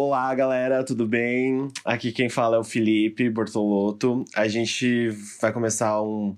[0.00, 1.66] Olá, galera, tudo bem?
[1.84, 4.24] Aqui quem fala é o Felipe Bortolotto.
[4.32, 5.08] A gente
[5.40, 6.36] vai começar um,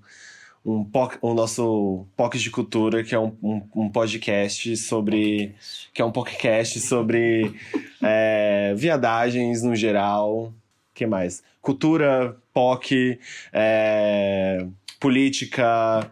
[0.65, 5.53] um poc- o nosso POC de Cultura, que é um, um, um podcast sobre.
[5.93, 7.53] que é um podcast sobre
[8.01, 10.51] é, viadagens no geral.
[10.95, 11.43] que mais?
[11.61, 13.19] Cultura, POC,
[13.53, 14.65] é,
[14.99, 16.11] política,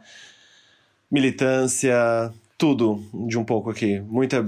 [1.10, 4.00] militância, tudo de um pouco aqui.
[4.02, 4.46] Muita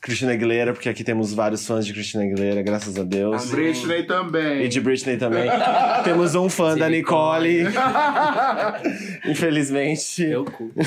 [0.00, 3.52] Cristina Aguilera, porque aqui temos vários fãs de Cristina Aguilera, graças a Deus.
[3.52, 4.64] A Britney também.
[4.64, 5.50] E de Britney também.
[6.04, 7.64] Temos um fã da Nicole.
[9.28, 10.22] Infelizmente.
[10.22, 10.70] Eu cu.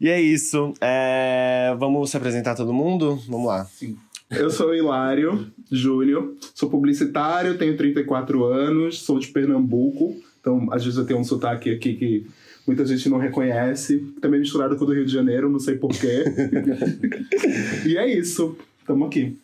[0.00, 0.72] E é isso.
[0.80, 3.20] É, Vamos se apresentar todo mundo?
[3.28, 3.66] Vamos lá.
[4.30, 10.84] Eu sou o Hilário Júnior, sou publicitário, tenho 34 anos, sou de Pernambuco, então às
[10.84, 12.26] vezes eu tenho um sotaque aqui que
[12.70, 16.22] muita gente não reconhece, também misturado com o do Rio de Janeiro, não sei porquê.
[17.84, 18.56] e é isso,
[18.86, 19.36] tamo aqui.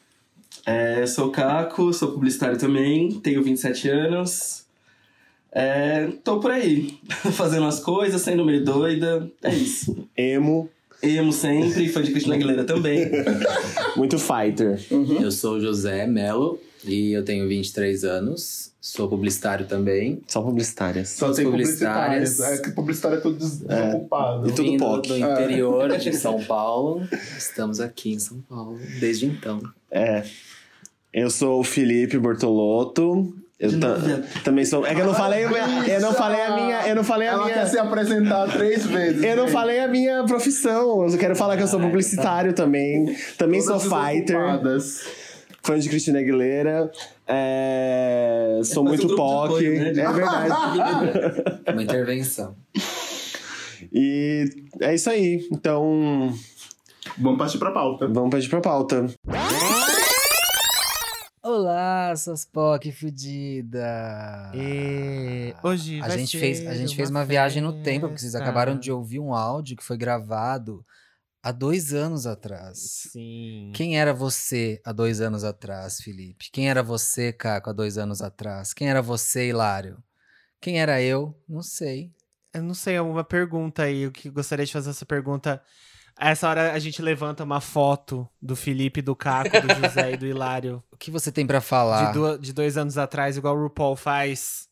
[0.64, 4.64] É, eu sou o Caco, sou publicitário também, tenho 27 anos.
[5.50, 6.96] É, tô por aí,
[7.34, 9.28] fazendo as coisas, sendo meio doida.
[9.42, 10.06] É isso.
[10.16, 10.70] Emo,
[11.02, 13.10] Emo sempre, fã de Cristina Aguilera também.
[13.96, 14.80] muito fighter.
[15.20, 18.72] Eu sou o José Melo e eu tenho 23 anos.
[18.80, 20.22] Sou publicitário também.
[20.28, 21.08] Só publicitárias.
[21.10, 22.30] Só tem publicitárias.
[22.30, 24.48] publicitários, é que publicitário é tudo des- desocupado.
[24.48, 25.08] E tudo Vindo POC.
[25.08, 27.06] do interior de São Paulo.
[27.36, 29.60] Estamos aqui em São Paulo desde então.
[29.90, 30.22] É.
[31.12, 33.34] Eu sou o Felipe Bortolotto.
[33.58, 33.70] Eu
[34.44, 34.84] também sou.
[34.86, 37.26] É que eu não falei, a minha- eu não falei a minha, eu não falei
[37.26, 37.54] a Ela minha.
[37.54, 39.24] quer se apresentar três vezes.
[39.24, 41.08] Eu não falei a minha profissão.
[41.08, 43.16] Eu quero falar que eu sou publicitário também.
[43.38, 44.36] Também Todas sou fighter.
[44.36, 45.00] desocupadas.
[45.66, 46.90] Fã de Cristina Aguilera.
[47.26, 49.46] É, Sou muito POC.
[49.46, 50.54] apoio, né, É verdade.
[51.72, 52.54] Uma intervenção.
[53.92, 54.44] E
[54.80, 55.44] é isso aí.
[55.50, 56.32] Então,
[57.18, 58.06] Vamos partir pra pauta.
[58.06, 59.06] vamos partir pra pauta.
[61.42, 64.50] Olá, suas POC fudida!
[64.54, 68.20] E hoje A vai gente ser fez, a gente fez uma viagem no tempo, porque
[68.20, 70.84] vocês acabaram de ouvir um áudio que foi gravado
[71.48, 72.78] há dois anos atrás.
[73.12, 73.70] Sim.
[73.74, 76.50] Quem era você há dois anos atrás, Felipe?
[76.52, 78.72] Quem era você, Caco, há dois anos atrás?
[78.74, 80.02] Quem era você, Hilário?
[80.60, 81.38] Quem era eu?
[81.48, 82.10] Não sei.
[82.52, 84.02] Eu não sei, é uma pergunta aí.
[84.02, 85.62] Eu que gostaria de fazer essa pergunta.
[86.18, 90.16] A essa hora a gente levanta uma foto do Felipe, do Caco, do José e
[90.16, 92.06] do Hilário O que você tem pra falar?
[92.06, 94.66] de, du- de dois anos atrás, igual o RuPaul faz.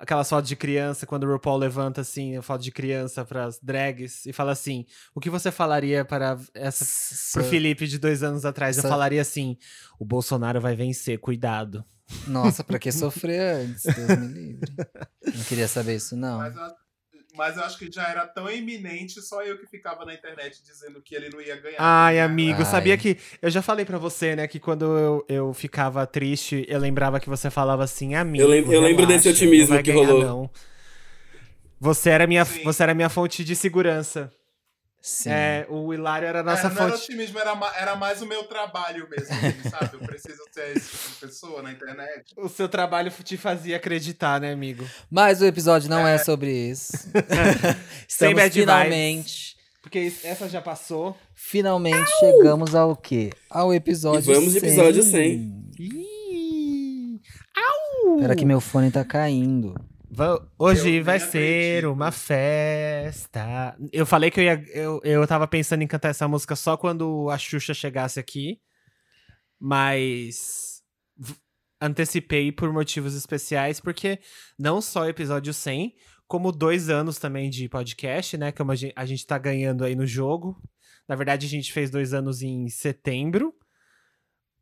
[0.00, 4.24] Aquelas fotos de criança, quando o RuPaul levanta assim, a foto de criança pras drags
[4.24, 6.86] e fala assim: o que você falaria para essa
[7.34, 8.78] pro Felipe de dois anos atrás?
[8.78, 9.58] Eu falaria assim:
[9.98, 11.84] o Bolsonaro vai vencer, cuidado.
[12.26, 13.82] Nossa, pra que sofrer antes?
[13.84, 14.72] Deus me livre.
[15.34, 16.38] Não queria saber isso, não.
[16.38, 16.79] Mas, eu-
[17.34, 21.00] mas eu acho que já era tão eminente, só eu que ficava na internet dizendo
[21.02, 21.76] que ele não ia ganhar.
[21.78, 22.22] Ai, Né?
[22.22, 22.64] amigo, Ai.
[22.64, 23.16] sabia que.
[23.40, 27.28] Eu já falei pra você, né, que quando eu, eu ficava triste, eu lembrava que
[27.28, 28.42] você falava assim, amigo.
[28.44, 30.22] Eu lem- eu lembro relaxa, desse otimismo não vai que ganhar, rolou.
[30.24, 30.50] Não.
[31.78, 32.62] Você era minha, Sim.
[32.62, 34.30] você era minha fonte de segurança.
[35.02, 35.30] Sim.
[35.30, 37.04] É, o Hilário era a nossa É, não era fonte.
[37.04, 39.94] otimismo, era, era mais o meu trabalho mesmo, assim, sabe?
[39.94, 42.34] Eu preciso ser esse tipo de pessoa na internet.
[42.36, 44.84] O seu trabalho te fazia acreditar, né, amigo?
[45.10, 46.92] Mas o episódio não é, sobre isso.
[48.06, 48.54] Sem Estamos bad vibes.
[48.54, 51.16] finalmente, Porque essa já passou.
[51.34, 53.30] finalmente chegamos ao quê?
[53.48, 55.10] Ao episódio E vamos de episódio 100.
[55.10, 55.70] 100.
[55.78, 57.20] Ih,
[58.16, 59.74] Espera que meu fone tá caindo.
[60.58, 61.92] Hoje Eu vai ser acredito.
[61.92, 63.76] uma festa.
[63.92, 64.64] Eu falei que eu ia.
[64.74, 68.60] Eu, eu tava pensando em cantar essa música só quando a Xuxa chegasse aqui.
[69.58, 70.82] Mas.
[71.80, 74.18] Antecipei por motivos especiais, porque
[74.58, 75.94] não só o episódio 100,
[76.26, 78.52] como dois anos também de podcast, né?
[78.52, 80.60] Como a gente, a gente tá ganhando aí no jogo.
[81.08, 83.54] Na verdade, a gente fez dois anos em setembro,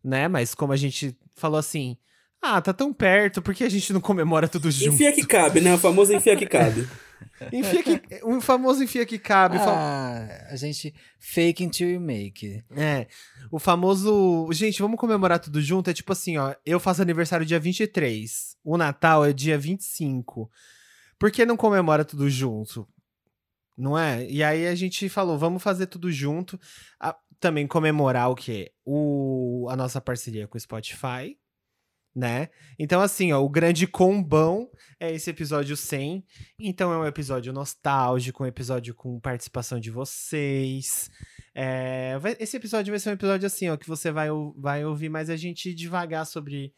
[0.05, 0.29] né?
[0.29, 1.97] Mas como a gente falou assim.
[2.41, 4.95] Ah, tá tão perto, por que a gente não comemora tudo junto?
[4.95, 5.75] Enfia que cabe, né?
[5.75, 6.87] O famoso enfia que cabe.
[7.53, 9.59] Enfia que, um famoso enfia que cabe.
[9.59, 12.65] fa- Ah, a gente fake until you make.
[12.77, 13.07] É,
[13.51, 14.49] o famoso.
[14.53, 15.89] Gente, vamos comemorar tudo junto?
[15.91, 16.55] É tipo assim, ó.
[16.67, 18.57] Eu faço aniversário dia 23.
[18.65, 20.49] O Natal é dia 25.
[21.19, 22.87] Por que não comemora tudo junto?
[23.77, 24.25] Não é?
[24.29, 26.59] E aí a gente falou, vamos fazer tudo junto.
[27.01, 28.73] Ah, também comemorar o quê?
[28.85, 31.37] O, a nossa parceria com o Spotify.
[32.19, 32.49] Né?
[32.77, 34.69] Então, assim, ó, o grande combão
[34.99, 36.25] é esse episódio 100.
[36.59, 41.09] Então, é um episódio nostálgico, um episódio com participação de vocês.
[41.55, 45.09] É, vai- esse episódio vai ser um episódio assim, ó, que você vai, vai ouvir
[45.09, 46.75] mais a gente devagar sobre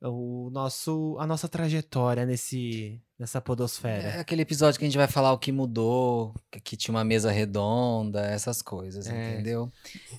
[0.00, 4.08] o nosso, a nossa trajetória nesse, nessa podosfera.
[4.16, 7.04] É aquele episódio que a gente vai falar o que mudou, que, que tinha uma
[7.04, 9.34] mesa redonda, essas coisas, É.
[9.34, 9.70] entendeu?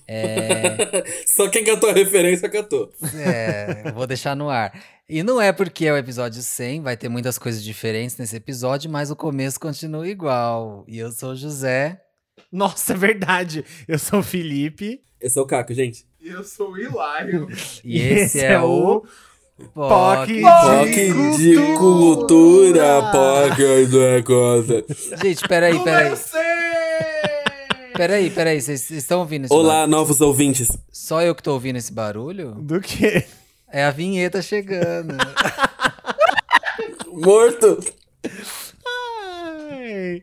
[0.08, 1.04] É,
[1.36, 2.90] Só quem catou a referência catou.
[3.14, 4.72] é, eu vou deixar no ar.
[5.06, 8.90] E não é porque é o episódio 100, vai ter muitas coisas diferentes nesse episódio,
[8.90, 10.82] mas o começo continua igual.
[10.88, 12.00] E eu sou o José.
[12.50, 13.64] Nossa, é verdade.
[13.86, 15.02] Eu sou o Felipe.
[15.20, 16.06] Esse é o Caco, gente.
[16.22, 17.48] E eu sou o Hilário.
[17.84, 19.08] E esse, é, o POC
[19.72, 20.40] POC.
[20.42, 24.84] POC de cultura, POC de coisa.
[25.22, 26.04] Gente, peraí, peraí.
[26.10, 26.42] Número 100!
[27.96, 29.90] Peraí, peraí, vocês vocês estão ouvindo esse Olá, barulho?
[29.92, 30.76] novos ouvintes.
[30.90, 32.56] Só eu que tô ouvindo esse barulho?
[32.56, 33.24] Do quê?
[33.70, 35.14] É a vinheta chegando.
[37.12, 37.78] Morto.
[38.84, 40.22] Ai.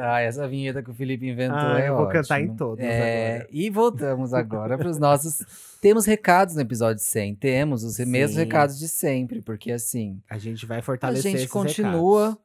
[0.00, 2.52] Ah, essa vinheta que o Felipe inventou Ah, é eu vou cantar ótima.
[2.52, 3.48] em todos É, agora.
[3.50, 5.38] E voltamos agora para os nossos...
[5.80, 8.42] Temos recados no episódio 100, temos os mesmos Sim.
[8.44, 12.38] recados de sempre, porque assim, A gente vai a fortalecer gente esses continua, recados.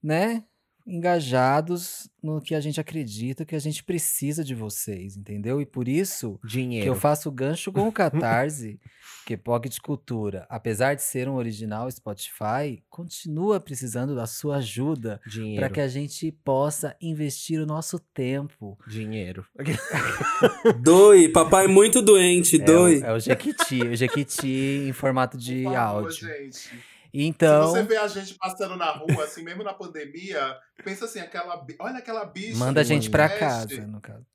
[0.00, 0.44] né,
[0.88, 5.60] engajados no que a gente acredita que a gente precisa de vocês, entendeu?
[5.60, 6.86] E por isso que Dinheiro.
[6.88, 8.80] eu faço gancho com o Catarse,
[9.24, 15.60] que Pocket Cultura, apesar de ser um original Spotify, continua precisando da sua ajuda Dinheiro.
[15.60, 18.78] para que a gente possa investir o nosso tempo.
[18.88, 19.44] Dinheiro.
[20.80, 25.76] Doe, papai muito doente, É o, é o Jequiti, o Jequiti em formato de favor,
[25.76, 26.12] áudio.
[26.26, 26.70] gente.
[27.12, 31.20] Então, Se você vê a gente passando na rua, assim, mesmo na pandemia, pensa assim,
[31.20, 32.58] aquela, olha aquela bicha.
[32.58, 34.26] manda a gente pra veste, casa, no caso.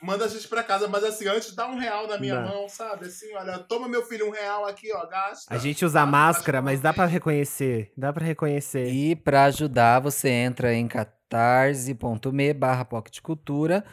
[0.00, 2.42] Manda a gente pra casa, mas assim, antes dá um real na minha Dá.
[2.42, 3.06] mão, sabe?
[3.06, 5.52] Assim, olha, toma meu filho um real aqui, ó, gasta.
[5.52, 7.10] A gente usa Ah, máscara, acho mas dá vez.
[7.10, 7.92] reconhecer.
[7.96, 8.88] Dá pra reconhecer.
[8.92, 13.84] E para ajudar, você entra em catarse.me barra pocketcultura,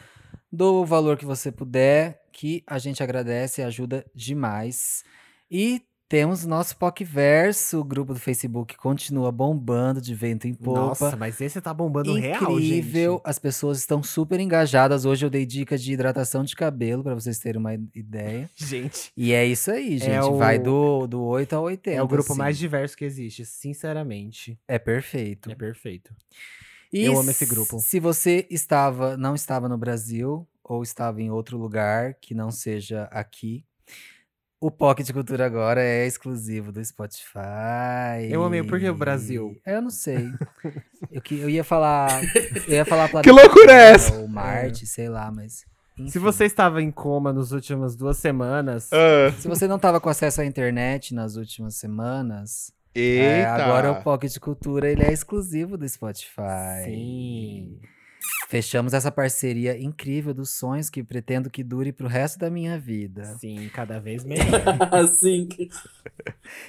[0.52, 5.02] do o valor que você puder, que a gente agradece e ajuda demais.
[5.50, 5.82] E
[6.14, 10.80] temos nosso PocVerso, o grupo do Facebook continua bombando de vento em popa.
[10.80, 13.22] Nossa, mas esse tá bombando real, Incrível, gente.
[13.24, 15.04] as pessoas estão super engajadas.
[15.04, 18.48] Hoje eu dei dicas de hidratação de cabelo para vocês terem uma ideia.
[18.54, 20.22] Gente, E é isso aí, gente.
[20.26, 21.98] o- Vai do, do 8 ao 80.
[21.98, 22.38] é o grupo assim.
[22.38, 24.56] mais diverso que existe, sinceramente.
[24.68, 25.50] É perfeito.
[25.50, 26.14] É perfeito.
[26.92, 27.80] E Eu amo esse grupo.
[27.80, 33.08] Se você estava, não estava no Brasil ou estava em outro lugar que não seja
[33.10, 33.64] aqui,
[34.66, 38.28] o Pocket Cultura agora é exclusivo do Spotify.
[38.30, 38.62] Eu amei.
[38.62, 39.56] Por que o Brasil?
[39.66, 40.30] Eu não sei.
[41.10, 42.08] eu, que- eu ia falar.
[42.66, 44.14] Eu ia falar Que loucura é essa?
[44.14, 45.64] Ou Marte, sei lá, mas.
[45.96, 46.18] Se enfim.
[46.18, 50.40] você estava em coma nas últimas duas semanas, Ah, Se você não estava com acesso
[50.40, 53.22] à internet nas últimas semanas, eita.
[53.24, 56.84] é, agora o Pocket Cultura ele é exclusivo do Spotify.
[56.84, 57.78] sim.
[58.48, 63.24] Fechamos essa parceria incrível dos sonhos que pretendo que dure pro resto da minha vida.
[63.38, 64.44] Sim, cada vez melhor.
[64.92, 65.48] Assim.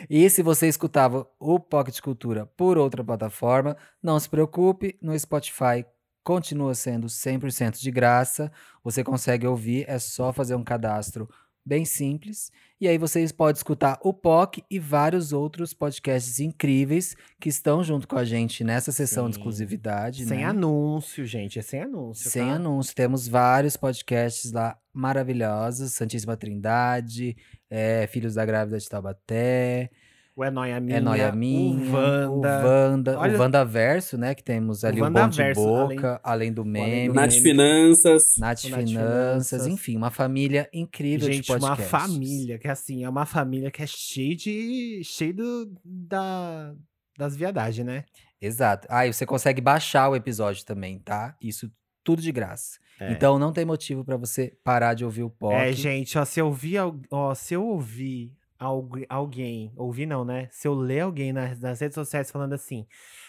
[0.09, 5.85] E se você escutava o Pocket Cultura por outra plataforma, não se preocupe, no Spotify
[6.23, 8.51] continua sendo 100% de graça.
[8.83, 11.29] Você consegue ouvir, é só fazer um cadastro
[11.65, 12.51] bem simples.
[12.79, 18.07] E aí vocês podem escutar o POC e vários outros podcasts incríveis que estão junto
[18.07, 19.39] com a gente nessa sessão de Sim.
[19.39, 20.25] exclusividade.
[20.25, 20.43] sem né?
[20.43, 21.57] anúncio, gente.
[21.57, 22.29] É sem anúncio.
[22.29, 22.55] Sem tá?
[22.55, 22.93] anúncio.
[22.93, 25.93] Temos vários podcasts lá maravilhosos.
[25.93, 27.35] Santíssima Trindade,
[27.69, 29.89] é, Filhos da Grávida de Taubaté,
[30.37, 30.97] O É Noia Minha.
[30.97, 32.59] É Noia Minha, O Wanda.
[32.61, 34.35] o Wanda, Olha- o Wandaverso, né?
[34.35, 37.41] Que temos ali o, Bom de Boca, além, do além Meme, do Nath meme.
[37.41, 38.35] Finanças.
[38.37, 39.67] Nath o Nath Finanças, Finanças.
[39.67, 43.87] enfim, uma família incrível de Gente, uma família, que assim, é uma família que é
[43.87, 45.01] cheia de.
[45.05, 46.73] cheio do, da,
[47.17, 48.03] das viadagens, né?
[48.41, 48.87] Exato.
[48.91, 51.35] Ah, e você consegue baixar o episódio também, tá?
[51.41, 51.71] Isso
[52.03, 52.77] tudo de graça.
[52.99, 53.11] É.
[53.11, 55.53] Então não tem motivo pra você parar de ouvir o POC.
[55.55, 56.77] É, gente, ó, se eu ouvir,
[57.09, 60.47] ó, se eu ouvir alguém, ouvir não, né?
[60.51, 62.87] Se eu ler alguém nas, nas redes sociais falando assim,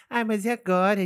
[0.08, 1.00] ai, mas e agora?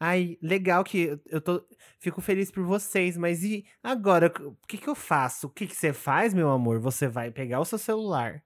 [0.00, 1.64] Ai, legal que eu- eu tô,
[1.98, 4.32] fico feliz por vocês, mas e agora?
[4.40, 5.46] O que que eu faço?
[5.46, 6.80] O que que você faz, meu amor?
[6.80, 8.42] Você vai pegar o seu celular,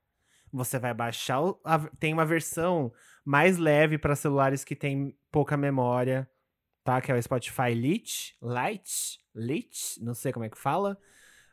[0.52, 2.92] você vai baixar, o, a- tem uma versão
[3.24, 6.28] mais leve para celulares que tem pouca memória,
[6.84, 7.00] tá?
[7.00, 10.96] Que é o Spotify Lite, Lite, Lite, não sei como é que fala.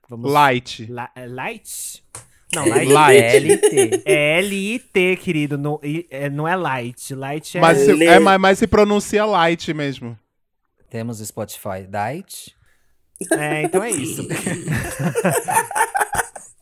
[0.10, 0.86] Vamos Light.
[0.92, 2.06] La- é light?
[2.56, 2.92] Não, light.
[2.92, 3.36] Light.
[3.38, 4.02] LT.
[4.06, 5.58] É L-I-T, querido.
[5.58, 7.14] Não, i- é, não é light.
[7.16, 7.62] Light é.
[7.62, 10.18] Mas, se, é, mas, mas se pronuncia light mesmo.
[10.90, 12.56] Temos o Spotify Diet.
[13.32, 14.28] É, então é isso.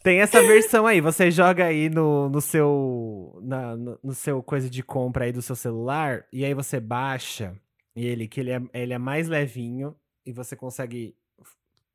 [0.03, 4.67] Tem essa versão aí, você joga aí no, no seu na- no, no seu coisa
[4.67, 7.53] de compra aí do seu celular e aí você baixa
[7.95, 9.95] ele que ele é, ele é mais levinho
[10.25, 11.13] e você consegue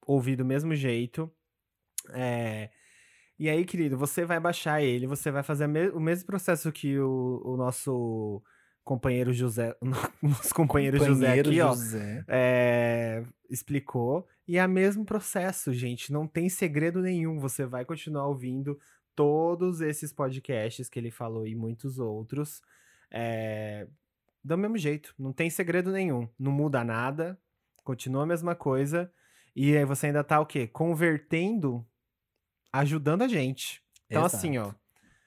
[0.06, 1.28] ouvir do mesmo jeito.
[2.12, 2.70] É,
[3.38, 6.98] e aí, querido, você vai baixar ele, você vai fazer me- o mesmo processo que
[6.98, 8.42] o, o nosso
[8.84, 9.76] companheiro José,
[10.22, 12.24] o nosso companheiro, José Companheiro aqui, ó, José.
[12.28, 14.26] é, explicou.
[14.48, 16.12] E é o mesmo processo, gente.
[16.12, 17.38] Não tem segredo nenhum.
[17.40, 18.78] Você vai continuar ouvindo
[19.14, 22.62] todos esses podcasts que ele falou e muitos outros.
[23.10, 23.86] é,
[24.44, 25.12] do mesmo jeito.
[25.18, 26.28] Não tem segredo nenhum.
[26.38, 27.36] Não muda nada.
[27.82, 29.10] Continua a mesma coisa.
[29.56, 30.68] E aí você ainda tá o quê?
[30.68, 31.84] Convertendo,
[32.78, 33.80] ajudando a gente.
[34.06, 34.36] Então, Exato.
[34.36, 34.72] assim, ó.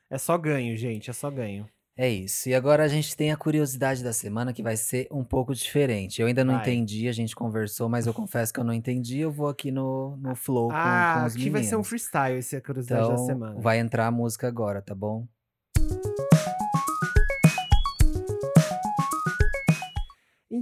[0.09, 1.09] É só ganho, gente.
[1.09, 1.67] É só ganho.
[1.95, 2.47] É isso.
[2.47, 6.21] E agora a gente tem a curiosidade da semana que vai ser um pouco diferente.
[6.21, 6.61] Eu ainda não Vai.
[6.63, 9.19] entendi, a gente conversou, mas eu confesso que eu não entendi.
[9.19, 11.87] Eu vou aqui no, no flow com, ah, com os aqui vai ser um meninos.
[11.89, 13.59] freestyle, esse é a curiosidade Então, da semana.
[13.59, 15.27] vai entrar a música agora, tá bom?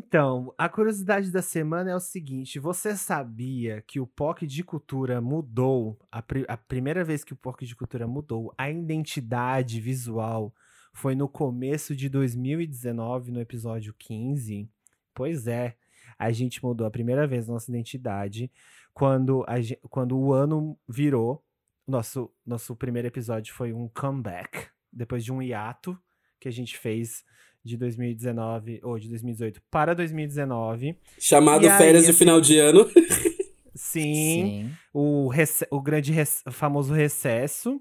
[0.08, 5.20] Então, a curiosidade da semana é o seguinte: você sabia que o POC de cultura
[5.20, 6.00] mudou?
[6.10, 10.56] A, pri- a primeira vez que o POC de cultura mudou, a identidade visual
[10.94, 14.70] foi no começo de 2019, no episódio 15?
[15.14, 15.76] Pois é,
[16.18, 18.50] a gente mudou a primeira vez nossa identidade
[18.94, 21.44] quando, a gen- quando o ano virou.
[21.86, 25.98] Nosso, nosso primeiro episódio foi um comeback, depois de um hiato
[26.40, 27.24] que a gente fez
[27.68, 30.98] de 2019 ou de 2018 para 2019.
[31.20, 32.88] Chamado E aí, Férias de Final de Ano.
[33.76, 37.80] Sim, o, rece- o grande rec- famoso recesso.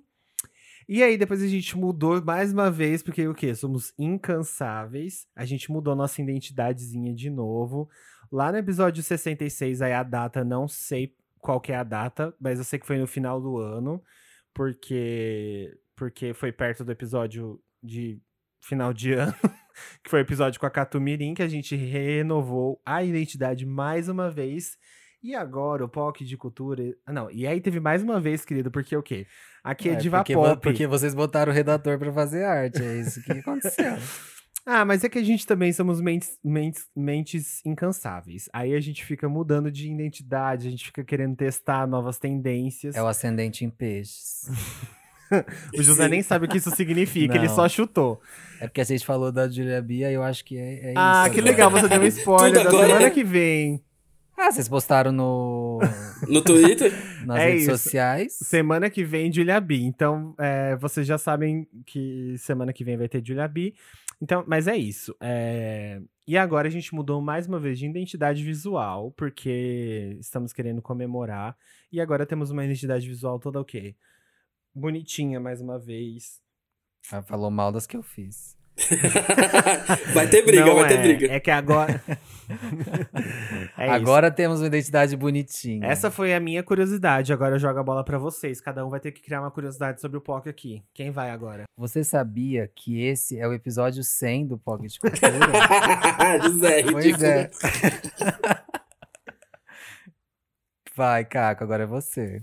[0.89, 3.55] E aí depois a gente mudou mais uma vez, porque o quê?
[3.55, 5.27] Somos incansáveis.
[5.35, 7.89] A gente mudou nossa identidadezinha de novo.
[8.31, 12.59] Lá no episódio 66, aí a data, não sei qual que é a data, mas
[12.59, 14.03] eu sei que foi no final do ano,
[14.53, 18.21] porque porque foi perto do episódio de
[18.61, 19.35] final de ano,
[20.03, 24.31] que foi o episódio com a Catumirim, que a gente renovou a identidade mais uma
[24.31, 24.77] vez.
[25.23, 26.95] E agora o POC de cultura.
[27.05, 29.27] Ah, não, e aí teve mais uma vez, querido, porque o quê?
[29.65, 30.63] Aqui é, diva porque, pop.
[30.63, 32.83] porque vocês botaram o redator pra fazer arte.
[32.83, 33.97] É isso que aconteceu.
[34.69, 38.49] Ah, mas é que a gente também somos mentes, mentes, mentes incansáveis.
[38.53, 42.97] Aí a gente fica mudando de identidade, a gente fica querendo testar novas tendências.
[42.97, 44.43] é o ascendente em peixes.
[45.77, 46.11] O José Sim.
[46.11, 47.55] nem sabe o que isso significa, ele Não.
[47.55, 48.21] só chutou.
[48.61, 51.25] É porque a gente falou da Julia Bia e eu acho que é, é ah,
[51.27, 51.35] isso.
[51.35, 51.51] que agora.
[51.53, 53.83] legal, você deu um spoiler da semana que vem.
[54.39, 55.81] Ah, vocês postaram no,
[56.29, 56.93] No Twitter.
[57.25, 57.71] nas É redes isso.
[57.79, 58.35] sociais.
[58.35, 59.77] Semana que vem, Julia B.
[59.77, 63.73] Então, é, vocês já sabem que semana que vem vai ter Julia B.
[64.21, 65.15] Então, mas é isso.
[65.23, 70.83] é, E agora a gente mudou mais uma vez de identidade visual, porque estamos querendo
[70.83, 71.57] comemorar.
[71.91, 73.95] E agora temos uma identidade visual toda o quê?
[74.77, 76.39] Bonitinha, mais uma vez.
[77.11, 78.55] Ah, falou mal das que eu fiz.
[80.13, 81.33] vai ter briga, Não vai ter é, briga.
[81.33, 82.03] É que agora.
[83.77, 83.95] É isso.
[83.95, 85.85] Agora temos uma identidade bonitinha.
[85.85, 87.33] Essa foi a minha curiosidade.
[87.33, 88.61] Agora eu jogo a bola pra vocês.
[88.61, 90.83] Cada um vai ter que criar uma curiosidade sobre o POC aqui.
[90.95, 91.65] Quem vai agora?
[91.77, 96.41] Você sabia que esse é o episódio 100 do Pocket Cultura?
[96.43, 97.51] José, pois é.
[100.97, 102.41] Vai, Caco, agora é você.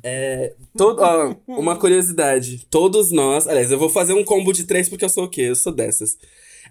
[0.78, 2.68] Todo, ó, uma curiosidade.
[2.70, 3.48] Todos nós.
[3.48, 5.42] Aliás, eu vou fazer um combo de três porque eu sou o quê?
[5.42, 6.18] Eu sou dessas.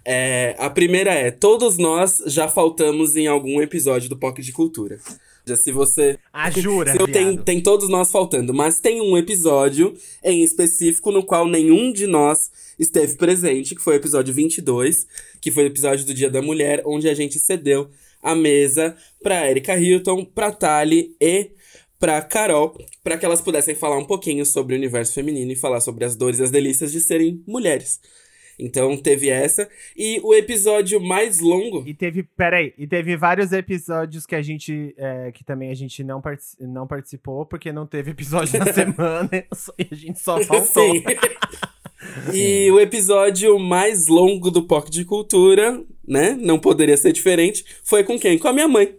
[0.05, 4.97] É, a primeira é: todos nós já faltamos em algum episódio do POC de Cultura.
[5.45, 6.17] Já Se você.
[6.31, 11.11] Ah, jura, Se eu- tem, tem todos nós faltando, mas tem um episódio em específico
[11.11, 12.49] no qual nenhum de nós
[12.79, 15.05] esteve presente, que foi o episódio 22,
[15.41, 17.89] que foi o episódio do Dia da Mulher, onde a gente cedeu
[18.21, 21.51] a mesa pra Erika Hilton, pra Tali e
[22.03, 25.79] pra Carol, pra que elas pudessem falar um pouquinho sobre o universo feminino e falar
[25.79, 28.01] sobre as dores e as delícias de serem mulheres.
[28.59, 29.69] Então teve essa.
[29.95, 31.81] E o episódio mais longo.
[31.87, 36.03] E teve, peraí, e teve vários episódios que a gente, é, que também a gente
[36.03, 39.29] não, partici- não participou, porque não teve episódio na semana,
[39.79, 40.91] e a gente só faltou.
[40.93, 41.03] Sim.
[42.33, 46.37] E o episódio mais longo do POC de Cultura, né?
[46.37, 47.63] Não poderia ser diferente.
[47.81, 48.37] Foi com quem?
[48.37, 48.93] Com a minha mãe.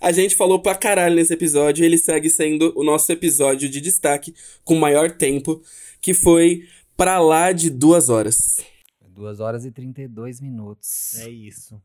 [0.00, 1.82] A gente falou pra caralho nesse episódio.
[1.82, 5.60] e Ele segue sendo o nosso episódio de destaque com maior tempo,
[6.00, 8.36] que foi pra lá de duas horas.
[9.18, 11.18] 2 horas e 32 minutos.
[11.18, 11.80] É isso.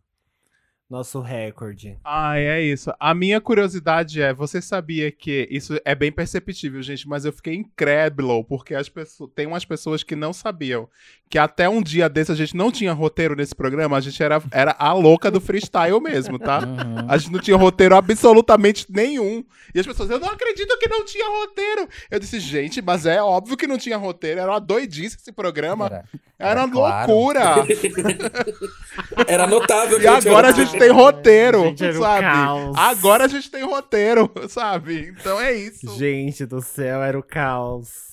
[0.88, 1.98] nosso recorde.
[2.04, 2.94] Ah, é isso.
[3.00, 7.56] A minha curiosidade é, você sabia que isso é bem perceptível, gente, mas eu fiquei
[7.56, 10.88] incrédulo porque as pessoas, tem umas pessoas que não sabiam
[11.34, 14.40] que até um dia desse a gente não tinha roteiro nesse programa, a gente era,
[14.52, 16.60] era a louca do freestyle mesmo, tá?
[16.60, 17.08] Uhum.
[17.10, 19.44] A gente não tinha roteiro absolutamente nenhum.
[19.74, 21.90] E as pessoas, eu não acredito que não tinha roteiro.
[22.12, 25.88] Eu disse, gente, mas é óbvio que não tinha roteiro, era uma doidice esse programa.
[25.88, 26.04] Era-
[26.38, 27.12] Era, era claro.
[27.12, 27.42] loucura.
[29.28, 30.70] Era notável que E não tinha agora a roteiro.
[30.72, 32.22] gente tem roteiro, Gente, era o sabe?
[32.22, 32.78] caos.
[32.78, 35.16] Agora a gente tem roteiro, sabe?
[35.20, 35.98] Então é isso.
[35.98, 38.13] Gente do céu, era o caos.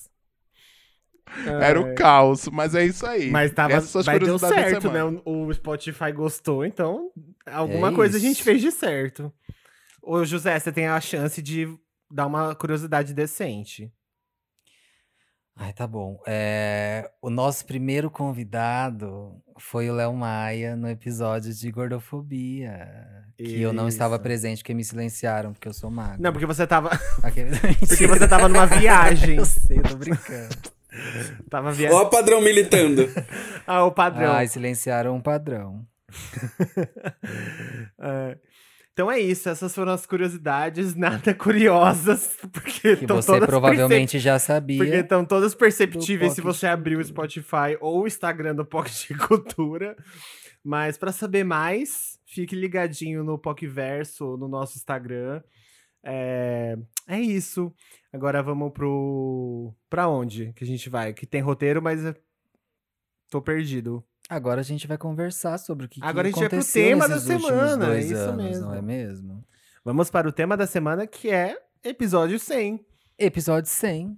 [1.46, 1.92] Era Ai.
[1.92, 3.30] o caos, mas é isso aí.
[3.30, 5.00] Mas tava, Essas mas deu certo, né?
[5.24, 7.10] O Spotify gostou, então
[7.46, 8.26] alguma É coisa a isso.
[8.28, 9.32] gente fez de certo.
[10.02, 11.68] Ô, José, você tem a chance de
[12.10, 13.92] dar uma curiosidade decente.
[15.56, 16.18] Ai, tá bom.
[16.26, 22.88] É, o nosso primeiro convidado foi o Léo Maia no episódio de Gordofobia.
[23.36, 24.22] Que eu não estava Isso.
[24.22, 26.22] presente, porque me silenciaram, porque eu sou magro.
[26.22, 29.36] Não, porque você tava, porque você tava numa viagem.
[29.36, 30.56] eu sei, eu tô brincando.
[31.48, 32.02] Tava Ó viajando.
[32.02, 33.08] o padrão militando.
[33.66, 34.32] Ah, o padrão.
[34.32, 35.86] Ai, silenciaram um padrão.
[38.00, 38.38] É.
[38.92, 44.38] Então é isso, essas foram as curiosidades, nada curiosas, porque Que você todas provavelmente já
[44.38, 44.76] sabia.
[44.76, 49.14] Porque estão todas perceptíveis se você abrir o Spotify ou o Instagram do Pocket de
[49.14, 49.96] Cultura.
[50.62, 55.40] Mas para saber mais, fique ligadinho no Pocverso, no nosso Instagram.
[56.02, 56.76] É,
[57.06, 57.72] é isso.
[58.12, 59.74] Agora vamos pro.
[59.88, 61.12] Pra onde que a gente vai?
[61.12, 62.04] Que tem roteiro, mas.
[62.04, 62.14] eu
[63.30, 64.04] Tô perdido.
[64.28, 67.08] Agora a gente vai conversar sobre o que, que Agora a gente vai pro tema
[67.08, 68.66] da semana, dois isso anos, mesmo.
[68.66, 69.44] Não é mesmo?
[69.84, 72.84] Vamos para o tema da semana que é episódio 100.
[73.18, 74.16] Episódio 100.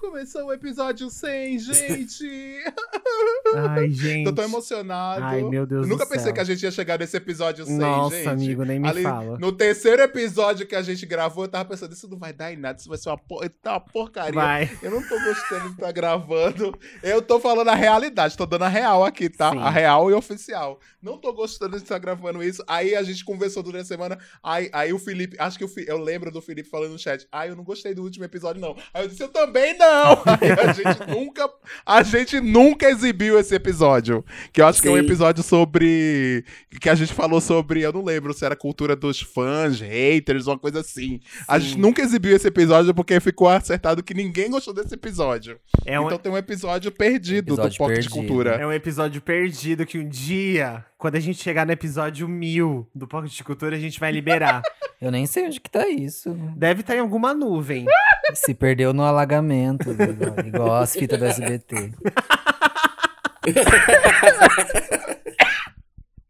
[0.00, 2.24] Começou o episódio 100, gente!
[3.54, 4.26] Ai, gente.
[4.26, 5.22] Eu tô emocionado.
[5.22, 6.32] Ai, meu Deus Eu nunca pensei céu.
[6.34, 8.28] que a gente ia chegar nesse episódio 100, Nossa, gente.
[8.28, 9.38] amigo, nem me Ali, fala.
[9.38, 12.56] No terceiro episódio que a gente gravou, eu tava pensando, isso não vai dar em
[12.56, 13.46] nada, isso vai ser uma, por...
[13.50, 14.32] tá uma porcaria.
[14.32, 14.70] Vai.
[14.82, 16.78] Eu não tô gostando de estar gravando.
[17.02, 19.50] Eu tô falando a realidade, tô dando a real aqui, tá?
[19.50, 19.58] Sim.
[19.58, 20.80] A real e oficial.
[21.02, 22.64] Não tô gostando de estar gravando isso.
[22.66, 24.18] Aí a gente conversou durante a semana.
[24.42, 27.26] Aí, aí o Felipe, acho que Fi- eu lembro do Felipe falando no chat.
[27.30, 28.74] Ah, eu não gostei do último episódio, não.
[28.94, 29.89] Aí eu disse, eu também não.
[30.40, 31.50] Aí a gente nunca,
[31.84, 34.24] a gente nunca exibiu esse episódio.
[34.52, 35.04] Que eu acho que é um Sim.
[35.04, 36.44] episódio sobre.
[36.80, 37.82] Que a gente falou sobre.
[37.82, 41.20] Eu não lembro se era cultura dos fãs, haters, uma coisa assim.
[41.46, 45.58] A gente nunca exibiu esse episódio porque ficou acertado que ninguém gostou desse episódio.
[45.84, 48.12] É um, Então tem um episódio perdido Episódio do de perdido.
[48.12, 48.50] Cultura.
[48.56, 53.06] é um episódio perdido que um dia, quando a gente chegar no episódio 1000 do
[53.06, 54.62] Pocket de Cultura, a gente vai liberar.
[55.00, 56.30] Eu nem sei onde que tá isso.
[56.54, 57.86] Deve estar em alguma nuvem.
[58.34, 61.92] Se perdeu no alagamento, igual, igual as fitas do SBT.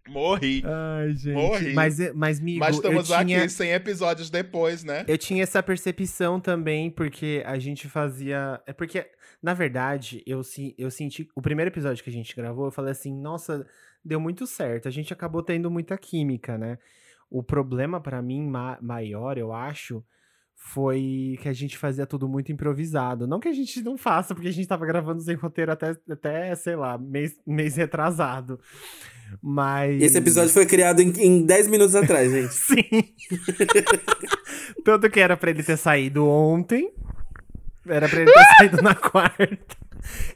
[0.08, 0.62] Morri.
[0.66, 1.34] Ai, gente.
[1.34, 1.72] Morri.
[1.72, 3.38] Mas, mas amigo, Mas estamos eu tinha...
[3.38, 5.04] aqui 100 episódios depois, né?
[5.06, 8.60] Eu tinha essa percepção também, porque a gente fazia.
[8.66, 9.06] É porque,
[9.40, 11.28] na verdade, eu, se- eu senti.
[11.34, 13.64] O primeiro episódio que a gente gravou, eu falei assim: nossa,
[14.04, 14.88] deu muito certo.
[14.88, 16.78] A gente acabou tendo muita química, né?
[17.30, 20.04] O problema pra mim ma- maior, eu acho,
[20.62, 23.26] foi que a gente fazia tudo muito improvisado.
[23.26, 26.54] Não que a gente não faça, porque a gente tava gravando sem roteiro até, até
[26.54, 28.60] sei lá, mês, mês retrasado.
[29.42, 30.00] Mas.
[30.00, 32.52] Esse episódio foi criado em, em 10 minutos atrás, gente.
[32.52, 33.14] Sim.
[34.84, 36.92] Tanto que era pra ele ter saído ontem.
[37.88, 39.76] Era pra ele ter saído na quarta.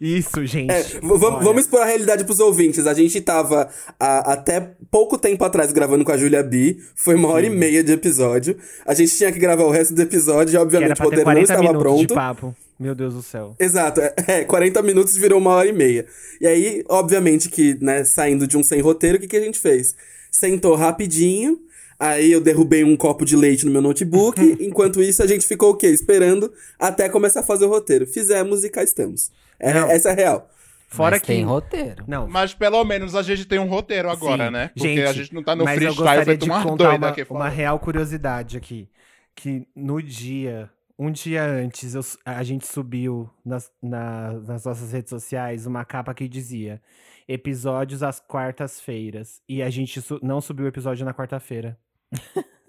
[0.01, 0.71] Isso, gente.
[0.71, 2.87] É, vamos, expor a realidade pros ouvintes.
[2.87, 6.79] A gente tava a- até pouco tempo atrás gravando com a Julia B.
[6.95, 8.57] Foi uma hora e meia de episódio.
[8.87, 11.43] A gente tinha que gravar o resto do episódio e, obviamente, o roteiro não 40
[11.43, 12.07] estava minutos pronto.
[12.09, 12.57] de papo.
[12.79, 13.55] Meu Deus do céu.
[13.59, 16.07] Exato, é, é, 40 minutos virou uma hora e meia.
[16.41, 19.61] E aí, obviamente, que, né, saindo de um sem roteiro, o que, que a gente
[19.61, 19.95] fez?
[20.31, 21.61] Sentou rapidinho,
[22.01, 25.71] aí eu derrubei um copo de leite no meu notebook, enquanto isso a gente ficou
[25.71, 25.87] o quê?
[25.87, 28.07] Esperando até começar a fazer o roteiro.
[28.09, 29.31] Fizemos e cá estamos.
[29.65, 29.91] É, Não.
[29.91, 30.49] essa é a real.
[30.89, 31.27] Fora Mas que.
[31.29, 32.05] tem roteiro.
[32.07, 32.29] Não.
[32.29, 34.53] Mas pelo menos a gente tem um roteiro agora, Sim.
[34.53, 34.69] né?
[34.69, 37.09] Porque Gente, a gente não tá no mas eu freestyle de uma contar doida uma,
[37.13, 37.27] aqui.
[37.31, 38.89] uma real curiosidade aqui.
[39.35, 45.11] Que no dia, um dia antes, eu a gente subiu nas, na- nas nossas redes
[45.11, 46.81] sociais uma capa que dizia
[47.27, 49.41] episódios às quartas-feiras.
[49.49, 51.77] E a gente su- não subiu o episódio na quarta-feira.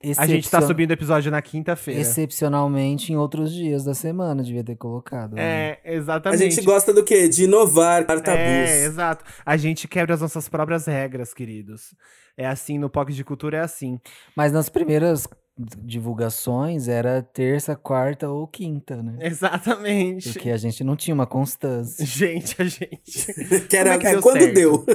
[0.00, 2.00] A gente tá Excepcion- subindo o episódio na quinta-feira.
[2.00, 5.34] Excepcionalmente em outros dias da semana, devia ter colocado.
[5.34, 5.42] né?
[5.42, 6.54] É, A exatamente.
[6.54, 7.28] gente gosta do quê?
[7.28, 8.28] De inovar, tabus.
[8.28, 9.24] É, exato.
[9.44, 11.94] A gente quebra as nossas próprias regras, queridos.
[12.36, 13.98] É assim, no Pocket de Cultura é assim.
[14.36, 15.26] Mas nas primeiras
[15.82, 19.16] divulgações era terça, quarta ou quinta, né?
[19.20, 20.32] Exatamente.
[20.32, 22.04] Porque a gente não tinha uma constância.
[22.06, 23.34] Gente, a gente.
[23.68, 24.54] que era é que é deu quando certo?
[24.54, 24.86] deu.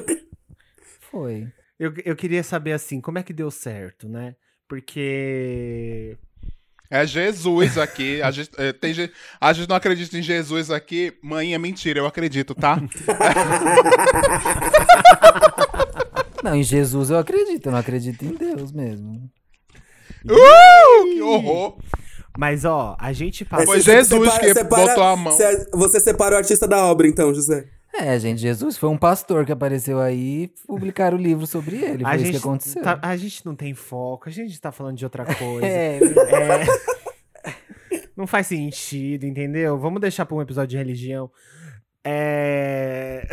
[1.11, 1.47] Foi.
[1.77, 4.35] Eu, eu queria saber, assim, como é que deu certo, né?
[4.73, 6.17] Porque.
[6.89, 8.19] É Jesus aqui.
[8.23, 8.91] A gente, é, tem,
[9.39, 11.13] a gente não acredita em Jesus aqui.
[11.21, 12.81] Mãe, é mentira, eu acredito, tá?
[16.43, 19.31] Não, em Jesus eu acredito, eu não acredito em Deus mesmo.
[20.25, 21.77] Uh, que horror!
[22.38, 23.65] Mas, ó, a gente passa.
[23.65, 25.31] Foi você Jesus que botou a mão.
[25.31, 27.69] Você, você separa o artista da obra, então, José.
[27.95, 32.03] É, gente, Jesus foi um pastor que apareceu aí e publicaram o livro sobre ele.
[32.03, 32.82] Foi a isso que aconteceu.
[32.82, 35.65] tá- a gente não tem foco, a gente tá falando de outra coisa.
[35.67, 36.65] É, É.
[38.15, 39.77] Não faz sentido, entendeu?
[39.77, 41.29] Vamos deixar pra um episódio de religião.
[42.05, 43.25] É.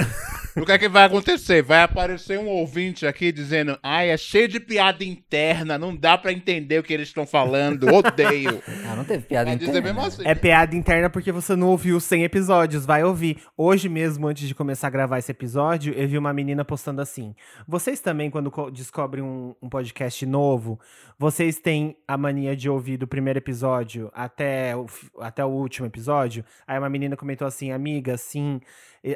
[0.56, 1.62] O que é que vai acontecer?
[1.62, 6.32] Vai aparecer um ouvinte aqui dizendo: Ai, é cheio de piada interna, não dá pra
[6.32, 8.60] entender o que eles estão falando, odeio.
[8.90, 9.86] ah, não teve piada Vai dizer interna.
[9.92, 10.22] mesmo assim.
[10.26, 13.38] É piada interna porque você não ouviu 100 episódios, vai ouvir.
[13.56, 17.34] Hoje mesmo, antes de começar a gravar esse episódio, eu vi uma menina postando assim.
[17.66, 20.80] Vocês também, quando co- descobrem um, um podcast novo,
[21.20, 24.86] vocês têm a mania de ouvir do primeiro episódio até o,
[25.18, 26.42] até o último episódio?
[26.66, 28.58] Aí uma menina comentou assim, amiga, sim,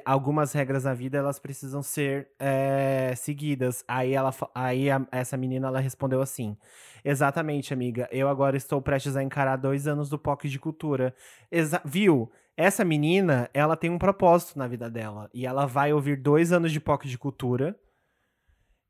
[0.05, 3.83] algumas regras na vida, elas precisam ser é, seguidas.
[3.89, 6.59] Aí, ela, aí a- essa menina, ela respondeu assim...
[7.03, 8.07] Exatamente, amiga.
[8.13, 11.15] Eu agora estou prestes a encarar dois anos do POC de cultura.
[11.51, 12.31] Exa viu?
[12.57, 15.31] Essa menina, ela tem um propósito na vida dela.
[15.33, 17.79] E ela vai ouvir dois anos de POC de cultura.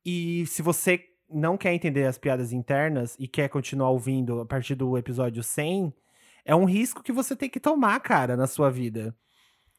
[0.04, 4.74] E se você não quer entender as piadas internas e quer continuar ouvindo a partir
[4.74, 5.92] do episódio 100,
[6.44, 9.14] é um risco que você tem que tomar, cara, na sua vida.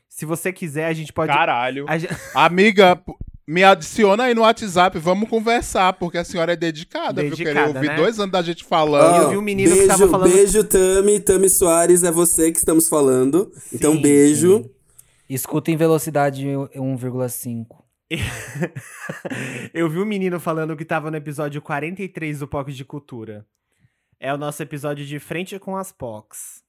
[0.10, 1.32] Se você quiser, a gente pode.
[1.32, 1.86] Caralho.
[2.34, 3.00] Amiga,
[3.48, 7.32] me adiciona aí no WhatsApp, vamos conversar, porque a senhora é dedicada, viu?
[7.32, 7.96] Dedicada, Querer ouvir né?
[7.96, 9.30] dois anos da gente eu falando.
[9.30, 11.20] vi um menino que beijo, tava falando- Beijo, Tami.
[11.20, 13.52] Tami Soares, é você que estamos falando.
[13.74, 14.70] então, Sim, beijo.
[15.30, 17.85] Escuta em velocidade 1,5.
[19.74, 23.46] Eu vi um menino falando que tava no episódio 43 do POC de Cultura.
[24.20, 26.64] É o nosso episódio de Frente com as POCs.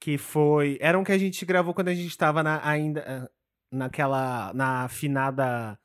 [0.00, 0.78] Que foi.
[0.80, 3.04] Era um que a gente gravou quando a gente tava na, ainda.
[3.06, 3.28] ah,
[3.70, 4.52] Naquela.
[4.54, 5.78] Na finada.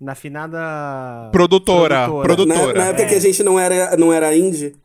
[0.00, 1.28] Na finada.
[1.32, 2.72] Produtora, Na, produtora.
[2.78, 3.06] na época É.
[3.08, 4.76] que a gente não era, não era indie.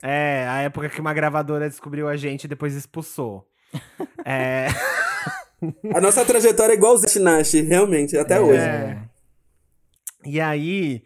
[0.00, 3.48] É, a época que uma gravadora descobriu a gente e depois expulsou.
[4.24, 4.68] é.
[5.94, 8.60] A nossa trajetória é igual o Zitinashi, realmente, até hoje.
[8.60, 8.98] É.
[10.24, 11.02] E aí,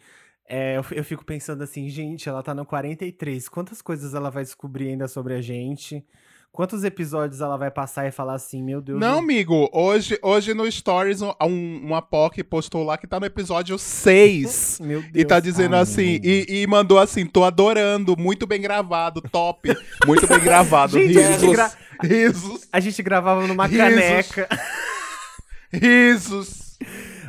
[0.48, 3.48] é, eu, eu fico pensando assim, gente, ela tá no 43.
[3.48, 6.04] Quantas coisas ela vai descobrir ainda sobre a gente?
[6.58, 8.98] Quantos episódios ela vai passar e falar assim, meu Deus.
[8.98, 13.20] Não, eu- amigo, hoje, hoje no Stories, um, um- uma POC postou lá que tá
[13.20, 14.80] no episódio 6.
[14.82, 15.12] Meu Deus.
[15.14, 19.72] E tá dizendo Ah, assim, e, e mandou assim, tô adorando, muito bem gravado, top,
[20.04, 23.84] muito bem gravado, Gente, a gente risos, gra- risos, A gente gravava numa Risos.
[23.84, 24.48] caneca.
[25.72, 26.76] risos.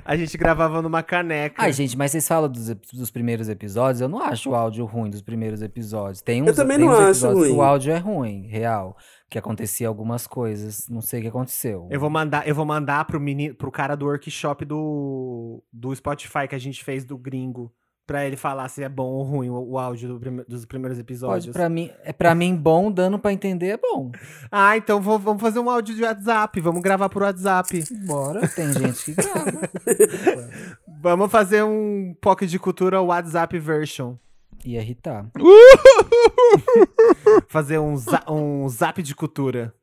[0.06, 1.62] A gente gravava numa caneca.
[1.62, 5.12] Ai, gente, mas vocês falam dos, dos primeiros episódios, eu não acho o áudio ruim
[5.12, 6.20] dos primeiros episódios.
[6.20, 7.52] Tem uns, também tem não uns acho ruim.
[7.52, 8.98] o áudio é ruim, real.
[9.30, 11.88] Que acontecia algumas coisas, não sei o que aconteceu.
[11.92, 16.48] Eu vou mandar, eu vou mandar pro, menino, pro cara do workshop do, do Spotify
[16.50, 17.72] que a gente fez do gringo.
[18.08, 20.98] Pra ele falar se é bom ou ruim o, o áudio do prime- dos primeiros
[20.98, 21.54] Pode, episódios.
[21.54, 24.12] pra mim, é pra mim bom, dando pra entender é bom.
[24.52, 26.60] Ah, então vou- vamos fazer um áudio de WhatsApp.
[26.60, 27.84] Vamos gravar por WhatsApp.
[28.08, 29.70] Bora, tem gente que grava.
[31.02, 34.16] Vamos fazer um Pocket de Cultura WhatsApp version.
[34.70, 35.30] Ia irritar.
[37.48, 39.74] Fazer um, za- um zap de cultura.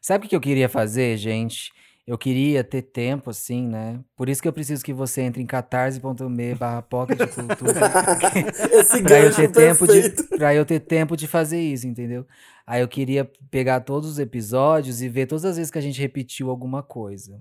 [0.00, 1.70] Sabe o que eu queria fazer, gente?
[2.06, 4.00] Eu queria ter tempo, assim, né?
[4.16, 7.74] Por isso que eu preciso que você entre em catarse.me barra pocket de cultura.
[9.04, 12.26] Pra eu ter tempo de para eu ter tempo de fazer isso, entendeu?
[12.66, 16.00] Aí eu queria pegar todos os episódios e ver todas as vezes que a gente
[16.00, 17.40] repetiu alguma coisa.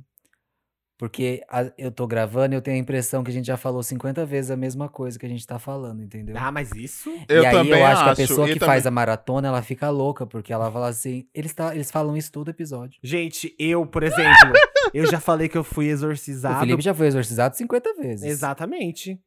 [1.00, 3.82] Porque a- eu tô gravando e eu tenho a impressão que a gente já falou
[3.82, 6.36] 50 vezes a mesma coisa que a gente tá falando, entendeu?
[6.38, 7.10] Ah, mas isso?
[7.30, 9.48] Eu e aí também eu acho, que a acho, pessoa que também- faz a maratona,
[9.48, 13.00] ela fica louca, porque ela fala assim, eles, tá, eles falam isso todo episódio.
[13.02, 14.20] Gente, eu, por exemplo,
[14.94, 16.60] eu já falei que eu fui O exorcizado.
[16.60, 18.26] Felipe já foi exorcizado 50 vezes.
[18.30, 19.18] Exatamente.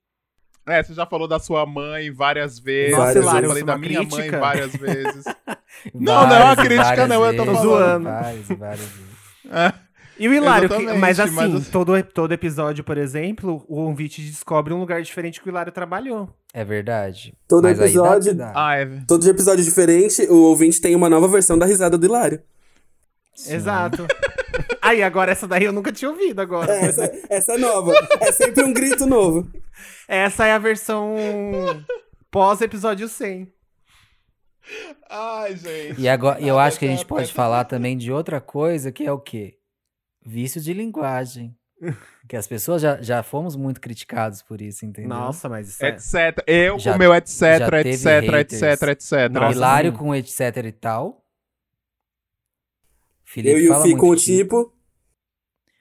[0.66, 3.72] É, você já falou da sua mãe várias vezes, Nossa, eu Hilário, falei é da
[3.72, 4.38] uma minha mãe crítica?
[4.38, 5.24] várias vezes.
[5.24, 5.62] Várias
[5.94, 8.04] Não, não é uma crítica, várias não, eu tô vezes, falando.
[8.04, 9.12] Várias várias vezes.
[9.50, 9.72] É.
[10.22, 14.72] E o Hilário, que- mas assim, mas- todo, todo episódio, por exemplo, o ouvinte descobre
[14.72, 16.28] um lugar diferente que o Hilário trabalhou.
[16.54, 17.34] É verdade.
[17.48, 18.52] Todo Mas aí dá- episódio- dá.
[18.54, 18.86] Ah, é.
[19.08, 22.40] Todo episódio diferente, o ouvinte tem uma nova versão da risada do Hilário.
[23.34, 23.54] Sim.
[23.54, 24.06] Exato.
[24.80, 26.72] Aí, agora essa daí eu nunca tinha ouvido agora.
[26.72, 27.92] É, essa, essa é nova.
[28.20, 29.50] É sempre um grito novo.
[30.06, 31.14] Essa é a versão
[32.30, 33.50] pós-episódio 100.
[35.10, 36.00] Ai, gente.
[36.00, 37.34] E agora, eu acho que a gente tá, pode tá.
[37.34, 39.56] falar também de outra coisa, que é o quê?
[40.24, 41.54] Vício de linguagem.
[42.28, 45.08] Que as pessoas já, já fomos muito criticados por isso, entendeu?
[45.10, 45.88] Nossa, mas isso é...
[45.88, 46.14] Etc.
[46.46, 47.42] Eu, Já- o meu etc,
[47.84, 48.62] etc, haters.
[48.62, 49.12] etc, etc.
[49.32, 51.06] Nossa, Hilário com etc e tal.
[51.06, 51.16] Eu
[53.24, 54.72] Felipe e o fala Fi com o tipo.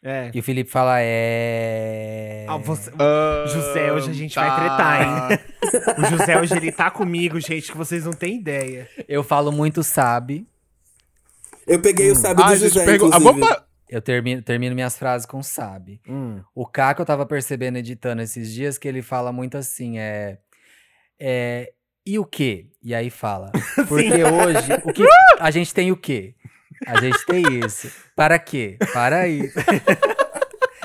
[0.03, 0.31] é.
[0.33, 2.47] E o Felipe fala é.
[2.49, 4.59] Ah, você- Ah, José, hoje a gente vai tá.
[4.59, 5.39] tretar, hein?
[6.03, 8.89] O José hoje ele tá comigo, gente, que vocês não têm ideia.
[9.07, 10.47] Eu falo muito sabe.
[11.67, 13.13] Eu peguei o sabe Ah, do José, pegou.
[13.13, 13.47] Ah, vamos
[13.91, 16.01] Eu termino, termino minhas frases com sabe.
[16.55, 20.37] O Caco eu tava percebendo editando esses dias que ele fala muito assim, é.
[21.19, 21.73] é
[22.05, 22.67] e o quê?
[22.81, 23.51] E aí fala.
[23.87, 25.05] Porque hoje, o que,
[25.39, 26.35] a gente tem o quê?
[26.87, 27.91] A gente tem isso.
[28.15, 28.77] Para quê?
[28.93, 29.59] Para isso.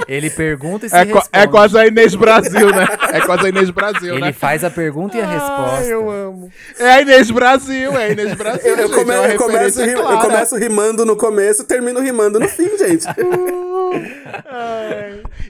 [0.08, 1.26] Ele pergunta e se É, responde.
[1.32, 2.86] é quase a Inês Brasil, né?
[3.12, 4.32] É quase a Inês Brasil, Ele né?
[4.32, 5.84] faz a pergunta e a resposta.
[5.86, 6.50] eu amo.
[6.78, 8.60] É a Inês Brasil, é a Inês Brasil.
[8.64, 12.00] Eu, eu gente, come- é eu começo, referência ri- eu começo rimando no começo, termino
[12.00, 13.04] rimando no fim, gente.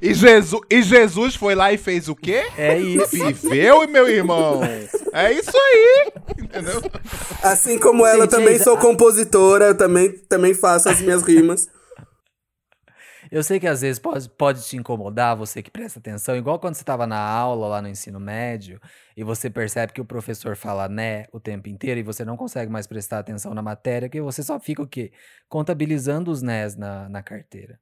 [0.02, 2.44] E Jesus, e Jesus foi lá e fez o quê?
[2.56, 3.10] É isso.
[3.10, 4.60] Viveu, meu irmão.
[5.12, 6.12] É isso aí.
[6.38, 6.82] Entendeu?
[7.42, 11.68] Assim como ela, Gente, também é- sou compositora, eu também, também faço as minhas rimas.
[13.30, 16.74] Eu sei que às vezes pode, pode te incomodar, você que presta atenção, igual quando
[16.74, 18.80] você estava na aula lá no ensino médio
[19.16, 22.70] e você percebe que o professor fala né o tempo inteiro e você não consegue
[22.70, 25.12] mais prestar atenção na matéria, que você só fica o quê?
[25.48, 27.78] Contabilizando os nés na, na carteira.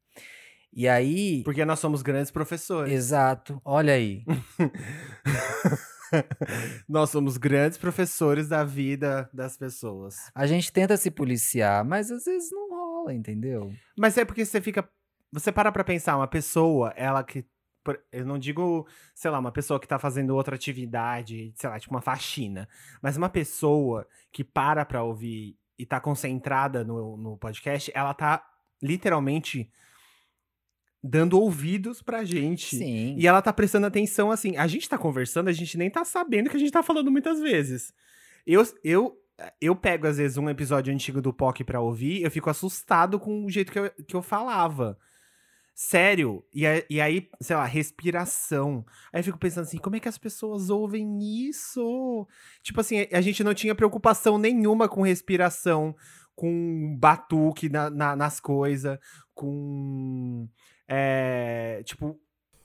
[0.73, 1.43] E aí.
[1.45, 2.93] Porque nós somos grandes professores.
[2.93, 4.25] Exato, olha aí.
[6.89, 10.17] Nós somos grandes professores da vida das pessoas.
[10.35, 13.73] A gente tenta se policiar, mas às vezes não rola, entendeu?
[13.99, 14.89] Mas é porque você fica.
[15.35, 17.45] Você para pra pensar, uma pessoa, ela que.
[18.13, 21.93] Eu não digo, sei lá, uma pessoa que tá fazendo outra atividade, sei lá, tipo
[21.93, 22.69] uma faxina.
[23.03, 28.43] Mas uma pessoa que para pra ouvir e tá concentrada no, no podcast, ela tá
[28.81, 29.69] literalmente
[31.03, 32.77] dando ouvidos pra gente.
[32.77, 33.17] Sim.
[33.19, 34.57] E ela tá prestando atenção assim.
[34.57, 37.41] A gente tá conversando, a gente nem tá sabendo que a gente tá falando muitas
[37.41, 37.93] vezes.
[38.47, 39.19] Eu, eu,
[39.61, 43.45] eu pego, às vezes, um episódio antigo do POC pra ouvir, eu fico assustado com
[43.45, 44.97] o jeito que eu, que eu falava.
[45.75, 46.45] Sério.
[46.55, 48.85] E, e aí, sei lá, respiração.
[49.13, 52.27] Aí eu fico pensando assim, como é que as pessoas ouvem isso?
[52.63, 55.95] Tipo assim, a gente não tinha preocupação nenhuma com respiração,
[56.37, 58.99] com batuque na- na- nas coisas,
[59.35, 60.49] com.
[60.89, 62.17] é, tipo,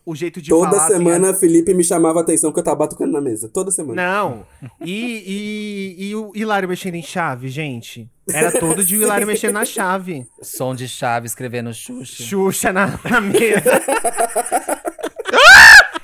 [0.06, 0.86] o jeito de Toda falar.
[0.86, 3.50] assim, semana, Felipe me chamava a atenção que eu tava batucando na mesa.
[3.50, 4.02] Toda semana.
[4.02, 4.46] não.
[4.82, 8.10] E, e, e o Hilário mexendo em chave, gente?
[8.34, 10.28] Era todo o Hilário mexendo na chave.
[10.42, 12.24] Som de chave escrevendo Xuxa.
[12.24, 13.64] Xuxa na, na mesa.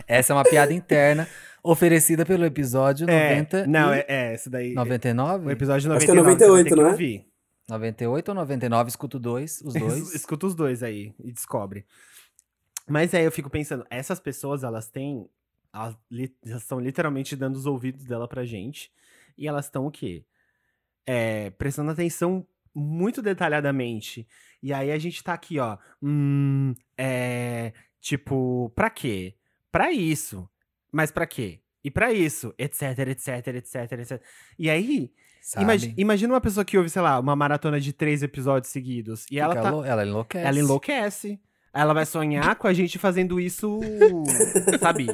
[0.08, 1.28] Essa é uma piada interna
[1.64, 4.74] oferecida pelo episódio É, 90 não, e é, é, esse daí.
[4.74, 5.48] 99?
[5.48, 5.98] O episódio 99.
[5.98, 6.92] Acho que é você vai 98, ter que não é?
[6.92, 7.26] ouvir.
[7.68, 10.14] 98 ou 99, escuto dois, os dois.
[10.14, 11.86] Escuta os dois aí e descobre.
[12.88, 15.28] Mas aí eu fico pensando, essas pessoas, elas têm.
[15.74, 15.96] Elas
[16.46, 18.92] elas estão literalmente dando os ouvidos dela pra gente.
[19.38, 20.24] E elas estão o quê?
[21.06, 24.28] É, prestando atenção muito detalhadamente.
[24.62, 25.78] E aí a gente tá aqui, ó.
[26.02, 27.72] Hum, é.
[28.02, 29.36] Tipo, pra quê?
[29.72, 30.48] Pra isso.
[30.92, 31.60] Mas pra quê?
[31.84, 34.22] E pra isso, etc, etc, etc, etc.
[34.58, 35.64] E aí, sabe?
[35.64, 39.26] imagi- imagina uma pessoa que ouve, sei lá, uma maratona de três episódios seguidos.
[39.30, 39.70] E ela tá.
[39.70, 40.48] lou- ela enlouquece.
[40.48, 41.40] Ela enlouquece.
[41.74, 43.80] Ela vai sonhar com a gente fazendo isso,
[44.80, 45.08] sabe,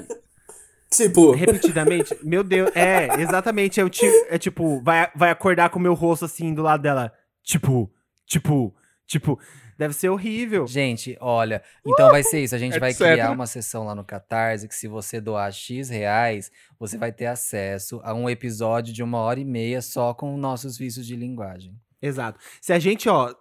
[0.93, 2.15] Tipo, repetidamente.
[2.23, 3.79] Meu Deus, é, exatamente.
[3.79, 6.83] É, o ti- é tipo, vai, vai acordar com o meu rosto assim do lado
[6.83, 7.11] dela.
[7.43, 7.91] Tipo,
[8.25, 8.75] tipo,
[9.05, 9.39] tipo.
[9.77, 10.67] Deve ser horrível.
[10.67, 12.53] Gente, olha, então vai ser isso.
[12.53, 13.01] A gente vai Etc.
[13.13, 17.25] criar uma sessão lá no Catarse que se você doar X reais, você vai ter
[17.25, 21.73] acesso a um episódio de uma hora e meia só com nossos vícios de linguagem.
[21.99, 22.39] Exato.
[22.61, 23.33] Se a gente, ó,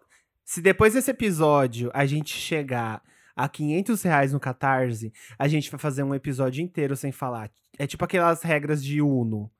[0.43, 3.03] se depois desse episódio a gente chegar
[3.45, 7.51] a 500 reais no Catarse, a gente vai fazer um episódio inteiro sem falar.
[7.79, 9.51] É tipo aquelas regras de Uno.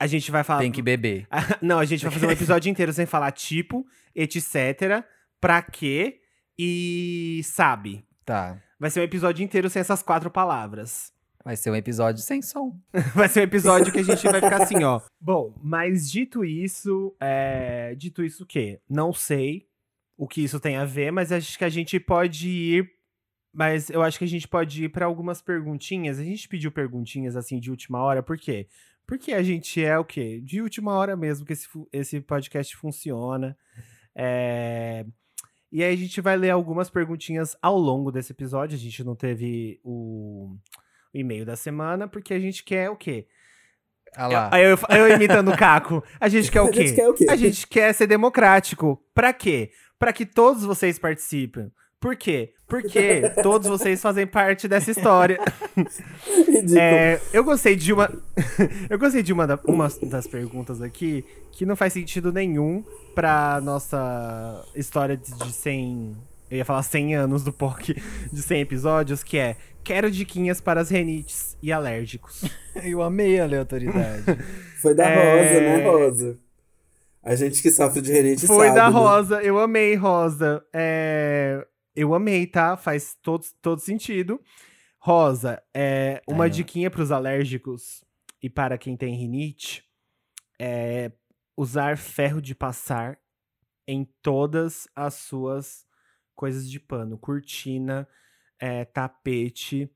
[0.00, 0.60] A gente vai falar.
[0.60, 1.26] Tem que beber.
[1.60, 5.04] Não, a gente vai fazer um episódio inteiro sem falar tipo, etc,
[5.38, 6.20] pra quê
[6.58, 8.06] e sabe.
[8.24, 8.58] Tá.
[8.80, 11.12] Vai ser um episódio inteiro sem essas quatro palavras.
[11.44, 12.78] Vai ser um episódio sem som.
[13.14, 15.00] Vai ser um episódio que a gente vai ficar assim, ó.
[15.18, 17.94] Bom, mas dito isso, é...
[17.94, 18.80] dito isso o quê?
[18.88, 19.67] Não sei
[20.18, 22.90] o que isso tem a ver, mas acho que a gente pode ir.
[23.54, 26.18] Mas eu acho que a gente pode ir pra algumas perguntinhas.
[26.18, 28.66] A gente pediu perguntinhas assim de última hora, por quê?
[29.06, 30.40] Porque a gente é o quê?
[30.44, 33.56] De última hora mesmo que esse, esse podcast funciona.
[34.14, 35.06] É,
[35.72, 38.76] E aí a gente vai ler algumas perguntinhas ao longo desse episódio.
[38.76, 40.54] A gente não teve o,
[41.14, 43.26] o e-mail da semana, porque a gente quer o quê?
[44.14, 44.54] Ah.
[44.54, 46.02] Aí eu, eu imitando o Caco.
[46.20, 46.86] A gente quer o A quê?
[46.86, 47.26] gente quer o quê?
[47.30, 49.02] A gente quer ser democrático.
[49.14, 49.70] Pra quê?
[49.98, 51.70] Pra que todos vocês participem.
[52.00, 52.52] Por quê?
[52.68, 55.38] Porque todos vocês fazem parte dessa história.
[56.46, 56.78] Ridículo.
[56.78, 58.08] É, eu gostei de uma.
[58.88, 62.84] eu gostei de uma, da- uma das perguntas aqui que não faz sentido nenhum
[63.14, 66.16] pra nossa história de, de 100.
[66.50, 67.94] Eu ia falar 100 anos do POC
[68.32, 72.44] de 100 episódios, que é Quero diquinhas para as renites e alérgicos.
[72.84, 74.22] Eu amei a aleatoriedade.
[74.82, 75.14] Foi da É.
[75.16, 76.38] Rosa, né, Rosa?
[77.22, 78.96] A gente que sofre de renite Foi sabe, da né?
[78.96, 80.64] Rosa, eu amei, Rosa.
[80.72, 82.76] É, Eu amei, tá?
[82.76, 84.40] Faz todo, todo sentido.
[84.98, 86.48] Rosa, é, uma ó.
[86.48, 88.04] diquinha para os alérgicos
[88.42, 89.84] e para quem tem rinite
[90.60, 91.12] é
[91.56, 93.18] usar ferro de passar
[93.86, 95.84] em todas as suas
[96.34, 98.06] coisas de pano, cortina,
[98.60, 99.90] é, tapete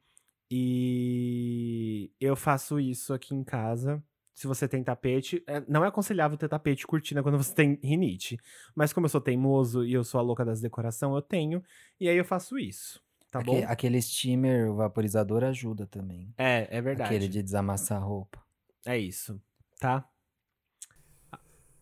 [0.50, 4.02] e eu faço isso aqui em casa.
[4.34, 7.78] Se você tem tapete, é, não é aconselhável ter tapete e cortina quando você tem
[7.82, 8.38] rinite.
[8.74, 11.62] Mas como eu sou teimoso e eu sou a louca das decoração, eu tenho.
[12.00, 13.00] E aí eu faço isso.
[13.30, 13.64] Tá Aque- bom?
[13.66, 16.32] Aquele steamer, o vaporizador, ajuda também.
[16.38, 17.14] É, é verdade.
[17.14, 18.42] Aquele de desamassar a roupa.
[18.84, 19.40] É isso,
[19.78, 20.06] tá?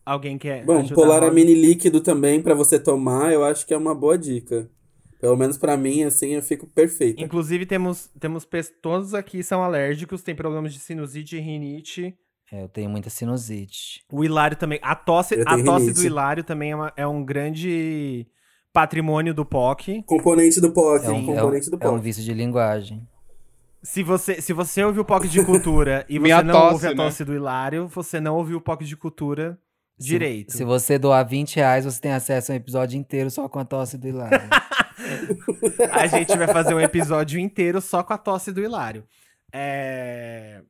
[0.05, 1.39] Alguém quer Bom, ajudar a Rosa?
[1.39, 4.69] líquido também pra você tomar, eu acho que é uma boa dica.
[5.19, 7.21] Pelo menos pra mim, assim, eu fico perfeita.
[7.21, 8.47] Inclusive, temos, temos
[8.81, 12.17] todos aqui são alérgicos, tem problemas de sinusite e rinite.
[12.51, 14.03] É, eu tenho muita sinusite.
[14.11, 14.79] O Hilário também.
[14.81, 16.03] A tosse, Eu a tosse do.
[16.03, 18.27] Hilário também é, uma- é um grande
[18.73, 20.03] patrimônio do POC.
[20.05, 22.01] Componente do POC, É um, é um- componente do é um POC.
[22.03, 23.07] vício de linguagem.
[23.83, 26.89] Se você, se você ouviu o POC de cultura e você não tosse, ouve a
[26.91, 26.95] né?
[26.95, 29.57] tosse do Hilário, você não ouviu o POC de cultura
[29.97, 30.51] Se- direito.
[30.51, 33.65] Se, você doar 20 reais, você tem acesso a um episódio inteiro só com a
[33.65, 34.39] tosse do Hilário.
[35.91, 39.03] A gente vai fazer um episódio inteiro só com a tosse do Hilário.
[39.51, 40.61] É...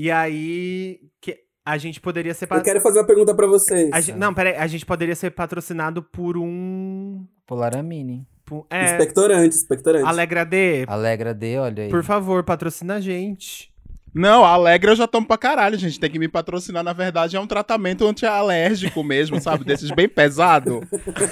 [0.00, 2.44] E aí, que a gente poderia ser...
[2.44, 3.90] Eu pa- quero fazer uma pergunta pra vocês.
[3.92, 7.26] a gen- Não, peraí, a gente poderia ser patrocinado por um...
[7.44, 8.24] Polaramine.
[8.44, 10.06] por- É, Expectorante, expectorante.
[10.06, 11.90] Alegra D, Alegra D, olha aí.
[11.90, 13.72] por favor, patrocina a gente.
[14.14, 15.98] Não, a Alegra eu já tomo pra caralho, gente.
[15.98, 19.64] Tem que me patrocinar, na verdade, é um tratamento antialérgico mesmo, sabe?
[19.64, 20.80] Desses bem pesado.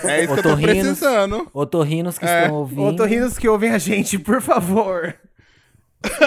[0.05, 0.75] É isso que eu tô Otorrinos.
[0.83, 1.49] precisando.
[1.55, 2.43] Otorrinos que É.
[2.43, 2.83] estão ouvindo.
[2.83, 5.15] Otorrinos que ouvem a gente, por favor.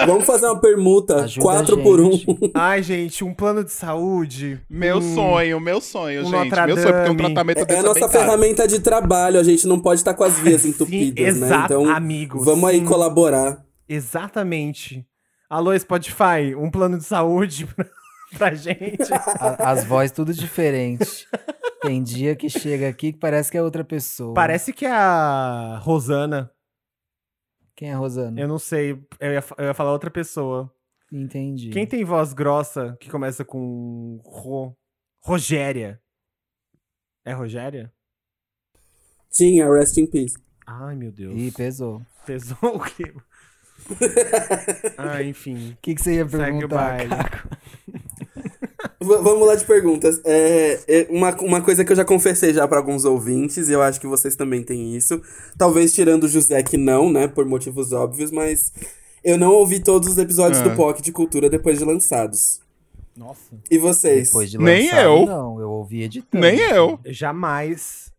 [0.06, 2.12] Vamos fazer uma permuta, Ajuda 4 a por 1.
[2.12, 2.50] gente.
[2.54, 4.60] Ai, gente, um plano de saúde.
[4.68, 6.50] Meu Hum, sonho, meu sonho, um gente.
[6.66, 9.66] Meu sonho, porque um tratamento É desse a é nossa ferramenta de trabalho, a gente
[9.66, 11.62] não pode estar com as vias entupidas, Sim, né?
[11.64, 13.64] Então, amigo, vamos aí colaborar.
[13.88, 15.06] Exatamente.
[15.48, 17.86] Alô, Spotify, um plano de saúde pra,
[18.38, 19.12] pra gente.
[19.12, 21.26] A- As vozes tudo diferente.
[21.80, 24.34] Tem dia que chega aqui que parece que é outra pessoa.
[24.34, 26.50] Parece que é a Rosana.
[27.80, 28.38] Quem é a Rosana?
[28.38, 30.70] Eu não sei, eu ia, eu ia falar outra pessoa.
[31.10, 31.70] Entendi.
[31.70, 34.76] Quem tem voz grossa que começa com Ro...
[35.22, 35.98] Rogéria?
[37.24, 37.90] É Rogéria?
[39.30, 40.36] Tinha, rest in peace.
[40.66, 41.32] Ai, meu Deus.
[41.34, 42.02] Ih, pesou.
[42.26, 43.14] Pesou o quê?
[44.98, 45.70] ah, enfim.
[45.70, 47.08] O que, que você ia Segue o perguntar, baile.
[47.08, 47.48] Caco?
[49.02, 50.20] Vamos lá de perguntas.
[50.24, 53.80] É, é, uma, uma coisa que eu já confessei já pra alguns ouvintes, e eu
[53.82, 55.20] acho que vocês também têm isso.
[55.56, 57.26] Talvez tirando o José que não, né?
[57.26, 58.72] Por motivos óbvios, mas
[59.24, 60.68] eu não ouvi todos os episódios Ah.
[60.68, 62.60] do POC de Cultura depois de lançados.
[63.16, 63.40] Nossa.
[63.70, 64.28] E vocês?
[64.28, 65.26] Depois de Nem lançado, eu.
[65.26, 66.42] Não, eu ouvi editando.
[66.46, 66.98] Nem eu.
[67.06, 68.10] Jamais.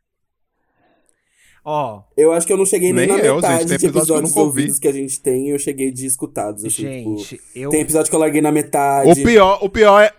[1.64, 3.68] Ó, Eu acho que eu não cheguei nem, Nem na eu, metade gente.
[3.70, 4.48] Tem de que eu episódios ouvi.
[4.62, 6.66] ouvidos que a gente tem, eu cheguei de escutados.
[6.66, 7.70] Assim, gente, tipo, eu.
[7.70, 9.12] Tem episódio que eu larguei na metade.
[9.12, 10.12] O pior, o pior é.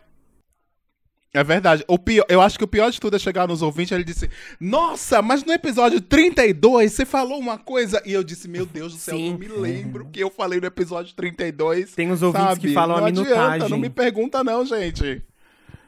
[1.35, 1.83] É verdade.
[1.89, 4.05] O pior, eu acho que o pior de tudo é chegar nos ouvintes e ele
[4.05, 4.29] disse:
[4.61, 8.03] Nossa, mas no episódio 32 você falou uma coisa.
[8.05, 9.27] E eu disse: Meu Deus do céu, Sim.
[9.27, 11.93] eu não me lembro que eu falei no episódio 32.
[11.95, 12.61] Tem os ouvintes sabe?
[12.61, 13.69] que falam não a adianta, minutagem.
[13.71, 15.23] não me pergunta, não, gente.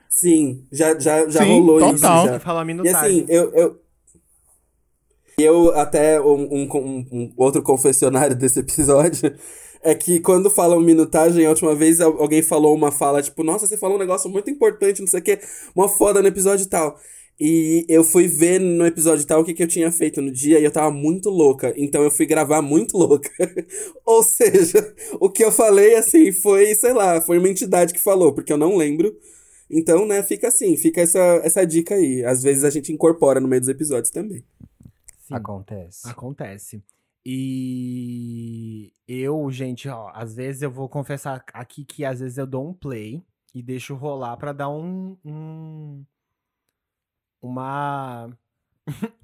[0.08, 2.24] Sim, já, já, já Sim, rolou total.
[2.24, 2.32] isso.
[2.34, 2.40] Já.
[2.40, 2.98] Fala a E minutagem.
[3.22, 3.52] assim, eu.
[3.52, 3.80] eu...
[5.36, 9.34] Eu até um, um- um- um outro confessionário desse episódio
[9.84, 13.66] é que quando falam minutagem, a última vez al- alguém falou uma fala, tipo, nossa,
[13.66, 15.38] você falou um negócio muito importante, não sei o que,
[15.74, 16.98] uma foda no episódio e tal.
[17.38, 20.30] E eu fui ver no episódio e tal o que, que eu tinha feito no
[20.30, 21.74] dia e eu tava muito louca.
[21.76, 23.28] Então eu fui gravar muito louca.
[24.06, 28.32] Ou seja, o que eu falei, assim, foi, sei lá, foi uma entidade que falou,
[28.32, 29.14] porque eu não lembro.
[29.68, 32.24] Então, né, fica assim, fica essa, essa dica aí.
[32.24, 34.44] Às vezes a gente incorpora no meio dos episódios também.
[35.26, 35.34] Sim.
[35.34, 36.08] Acontece.
[36.08, 36.82] Acontece.
[37.26, 42.68] E eu, gente, ó, às vezes eu vou confessar aqui que às vezes eu dou
[42.68, 43.22] um play
[43.54, 46.04] e deixo rolar pra dar um, um
[47.40, 48.28] uma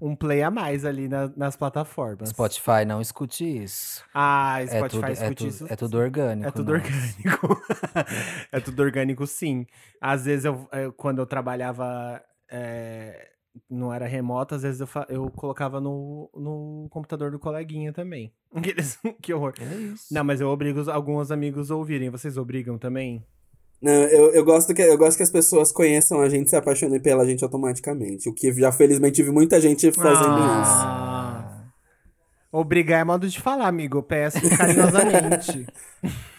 [0.00, 2.30] um play a mais ali na- nas plataformas.
[2.30, 4.04] Spotify, não escute isso.
[4.14, 5.72] Ah, É Spotify tudo, é, escute tudo, isso.
[5.72, 6.48] é tudo orgânico.
[6.48, 7.62] É tudo orgânico.
[8.52, 9.66] é tudo orgânico, sim.
[10.00, 13.30] Às vezes, eu, eu- quando eu trabalhava é,
[13.70, 18.32] não era remoto, às vezes eu, fa- eu colocava no, no computador do coleguinha também.
[19.22, 19.54] Que horror.
[19.60, 20.12] É isso.
[20.12, 22.10] Não, mas eu obrigo alguns amigos a ouvirem.
[22.10, 23.24] Vocês obrigam também?
[23.80, 26.56] Não, eu, eu, gosto que, eu gosto que as pessoas conheçam a gente e se
[26.56, 28.28] apaixonem pela gente automaticamente.
[28.28, 30.82] O que já felizmente vi muita gente fazendo isso.
[30.82, 31.64] Ah.
[32.50, 33.98] Obrigar é modo de falar, amigo.
[33.98, 35.66] Eu peço carinhosamente.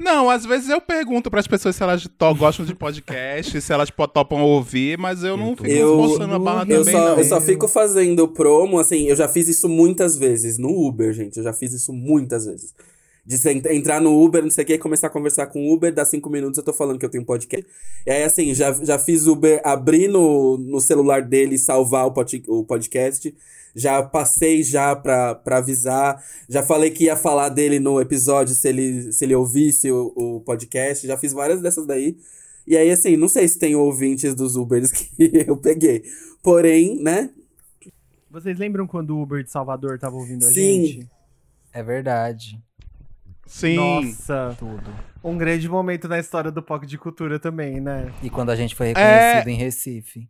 [0.00, 4.08] Não, às vezes eu pergunto pras pessoas se elas gostam de podcast, se elas po-
[4.08, 7.18] topam ouvir, mas eu não fico Eu- forçando a barra Eu também, só, não.
[7.18, 11.36] eu só fico fazendo promo, assim, eu já fiz isso muitas vezes no Uber, gente.
[11.36, 12.72] Eu já fiz isso muitas vezes.
[13.26, 13.36] De
[13.70, 16.30] entrar no Uber, não sei o que, começar a conversar com o Uber, dá cinco
[16.30, 17.66] minutos eu tô falando que eu tenho podcast.
[18.06, 22.10] E aí, assim, já, já fiz Uber abrir no, no celular dele e salvar o,
[22.12, 23.32] pod, o podcast.
[23.74, 26.22] Já passei já pra, pra avisar.
[26.48, 30.40] Já falei que ia falar dele no episódio se ele, se ele ouvisse o, o
[30.40, 31.06] podcast.
[31.06, 32.16] Já fiz várias dessas daí.
[32.66, 35.08] E aí, assim, não sei se tem ouvintes dos Ubers que
[35.46, 36.02] eu peguei.
[36.42, 37.30] Porém, né?
[38.30, 40.84] Vocês lembram quando o Uber de Salvador tava ouvindo a Sim.
[40.84, 41.10] gente?
[41.72, 42.62] É verdade.
[43.46, 43.74] Sim.
[43.74, 44.94] Nossa, Tudo.
[45.24, 48.12] um grande momento na história do POC de cultura também, né?
[48.22, 50.28] E quando a gente foi reconhecido em Recife.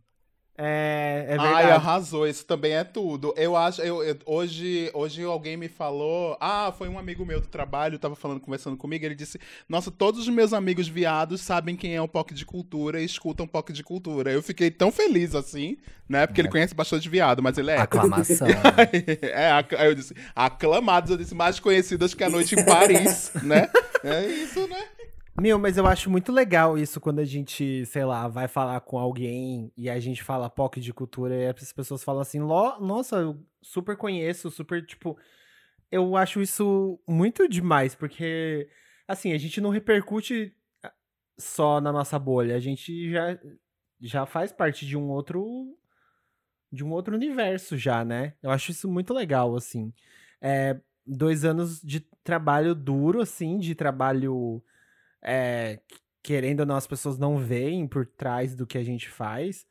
[0.57, 1.71] É, é Ai, verdade.
[1.71, 3.33] arrasou, isso também é tudo.
[3.37, 7.47] Eu acho, eu, eu- hoje, hoje alguém me falou, ah, foi um amigo meu do
[7.47, 11.95] trabalho, tava falando, conversando comigo, ele disse, nossa, todos os meus amigos viados sabem quem
[11.95, 14.31] é o POC de cultura e escutam POC de cultura.
[14.31, 15.77] Eu fiquei tão feliz assim,
[16.07, 18.47] né, porque ele conhece bastante viado, mas ele é Aclamação.
[19.23, 23.31] é, ac- aí eu disse, aclamados, eu disse, mais conhecidas que a noite em Paris,
[23.41, 23.69] né?
[24.03, 24.83] É isso, né?
[25.39, 28.97] Meu, mas eu acho muito legal isso quando a gente, sei lá, vai falar com
[28.99, 33.17] alguém e a gente fala POC de cultura e as pessoas falam assim, "Lo- nossa,
[33.17, 35.17] eu super conheço, super, tipo.
[35.91, 38.69] Eu acho isso muito demais, porque,
[39.07, 40.93] assim, a gente não repercute ah,
[41.39, 43.39] só na nossa bolha, a gente já,
[44.01, 45.77] já faz parte de um outro.
[46.71, 48.33] de um outro universo já, né?
[48.41, 49.93] Eu acho isso muito legal, assim.
[50.41, 54.63] É, dois anos de trabalho duro, assim, de trabalho
[55.23, 55.79] é,
[56.23, 59.65] querendo ou não, as pessoas não veem por trás do que a gente faz.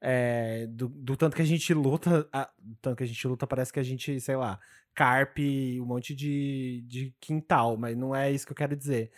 [0.00, 2.28] é, do, do tanto que a gente luta.
[2.32, 2.50] a-
[2.80, 4.58] tanto que a gente luta, parece que a gente, sei lá,
[4.94, 9.12] carpe um monte de, de quintal, mas não é isso que eu quero dizer.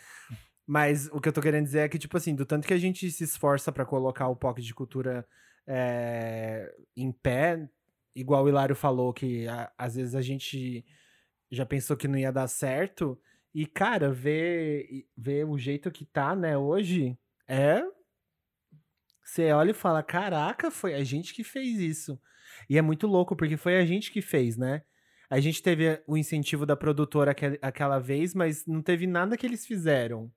[0.67, 2.77] Mas o que eu tô querendo dizer é que, tipo assim, do tanto que a
[2.77, 5.27] gente se esforça pra colocar o POC de cultura
[5.67, 7.67] é, em pé,
[8.15, 10.85] igual o Hilário falou, que a- às vezes a gente
[11.51, 13.19] já pensou que não ia dar certo.
[13.55, 17.81] E, cara, ver, ver o jeito que tá, né, hoje, é.
[19.23, 22.19] Você olha e fala: caraca, foi a gente que fez isso.
[22.69, 24.81] E é muito louco, porque foi a gente que fez, né?
[25.29, 29.45] A gente teve o incentivo da produtora aquel- aquela vez, mas não teve nada que
[29.45, 30.31] eles fizeram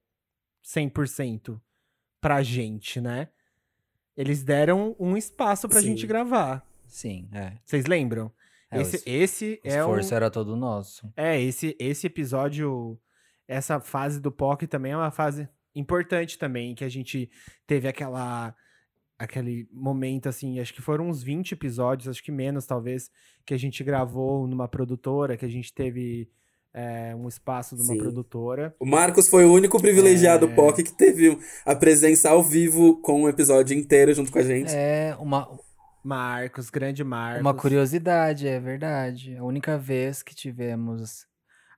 [0.62, 1.60] 100%
[2.20, 3.28] pra gente, né?
[4.16, 5.88] Eles deram um espaço pra Sim.
[5.88, 6.66] gente gravar.
[6.86, 7.58] Sim, é.
[7.64, 8.32] Vocês lembram?
[8.70, 9.88] É, esse o es- esse O é o.
[9.90, 11.12] esforço era todo nosso.
[11.16, 12.98] É, esse, esse episódio,
[13.48, 17.30] essa fase do POC também é uma fase importante também, que a gente
[17.66, 18.54] teve aquela
[19.18, 23.10] aquele momento assim, acho que foram uns 20 episódios, acho que menos talvez,
[23.44, 26.30] que a gente gravou numa produtora, que a gente teve
[26.72, 27.98] é, um espaço de uma Sim.
[27.98, 28.76] produtora.
[28.78, 30.54] O Marcos foi o único privilegiado É.
[30.54, 31.36] POC que teve
[31.66, 34.70] a presença ao vivo com um episódio inteiro junto com a gente.
[34.72, 35.48] É uma,
[36.04, 37.40] Marcos, grande Marcos.
[37.40, 39.36] uma curiosidade, é verdade.
[39.36, 41.26] A única vez que tivemos.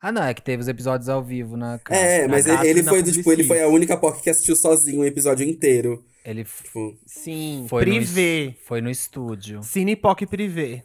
[0.03, 2.01] Ah, não, é que teve os episódios ao vivo na casa.
[2.01, 4.57] É, mas ele e na foi do, tipo, ele foi a única POC que assistiu
[4.57, 6.03] sozinho um episódio inteiro.
[6.25, 8.47] Ele Tipo, Sim, foi no, privê.
[8.49, 9.63] es- foi no estúdio.
[9.63, 10.83] Cine POC privê.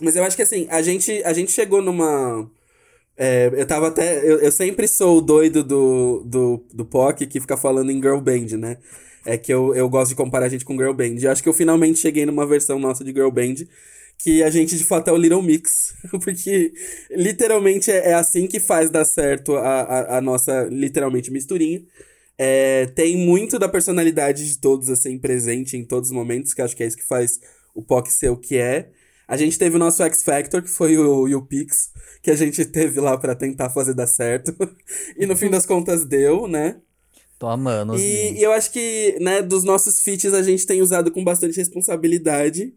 [0.00, 2.50] Mas eu acho que assim, a gente, a gente chegou numa.
[3.16, 4.18] é, eu tava até.
[4.18, 8.18] Eu, eu sempre sou o doido do, do, do POC que fica falando em girl
[8.20, 8.78] band, né?
[9.24, 11.16] É que eu, eu gosto de comparar a gente com girl band.
[11.18, 13.54] E acho que eu finalmente cheguei numa versão nossa de girl band.
[14.18, 15.94] Que a gente de fato é o Little Mix.
[16.22, 16.72] Porque
[17.10, 21.82] literalmente é, é assim que faz dar certo a, a, a nossa, literalmente, misturinha.
[22.38, 26.76] É, tem muito da personalidade de todos, assim, presente em todos os momentos, que acho
[26.76, 27.40] que é isso que faz
[27.74, 28.90] o POC ser o que é.
[29.28, 31.90] A gente teve o nosso X Factor, que foi o, o Pix,
[32.22, 34.54] que a gente teve lá pra tentar fazer dar certo.
[35.18, 36.76] e no fim das contas deu, né?
[37.38, 41.10] Tô amando E, e eu acho que, né, dos nossos feats a gente tem usado
[41.10, 42.72] com bastante responsabilidade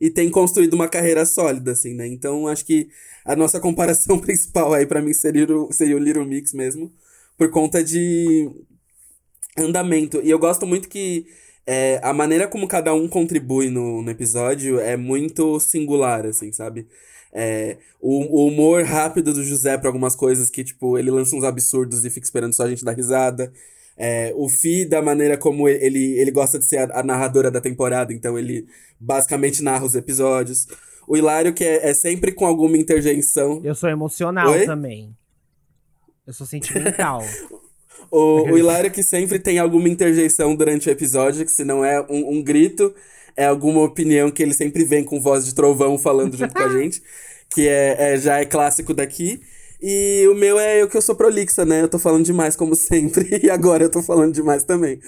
[0.00, 2.06] e tem construído uma carreira sólida, assim, né?
[2.06, 2.88] Então acho que
[3.24, 6.92] a nossa comparação principal aí pra mim seria o, seria o Little Mix mesmo,
[7.36, 8.50] por conta de
[9.56, 10.20] andamento.
[10.22, 11.26] E eu gosto muito que
[11.66, 16.86] é, a maneira como cada um contribui no, no episódio é muito singular, assim, sabe?
[17.32, 21.42] É, o, o humor rápido do José pra algumas coisas que, tipo, ele lança uns
[21.42, 23.52] absurdos e fica esperando só a gente dar risada.
[23.96, 27.60] É, o Fi, da maneira como ele, ele gosta de ser a, a narradora da
[27.60, 28.66] temporada, então ele
[28.98, 30.66] basicamente narra os episódios.
[31.06, 33.60] O Hilário, que é, é sempre com alguma interjeição.
[33.62, 34.66] Eu sou emocional Oi?
[34.66, 35.14] também.
[36.26, 37.22] Eu sou sentimental.
[38.10, 42.00] O, o Hilário que sempre tem alguma interjeição durante o episódio, que se não é
[42.02, 42.94] um, um grito,
[43.36, 46.68] é alguma opinião que ele sempre vem com voz de trovão falando junto com a
[46.78, 47.02] gente,
[47.52, 49.40] que é, é- já é clássico daqui.
[49.86, 51.82] E o meu é eu que eu sou prolixa, né?
[51.82, 54.98] Eu tô falando demais, como sempre, e agora eu tô falando demais também.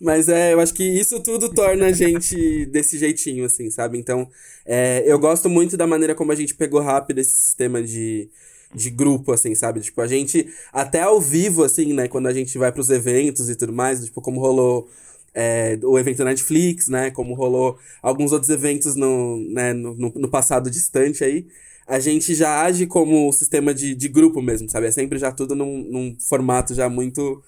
[0.00, 3.96] Mas é, eu acho que isso tudo torna a gente desse jeitinho, assim, sabe?
[3.96, 4.28] Então,
[4.66, 8.28] é, eu gosto muito da maneira como a gente pegou rápido esse sistema de,
[8.74, 9.78] de grupo, assim, sabe?
[9.78, 12.08] Tipo, a gente, até ao vivo, assim, né?
[12.08, 14.88] Quando a gente vai pros eventos e tudo mais, tipo, como rolou
[15.32, 17.12] é, o evento da Netflix, né?
[17.12, 21.46] Como rolou alguns outros eventos no, né, no, no, no passado distante aí.
[21.86, 24.86] A gente já age como sistema de, de grupo mesmo, sabe?
[24.86, 27.42] É sempre já tudo num, num formato já muito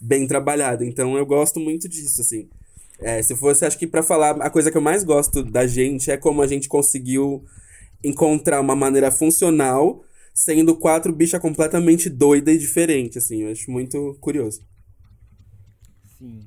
[0.00, 0.84] bem trabalhado.
[0.84, 2.48] Então eu gosto muito disso, assim.
[3.00, 6.10] É, se fosse, acho que pra falar, a coisa que eu mais gosto da gente
[6.10, 7.44] é como a gente conseguiu
[8.04, 13.42] encontrar uma maneira funcional, sendo quatro bichas completamente doida e diferente, assim.
[13.42, 14.62] Eu acho muito curioso.
[16.18, 16.40] Sim.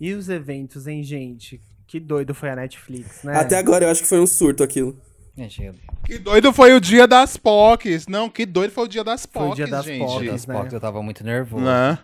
[0.00, 1.60] E os eventos, hein, gente?
[1.86, 3.34] Que doido foi a Netflix, né?
[3.34, 4.96] Até agora eu acho que foi um surto aquilo.
[5.38, 5.74] Gente, eu-
[6.04, 8.08] Que doido foi o dia das POCs.
[8.08, 9.98] Não, que doido foi o dia das Foi o POCs, dia das gente.
[10.04, 10.30] POCs.
[10.32, 10.54] das né?
[10.54, 11.64] POCs eu tava muito nervoso.
[11.64, 11.98] Né?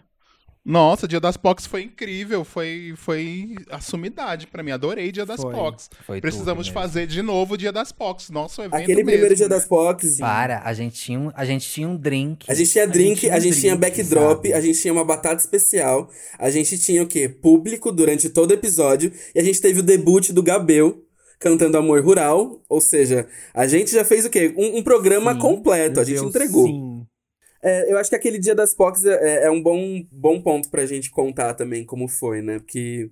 [0.67, 2.43] Nossa, o dia das POCs foi incrível.
[2.43, 4.71] Foi, foi a sumidade pra mim.
[4.71, 5.53] Adorei o dia das Foi.
[5.53, 5.91] POCs.
[6.07, 8.31] Foi Precisamos fazer de novo o dia das POCs.
[8.31, 9.55] Nosso evento Aquele mesmo, primeiro dia né?
[9.55, 10.17] das POCs.
[10.19, 12.47] Para, a gente tinha um, a gente tinha um drink.
[12.51, 14.53] A gente tinha drink, a gente tinha, um drink, backdrop, sabe?
[14.55, 16.09] a gente tinha uma batata especial,
[16.39, 17.29] a gente tinha o quê?
[17.29, 21.04] Público durante todo o episódio, e a gente teve o debut do Gabel
[21.45, 24.55] cantando Amor Rural, ou seja, a gente já fez o quê?
[24.57, 26.67] Um, um programa Sim, completo, a gente Deus, entregou.
[26.67, 27.07] Sim.
[27.63, 30.87] É, eu acho que aquele dia das POCs é, é um bom, bom ponto pra
[30.87, 32.61] gente contar também como foi, né?
[32.61, 33.11] Porque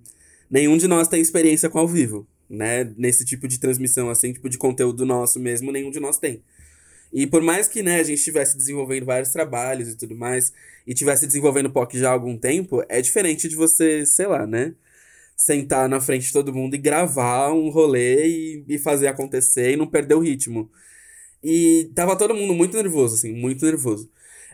[0.49, 2.91] nenhum de nós tem experiência com ao vivo, né?
[2.97, 6.41] Nesse tipo de transmissão, assim, tipo de conteúdo nosso mesmo, nenhum de nós tem.
[7.13, 10.51] E por mais que, né, a gente estivesse desenvolvendo vários trabalhos e tudo mais,
[10.87, 14.73] e tivesse desenvolvendo POC já há algum tempo, é diferente de você, sei lá, né?
[15.35, 19.75] Sentar na frente de todo mundo e gravar um rolê e, e fazer acontecer e
[19.75, 20.69] não perder o ritmo.
[21.43, 24.09] E tava todo mundo muito nervoso, assim, muito nervoso.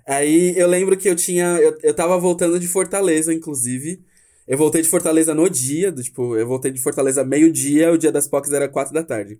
[0.07, 1.57] Aí eu lembro que eu tinha.
[1.59, 4.03] Eu, eu tava voltando de Fortaleza, inclusive.
[4.47, 8.11] Eu voltei de Fortaleza no dia, do, tipo, eu voltei de Fortaleza meio-dia, o dia
[8.11, 9.39] das POCs era quatro da tarde.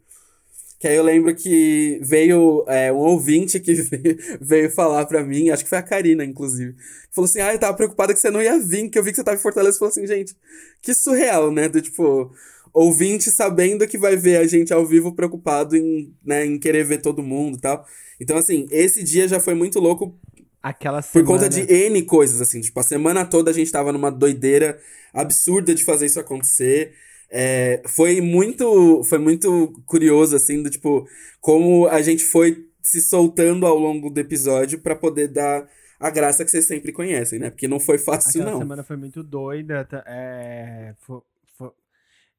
[0.79, 5.49] Que aí eu lembro que veio é, um ouvinte que veio, veio falar pra mim,
[5.49, 6.73] acho que foi a Karina, inclusive.
[7.11, 9.17] Falou assim: Ah, eu tava preocupada que você não ia vir, que eu vi que
[9.17, 9.77] você tava em Fortaleza.
[9.77, 10.35] Falou assim, gente,
[10.81, 11.67] que surreal, né?
[11.67, 12.31] Do tipo,
[12.73, 17.01] ouvinte sabendo que vai ver a gente ao vivo preocupado em, né, em querer ver
[17.01, 17.85] todo mundo e tal.
[18.19, 20.17] Então, assim, esse dia já foi muito louco
[20.61, 21.27] Aquela por semana...
[21.27, 22.61] conta de N coisas, assim.
[22.61, 24.79] Tipo, a semana toda a gente tava numa doideira
[25.13, 26.93] absurda de fazer isso acontecer.
[27.31, 31.07] É, foi muito foi muito curioso, assim, do tipo,
[31.39, 35.69] como a gente foi se soltando ao longo do episódio pra poder dar
[35.99, 37.49] a graça que vocês sempre conhecem, né?
[37.49, 38.59] Porque não foi fácil, Aquela não.
[38.59, 39.87] semana foi muito doida.
[40.07, 41.23] É, fo-
[41.57, 41.75] fo-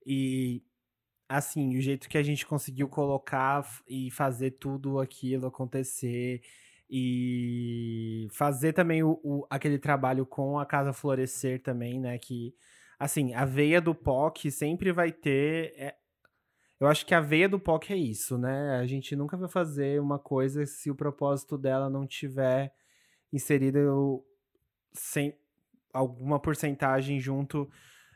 [0.05, 0.63] e
[1.29, 6.41] assim, o jeito que a gente conseguiu colocar e fazer tudo aquilo acontecer
[6.91, 12.19] e fazer também o, o- aquele trabalho com a Casa Florescer também, né?
[12.19, 12.53] Que
[13.01, 15.73] assim, a veia do POC sempre vai ter.
[15.77, 15.97] é-
[16.79, 18.79] eu acho que a veia do POC é isso, né?
[18.79, 22.73] A gente nunca vai fazer uma coisa se o propósito dela não tiver
[23.33, 24.25] inserido
[24.93, 25.35] sem
[25.93, 27.71] alguma porcentagem junto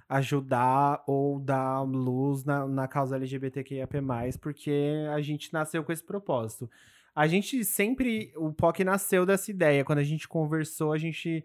[0.09, 3.97] ajudar ou dar luz na, na causa LGBTQIAP+,
[4.41, 6.71] porque a gente nasceu com esse propósito.
[7.15, 11.45] A gente sempre, o POC nasceu dessa ideia, quando a gente conversou, a gente,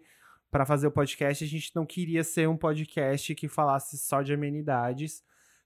[0.50, 4.32] para fazer o podcast, a gente não queria ser um podcast que falasse só de
[4.32, 5.22] amenidades,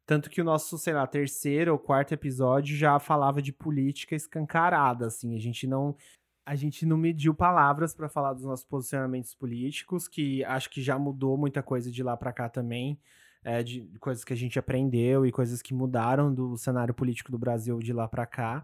[0.07, 5.07] tanto que o nosso, sei lá, terceiro ou quarto episódio já falava de política escancarada,
[5.07, 5.97] assim, a gente não
[6.47, 10.99] a gente não mediu palavras para falar dos nossos posicionamentos políticos, que acho que já
[10.99, 13.01] mudou muita coisa de lá para cá também,
[13.43, 17.39] é, de coisas que a gente aprendeu e coisas que mudaram do cenário político do
[17.39, 18.63] Brasil de lá para cá.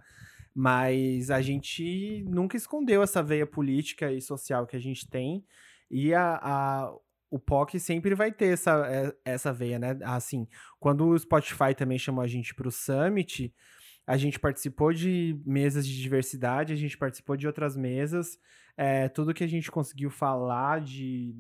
[0.55, 5.43] Mas a gente nunca escondeu essa veia política e social que a gente tem.
[5.91, 6.95] E a, a-
[7.31, 9.99] o POC sempre vai ter essa, é- essa veia, né?
[10.03, 10.47] Assim,
[10.79, 13.55] quando o Spotify também chamou a gente para o Summit,
[14.07, 18.39] a gente participou de mesas de diversidade, a gente participou de outras mesas.
[18.77, 21.35] É, tudo que a gente conseguiu falar de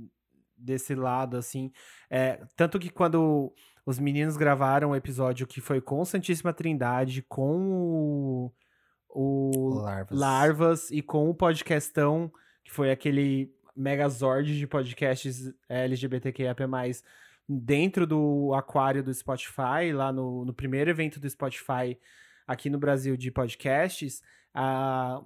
[0.56, 1.72] desse lado, assim.
[2.10, 3.50] é, tanto que quando
[3.86, 8.52] os meninos gravaram o episódio que foi com Santíssima Trindade, com o,
[9.08, 10.18] o Larvas.
[10.18, 12.30] Larvas e com o podcastão,
[12.62, 16.62] que foi aquele megazord de podcasts é, LGBTQIAP+,
[17.48, 21.98] dentro do aquário do Spotify, lá no, no primeiro evento do Spotify
[22.46, 24.22] aqui no Brasil de podcasts,
[24.54, 25.22] a,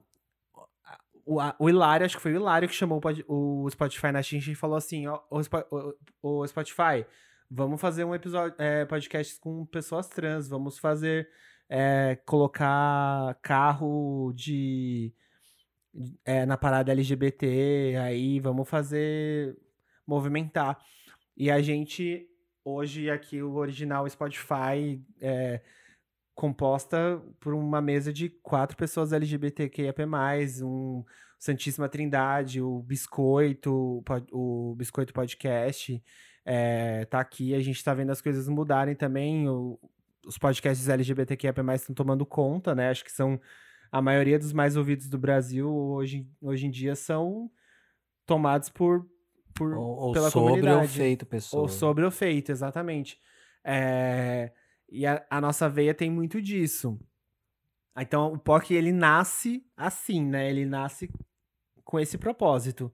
[1.26, 4.22] o, a, o Hilário, acho que foi o Hilário que chamou o, o Spotify na
[4.22, 7.04] Xincha e falou assim, ó, o- o Spotify,
[7.50, 11.28] vamos fazer um episódio, é, podcast com pessoas trans, vamos fazer,
[11.68, 15.12] é, colocar carro de,
[16.24, 19.56] é, na parada LGBT, aí vamos fazer,
[20.06, 20.78] movimentar.
[21.36, 22.26] E a gente,
[22.64, 25.60] hoje aqui, o original Spotify, é,
[26.34, 30.02] composta por uma mesa de quatro pessoas LGBTQIAP+,
[30.62, 31.04] um
[31.38, 36.02] Santíssima Trindade, o Biscoito, o Biscoito Podcast,
[36.44, 39.78] é, tá aqui, a gente tá vendo as coisas mudarem também, o-
[40.26, 43.38] os podcasts LGBTQIAP+, estão tomando conta, né, acho que são
[43.94, 47.48] a maioria dos mais ouvidos do Brasil hoje, hoje em dia são
[48.26, 49.08] tomados por,
[49.54, 50.98] por Ou, ou pela sobre ou comunidade.
[50.98, 51.62] feito, pessoa.
[51.62, 53.20] Ou sobre o feito, exatamente.
[53.62, 54.50] É,
[54.90, 56.98] E a, a nossa veia tem muito disso.
[57.96, 60.50] Então, o POC, ele nasce assim, né?
[60.50, 61.08] Ele nasce
[61.84, 62.92] com esse propósito.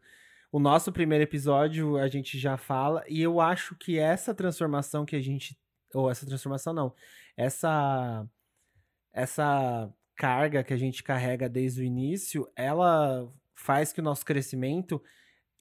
[0.53, 5.17] O nosso primeiro episódio, a gente já fala, e eu acho que essa transformação que
[5.17, 5.59] a gente...
[5.95, 6.95] Ou essa transformação, não.
[7.39, 8.29] Essa...
[9.15, 9.91] Essa
[10.21, 15.03] carga que a gente carrega desde o início, ela faz que o nosso crescimento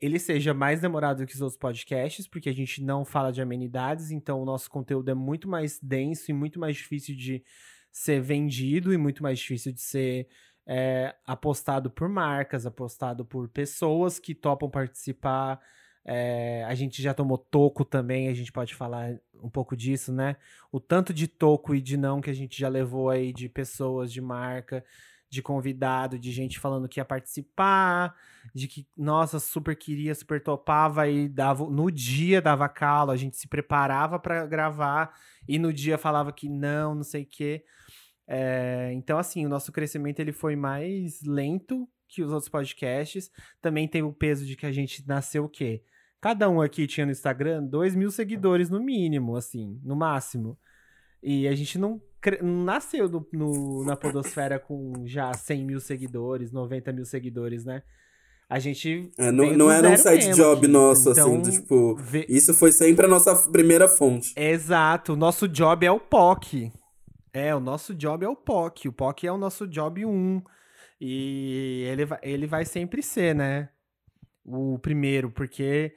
[0.02, 4.12] ele seja mais demorado que os outros podcasts, porque a gente não fala de amenidades,
[4.12, 7.42] então o nosso conteúdo é muito mais denso e muito mais difícil de
[7.90, 10.28] ser vendido e muito mais difícil de ser
[10.68, 15.58] é, apostado por marcas, apostado por pessoas que topam participar.
[16.06, 20.38] É, a gente já tomou toco também, a gente pode falar um pouco disso, né?
[20.72, 24.12] O tanto de toco e de não que a gente já levou aí de pessoas,
[24.12, 24.84] de marca,
[25.30, 28.16] de convidado, de gente falando que ia participar,
[28.54, 33.38] de que, nossa, super queria, super topava e dava, no dia dava calo, a gente
[33.38, 35.14] se preparava para gravar
[35.48, 37.64] e no dia falava que não, não sei o quê.
[38.28, 43.32] É, então, assim, o nosso crescimento ele foi mais lento que os outros podcasts.
[43.62, 45.82] Também tem o peso de que a gente nasceu o quê?
[46.20, 50.58] Cada um aqui tinha no Instagram 2 mil seguidores no mínimo, assim, no máximo.
[51.24, 55.80] E a gente não, cre- não nasceu no, no- na podosfera com já 100 mil
[55.80, 57.84] seguidores, 90 mil seguidores, né?
[58.50, 59.12] A gente.
[59.18, 60.68] É, não não era um side job aqui.
[60.68, 61.96] nosso, assim, Então, do tipo.
[61.98, 64.34] vê- Isso foi sempre a nossa primeira fonte.
[64.36, 66.72] Exato, o nosso job é o POC.
[67.32, 68.88] É, o nosso job é o POC.
[68.90, 70.42] O POC é o nosso job 1.
[71.00, 73.70] E ele vai, ele vai sempre ser, né?
[74.44, 75.96] O primeiro, porque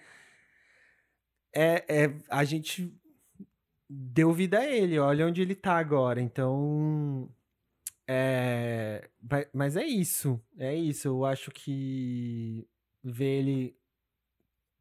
[1.55, 2.95] é, é, a gente
[3.89, 6.21] deu vida a ele, olha onde ele tá agora.
[6.21, 7.29] Então.
[8.09, 9.09] É,
[9.53, 11.09] mas é isso, é isso.
[11.09, 12.67] Eu acho que
[13.03, 13.77] ver ele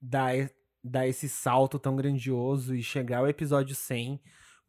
[0.01, 0.34] dar,
[0.84, 4.19] dar esse salto tão grandioso e chegar ao episódio 100,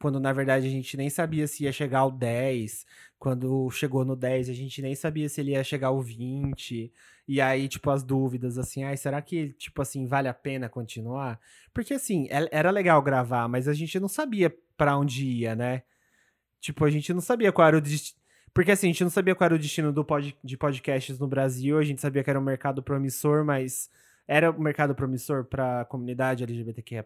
[0.02, 2.84] quando na verdade a gente nem sabia se ia chegar ao 10,
[3.20, 6.92] quando chegou no 10 a gente nem sabia se ele ia chegar ao 20,
[7.28, 11.38] e aí, tipo, as dúvidas, assim, ai, será que, tipo assim, vale a pena continuar?
[11.72, 15.84] Porque, assim, é- era legal gravar, mas a gente não sabia pra onde ia, né?
[16.60, 18.20] Tipo, a gente não sabia qual era o destino.
[18.52, 20.36] Porque, assim, a gente não sabia qual era o destino do pod...
[20.42, 23.88] de podcasts no Brasil, a gente sabia que era um mercado promissor, mas
[24.32, 27.04] era um mercado promissor pra comunidade LGBTQIA+,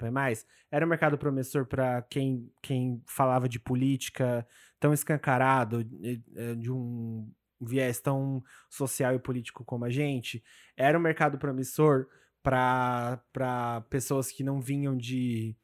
[0.70, 4.46] era um mercado promissor pra quem, quem falava de política
[4.78, 7.28] tão escancarado, eh, de um
[7.60, 10.40] viés tão social e político como a gente,
[10.76, 12.06] era um mercado promissor
[12.44, 15.56] para pessoas que não vinham de,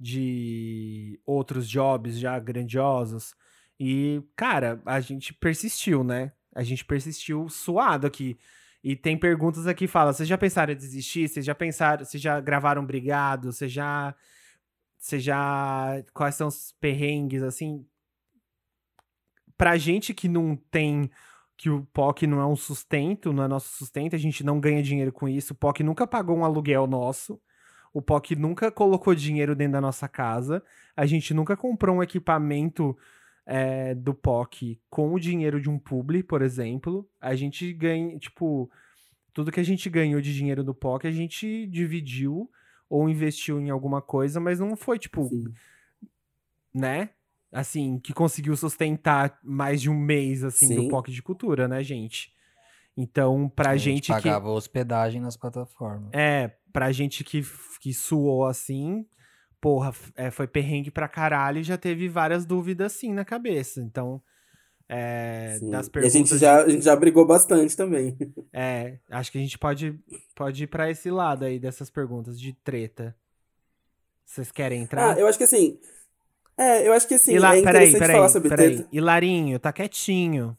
[0.00, 3.36] de outros jobs já grandiosos.
[3.78, 6.32] E, cara, a gente persistiu, né?
[6.52, 8.36] A gente persistiu suado aqui.
[8.84, 11.26] E tem perguntas aqui que falam: vocês já pensaram em desistir?
[11.26, 13.50] Vocês já pensaram, vocês já gravaram brigado?
[13.50, 14.14] Vocês já.
[14.98, 16.02] Você já.
[16.12, 17.86] Quais são os perrengues, assim?
[19.56, 21.10] Pra gente que não tem.
[21.56, 24.82] Que o POC não é um sustento, não é nosso sustento, a gente não ganha
[24.82, 25.54] dinheiro com isso.
[25.54, 27.40] O POC nunca pagou um aluguel nosso.
[27.92, 30.62] O POC nunca colocou dinheiro dentro da nossa casa.
[30.96, 32.98] A gente nunca comprou um equipamento
[33.46, 37.08] é, do POC com o dinheiro de um publi, por exemplo.
[37.20, 38.70] A gente ganha, tipo,
[39.32, 42.50] tudo que a gente ganhou de dinheiro do POC, a gente dividiu
[42.88, 45.52] ou investiu em alguma coisa, mas não foi, tipo, Sim.
[46.72, 47.10] né?
[47.52, 50.76] Assim, que conseguiu sustentar mais de um mês, assim, Sim.
[50.76, 52.32] do POC de cultura, né, gente?
[52.96, 54.12] Então, pra A gente, que...
[54.12, 56.10] pagava hospedagem nas plataformas.
[56.12, 57.42] É, pra gente que,
[57.80, 59.06] que suou assim,
[59.64, 63.80] porra, é, foi perrengue pra caralho e já teve várias dúvidas assim na cabeça.
[63.80, 64.20] Então,
[64.86, 66.12] é, das E a perguntas.
[66.12, 68.14] gente, já, a gente já brigou bastante também.
[68.52, 69.98] É, acho que a gente pode
[70.34, 73.16] Pode ir pra esse lado aí dessas perguntas de treta.
[74.26, 75.16] Vocês querem entrar?
[75.16, 75.78] Ah, eu acho que assim.
[76.58, 78.76] É, eu acho que assim, lá, é peraí, peraí, falar sobre peraí.
[78.76, 78.88] treta.
[78.92, 80.56] E Larinho, tá quietinho.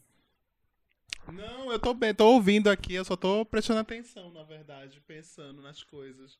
[1.32, 5.62] Não, eu tô bem, tô ouvindo aqui, eu só tô prestando atenção, na verdade, pensando
[5.62, 6.38] nas coisas.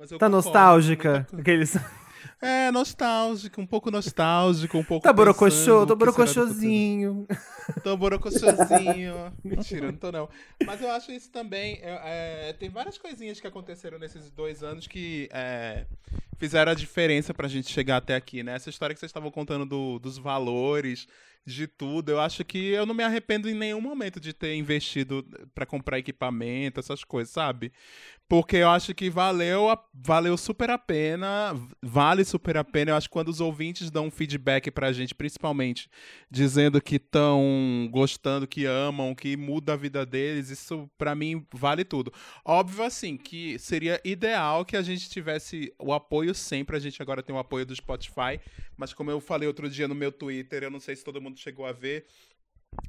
[0.00, 1.26] Mas eu Tá concordo, nostálgica?
[1.38, 1.76] Aqueles...
[2.40, 7.26] É, nostálgico, um pouco nostálgico, um pouco Tá borocochô, tô borocochôzinho.
[7.82, 9.30] Tô borocochosinho.
[9.44, 10.26] Mentira, não tô não.
[10.64, 11.78] Mas eu acho isso também.
[11.82, 15.84] é, é, tem várias coisinhas que aconteceram nesses dois anos que é,
[16.38, 18.54] fizeram a diferença pra gente chegar até aqui, né?
[18.54, 21.06] Essa história que vocês estavam contando do- dos valores,
[21.44, 25.26] de tudo, eu acho que eu não me arrependo em nenhum momento de ter investido
[25.54, 27.72] pra comprar equipamento, essas coisas, sabe?
[28.30, 31.52] Porque eu acho que valeu, valeu super a pena,
[31.82, 32.92] vale super a pena.
[32.92, 35.90] Eu acho que quando os ouvintes dão um feedback pra gente, principalmente
[36.30, 41.84] dizendo que estão gostando, que amam, que muda a vida deles, isso pra mim vale
[41.84, 42.12] tudo.
[42.44, 47.24] Óbvio assim que seria ideal que a gente tivesse o apoio sempre, a gente agora
[47.24, 48.38] tem o apoio do Spotify,
[48.76, 51.36] mas como eu falei outro dia no meu Twitter, eu não sei se todo mundo
[51.36, 52.06] chegou a ver,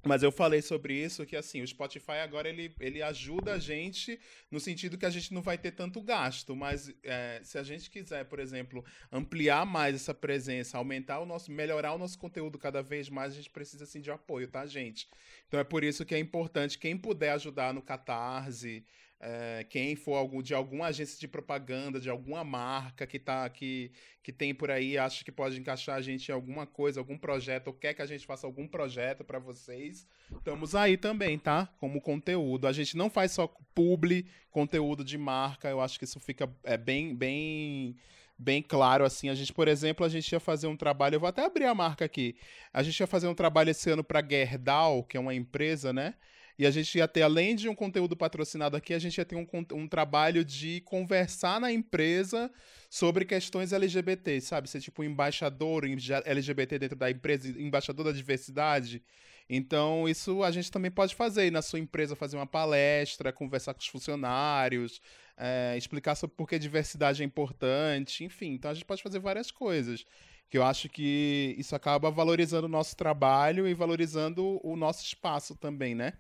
[0.04, 4.20] mas eu falei sobre isso, que assim, o Spotify agora ele, ele ajuda a gente
[4.50, 7.90] no sentido que a gente não vai ter tanto gasto, mas é, se a gente
[7.90, 12.82] quiser, por exemplo, ampliar mais essa presença, aumentar o nosso, melhorar o nosso conteúdo cada
[12.82, 15.08] vez mais, a gente precisa assim de apoio, tá, gente?
[15.48, 18.84] Então é por isso que é importante, quem puder ajudar no Catarse,
[19.24, 23.92] é, quem for algum, de alguma agência de propaganda, de alguma marca que tá que,
[24.24, 27.68] que tem por aí, acha que pode encaixar a gente em alguma coisa, algum projeto,
[27.68, 31.68] ou quer que a gente faça algum projeto para vocês, estamos aí também, tá?
[31.80, 32.66] Como conteúdo.
[32.66, 36.76] A gente não faz só publi, conteúdo de marca, eu acho que isso fica é,
[36.76, 37.96] bem, bem
[38.36, 39.30] bem claro assim.
[39.30, 41.76] A gente, por exemplo, a gente ia fazer um trabalho, eu vou até abrir a
[41.76, 42.36] marca aqui.
[42.74, 46.16] A gente ia fazer um trabalho esse ano para Gerdau, que é uma empresa, né?
[46.62, 49.36] E a gente ia ter, além de um conteúdo patrocinado aqui, a gente ia ter
[49.36, 52.52] um, um trabalho de conversar na empresa
[52.88, 54.70] sobre questões LGBT, sabe?
[54.70, 59.02] Ser tipo um embaixador em- LGBT dentro da empresa, embaixador da diversidade.
[59.50, 61.52] Então, isso a gente também pode fazer.
[61.52, 65.02] Na sua empresa fazer uma palestra, conversar com os funcionários,
[65.36, 68.54] é, explicar sobre por que diversidade é importante, enfim.
[68.54, 70.06] Então, a gente pode fazer várias coisas.
[70.48, 75.56] Que eu acho que isso acaba valorizando o nosso trabalho e valorizando o nosso espaço
[75.56, 76.14] também, né?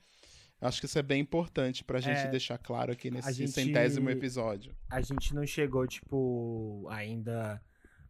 [0.61, 4.09] Acho que isso é bem importante pra gente É, deixar claro aqui nesse gente- centésimo
[4.11, 4.75] episódio.
[4.89, 7.59] A gente não chegou, tipo, ainda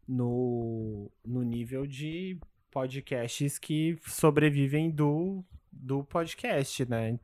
[0.07, 2.37] no, no nível de
[2.69, 7.17] podcasts que sobrevivem do, do podcast, né?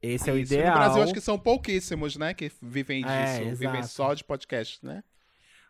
[0.00, 0.52] Esse é o Isso.
[0.52, 0.74] ideal.
[0.74, 2.34] No Brasil, acho que são pouquíssimos, né?
[2.34, 5.04] Que vivem disso, É, vivem só de podcast, né?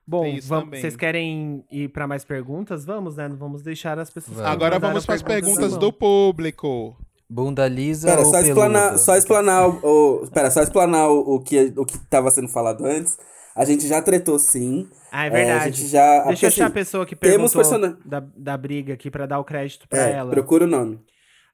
[0.07, 2.85] Bom, vamos, vocês querem ir pra mais perguntas?
[2.85, 3.29] Vamos, né?
[3.29, 4.39] Não vamos deixar as pessoas.
[4.39, 4.51] Vamos.
[4.51, 6.97] Agora vamos para as perguntas do público.
[7.29, 8.99] Bunda lisa Pera, ou só explanar, peluda?
[8.99, 12.85] só explanar o, o- Pera, só explanar o, o que, o que tava sendo falado
[12.85, 13.17] antes.
[13.57, 14.89] A gente já tretou sim.
[15.11, 15.77] Ah, é É, a verdade.
[15.77, 16.25] gente já.
[16.25, 19.11] Deixa porque, eu achar a assim, pessoa que temos perguntou persona- da, da briga aqui
[19.11, 20.31] pra dar o crédito pra é, ela.
[20.31, 20.99] procura o nome.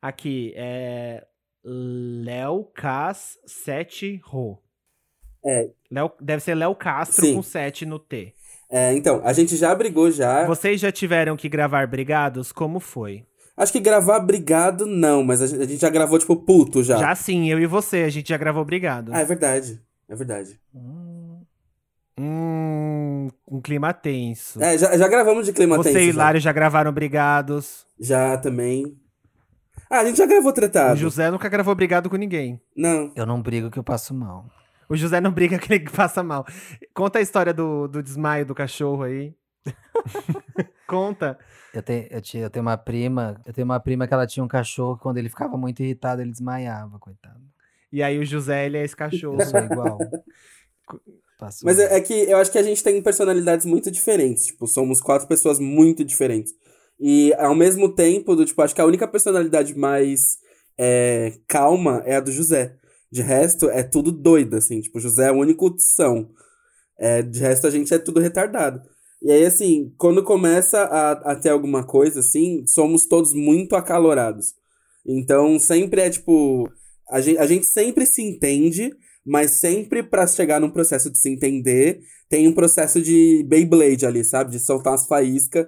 [0.01, 1.25] Aqui, é.
[1.65, 4.59] Léo Cas 7 Ro.
[5.45, 5.71] É.
[5.91, 7.35] Léo, deve ser Léo Castro Sim.
[7.35, 8.33] com 7 no T.
[8.71, 10.47] É, então, a gente já brigou já.
[10.47, 12.53] Vocês já tiveram que gravar brigados?
[12.53, 13.25] Como foi?
[13.59, 16.97] Acho que gravar brigado não, mas a gente, já gravou, tipo, puto já.
[16.97, 19.11] Já sim, eu e você, a gente já gravou brigado.
[19.13, 19.83] Ah, é verdade.
[20.09, 20.61] É verdade.
[22.17, 24.63] Hum, um clima tenso.
[24.63, 26.11] É, já, já gravamos de clima você tenso, e já.
[26.13, 27.85] Hilário já gravaram brigados.
[27.99, 28.97] Já também.
[29.91, 30.97] Ah, a gente já gravou O tretado.
[30.97, 32.61] José nunca gravou brigado com ninguém.
[32.77, 33.11] Não.
[33.17, 34.47] Eu não brigo que eu passo mal.
[34.89, 36.47] O José não briga que ele passa mal.
[36.95, 39.35] Conta a história do, do desmaio do cachorro aí.
[40.89, 41.39] Conta.
[41.75, 44.43] Eu tenho, eu, tinha, eu tenho uma prima, eu tenho uma prima que ela tinha
[44.43, 47.43] um cachorro que quando ele ficava muito irritado, ele desmaiava, coitado.
[47.93, 49.39] E aí o José, ele é esse cachorro.
[49.39, 49.99] Eu sou igual.
[51.39, 54.47] Passo Mas é, é que eu acho que a gente tem personalidades muito diferentes.
[54.47, 56.55] Tipo, somos quatro pessoas muito diferentes.
[56.99, 60.39] E ao mesmo tempo, do, tipo, acho que a única personalidade mais
[60.77, 62.77] é, calma é a do José.
[63.11, 64.81] De resto, é tudo doido, assim.
[64.81, 66.31] Tipo, o José é o único são.
[66.99, 68.83] É, de resto, a gente é tudo retardado.
[69.23, 74.55] E aí, assim, quando começa a, a ter alguma coisa, assim, somos todos muito acalorados.
[75.07, 76.69] Então, sempre é tipo.
[77.11, 78.91] A gente, a gente sempre se entende,
[79.27, 84.23] mas sempre pra chegar num processo de se entender, tem um processo de Beyblade ali,
[84.23, 84.51] sabe?
[84.53, 85.67] De soltar umas faíscas,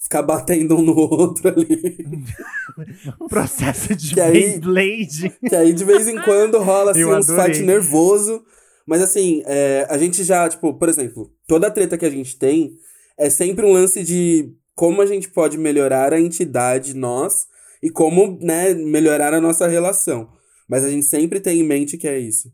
[0.00, 2.06] ficar batendo um no outro ali.
[3.28, 5.30] Processo de Que aí- Beyblade.
[5.48, 8.42] Que aí de vez em quando rola assim, uns fight nervoso.
[8.86, 12.36] Mas assim, é, a gente já, tipo, por exemplo, toda a treta que a gente
[12.36, 12.72] tem
[13.18, 17.46] é sempre um lance de como a gente pode melhorar a entidade, nós,
[17.82, 20.32] e como, né, melhorar a nossa relação.
[20.68, 22.52] Mas a gente sempre tem em mente que é isso.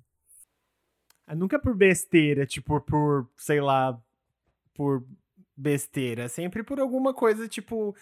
[1.36, 4.00] Nunca por besteira, tipo, por, sei lá,
[4.74, 5.04] por
[5.56, 6.28] besteira.
[6.28, 7.94] Sempre por alguma coisa, tipo.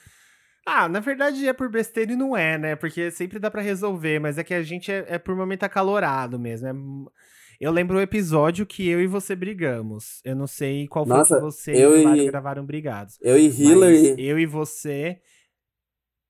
[0.64, 2.76] Ah, na verdade é por besteira e não é, né?
[2.76, 6.38] Porque sempre dá pra resolver, mas é que a gente é, é por momento acalorado
[6.38, 6.68] mesmo.
[6.68, 7.26] é-
[7.58, 10.20] Eu lembro o episódio que eu e você brigamos.
[10.24, 13.18] Eu não sei qual foi Nossa, que você eu e o Mário gravaram brigados.
[13.22, 14.14] Eu e Hillary.
[14.18, 15.20] eu e você.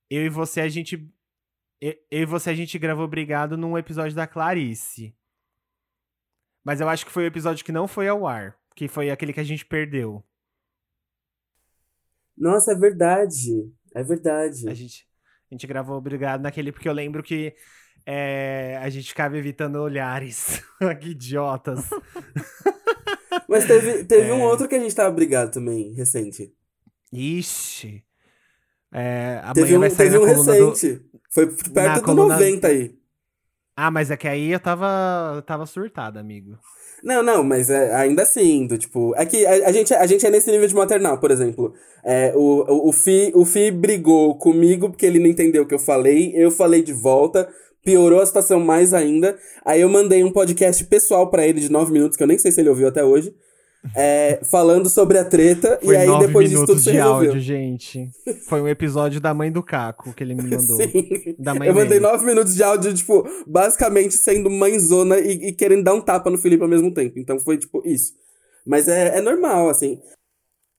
[0.08, 1.12] Eu e você, a gente.
[1.80, 5.16] Eu, eu e você, a gente gravou brigado num episódio da Clarice.
[6.64, 8.56] Mas eu acho que foi o episódio que não foi ao ar.
[8.74, 10.24] Que foi aquele que a gente perdeu.
[12.36, 13.72] Nossa, é verdade.
[13.94, 14.68] É verdade.
[14.68, 15.08] A gente,
[15.50, 17.56] a gente gravou brigado naquele, porque eu lembro que
[18.06, 20.62] é, a gente ficava evitando olhares.
[21.00, 21.84] que idiotas.
[23.48, 24.46] Mas teve, teve um É.
[24.46, 26.52] outro que a gente tava brigado também, recente.
[27.12, 28.02] Ixi.
[28.92, 30.70] É, Teve um, teve um coluna do...
[30.70, 31.02] recente.
[31.30, 32.94] Foi perto do coluna- 90 aí.
[33.76, 36.56] Ah, mas é que aí eu tava, eu tava surtada, amigo.
[37.04, 39.14] Não, não, mas é, ainda assim, do, tipo.
[39.16, 41.74] É que a, a gente, a gente é nesse nível de maternal, por exemplo.
[42.02, 45.74] É, o, o, o, Fi, o Fi brigou comigo porque ele não entendeu o que
[45.74, 47.52] eu falei, eu falei de volta,
[47.86, 49.38] piorou a situação mais ainda.
[49.64, 52.50] Aí eu mandei um podcast pessoal pra ele de 9 minutos, que eu nem sei
[52.50, 53.32] se ele ouviu até hoje,
[53.94, 57.28] é, falando sobre a treta, Foi e aí nove depois disso tudo se de resolveu.
[57.30, 58.10] áudio, gente.
[58.48, 60.76] Foi um episódio da mãe do Caco que ele me mandou.
[60.76, 61.36] Sim.
[61.38, 62.00] Da mãe Eu mandei dele.
[62.00, 66.36] nove minutos de áudio, tipo, basicamente sendo mãezona e, e querendo dar um tapa no
[66.38, 67.18] Felipe ao mesmo tempo.
[67.20, 68.12] Então foi, tipo, isso.
[68.66, 70.00] Mas é, é normal, assim.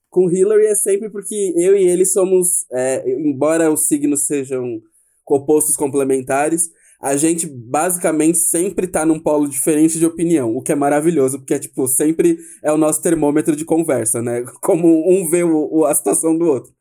[0.10, 4.82] Com Hillary é sempre porque eu e ele somos, é, embora os signos sejam
[5.30, 6.70] opostos complementares,
[7.00, 11.54] a gente basicamente sempre tá num polo diferente de opinião, o que é maravilhoso, porque
[11.54, 14.44] é tipo, sempre é o nosso termômetro de conversa, né?
[14.62, 16.72] Como um vê o, o- a situação do outro.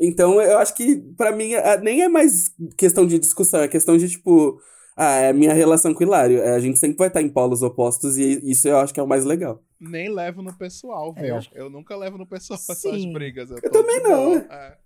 [0.00, 3.96] Então, eu acho que, pra mim, é- nem é mais questão de discussão, é questão
[3.96, 4.58] de, tipo,
[4.96, 6.38] ah, é a minha relação com o Hilário.
[6.38, 9.02] É, a gente sempre vai estar em polos opostos e isso eu acho que é
[9.02, 9.62] o mais legal.
[9.80, 11.34] Nem levo no pessoal, É, viu?
[11.36, 13.12] eu Eu, nunca levo no pessoal essas Sim.
[13.12, 13.50] brigas.
[13.50, 14.46] Eu, Eu tô também não, né?
[14.50, 14.82] É.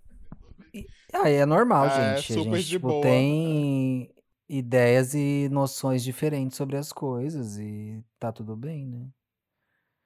[1.13, 2.33] Ah, é normal, É, gente.
[2.33, 3.01] A super gente de tipo, boa.
[3.01, 4.09] tem
[4.49, 9.07] ideias e noções diferentes sobre as coisas e tá tudo bem, né?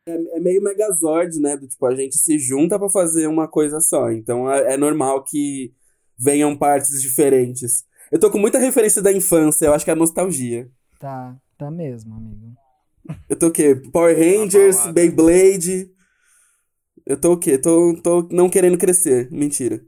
[0.08, 1.56] É meio Megazord, né?
[1.56, 4.12] Do, tipo, a gente se junta pra fazer uma coisa só.
[4.12, 5.72] Então, é, é normal que
[6.18, 7.86] venham partes diferentes.
[8.12, 10.70] Eu tô com muita referência da infância, eu acho que é a nostalgia.
[11.00, 12.54] Tá, tá mesmo, amigo.
[13.30, 13.76] Eu tô o quê?
[13.76, 14.94] Power Rangers, Abalada.
[14.94, 15.92] Beyblade.
[17.06, 17.58] Eu tô o quê?
[17.58, 19.30] Tô, tô não querendo crescer.
[19.32, 19.84] Mentira.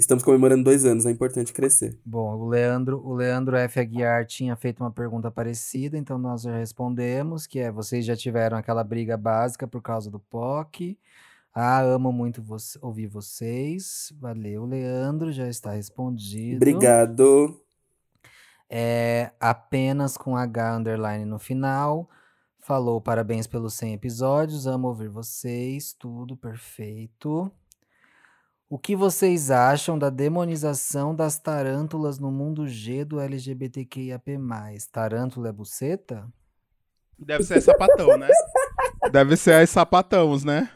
[0.00, 1.98] Estamos comemorando dois anos, é importante crescer.
[2.04, 3.78] Bom, o Leandro, o Leandro F.
[3.78, 8.56] Aguiar tinha feito uma pergunta parecida, então nós já respondemos, que é, vocês já tiveram
[8.56, 10.98] aquela briga básica por causa do POC.
[11.54, 14.10] Ah, amo muito vo- ouvir vocês.
[14.18, 16.56] Valeu, Leandro, já está respondido.
[16.56, 17.60] Obrigado.
[18.70, 22.08] É apenas com H underline no final.
[22.58, 27.50] Falou parabéns pelos 100 episódios, amo ouvir vocês, tudo perfeito.
[28.72, 34.38] O que vocês acham da demonização das tarântulas no mundo G do LGBTQIAP+.
[34.92, 36.24] Tarântula é buceta?
[37.18, 38.28] Deve ser sapatão, né?
[39.10, 40.70] Deve ser as sapatãos, né?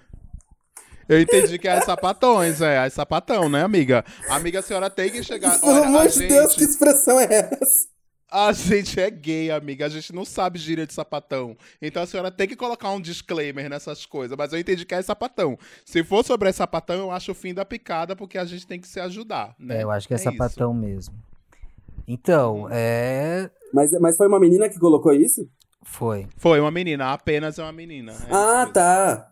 [1.08, 4.04] Eu entendi que é as sapatões, é, as sapatão, né, amiga?
[4.28, 5.60] Amiga, a senhora tem que chegar.
[5.60, 7.63] Pelo amor de Deus, que expressão é essa?
[8.34, 9.86] A gente é gay, amiga.
[9.86, 11.56] A gente não sabe gíria de sapatão.
[11.80, 14.36] Então a senhora tem que colocar um disclaimer nessas coisas.
[14.36, 15.56] Mas eu entendi que é sapatão.
[15.84, 18.88] Se for sobre sapatão, eu acho o fim da picada, porque a gente tem que
[18.88, 19.78] se ajudar, né?
[19.78, 20.24] É, eu acho que é, isso.
[20.24, 21.14] sapatão mesmo.
[22.06, 23.48] Então, é.
[23.72, 25.48] Mas, mas foi uma menina que colocou isso?
[25.84, 26.26] Foi.
[26.36, 28.12] Foi uma menina, apenas é uma menina.
[28.12, 29.30] é isso ah, tá.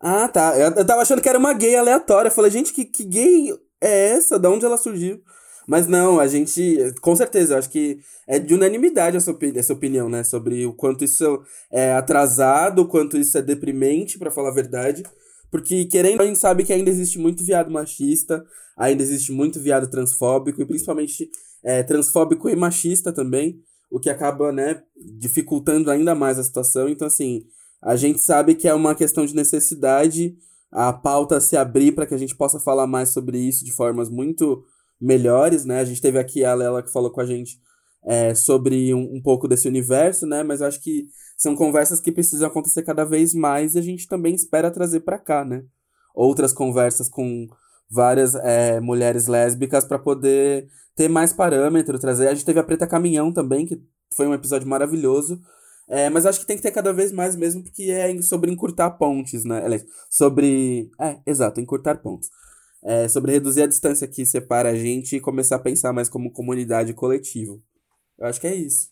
[0.00, 0.56] Ah, tá.
[0.56, 2.28] Eu, eu tava achando que era uma gay aleatória.
[2.28, 4.38] Eu falei, gente, que, que gay é essa?
[4.38, 5.20] Da onde ela surgiu?
[5.68, 6.78] Mas não, a gente.
[7.02, 10.24] Com certeza, eu acho que é de unanimidade essa, opi- essa opinião, né?
[10.24, 15.02] Sobre o quanto isso é atrasado, o quanto isso é deprimente, pra falar a verdade.
[15.50, 18.42] Porque, querendo, a gente sabe que ainda existe muito viado machista,
[18.78, 21.28] ainda existe muito viado transfóbico, e principalmente
[21.62, 23.60] é, transfóbico e machista também,
[23.90, 24.82] o que acaba, né,
[25.18, 26.88] dificultando ainda mais a situação.
[26.88, 27.42] Então, assim,
[27.82, 30.34] a gente sabe que é uma questão de necessidade
[30.70, 34.10] a pauta se abrir para que a gente possa falar mais sobre isso de formas
[34.10, 34.62] muito
[35.00, 35.80] melhores, né?
[35.80, 37.60] A gente teve aqui a Lela que falou com a gente
[38.04, 40.42] é, sobre um, um pouco desse universo, né?
[40.42, 44.34] Mas acho que são conversas que precisam acontecer cada vez mais e a gente também
[44.34, 45.62] espera trazer para cá, né?
[46.14, 47.46] Outras conversas com
[47.90, 52.28] várias é, mulheres lésbicas para poder ter mais parâmetro, trazer.
[52.28, 53.80] A gente teve a Preta Caminhão também, que
[54.14, 55.40] foi um episódio maravilhoso.
[55.88, 58.90] É, mas acho que tem que ter cada vez mais mesmo, porque é sobre encurtar
[58.90, 59.62] pontes, né?
[60.10, 60.90] Sobre.
[61.00, 62.28] É, exato, encurtar pontes.
[62.84, 66.30] É, sobre reduzir a distância que separa a gente e começar a pensar mais como
[66.30, 67.60] comunidade coletivo.
[68.16, 68.90] Eu acho que é isso.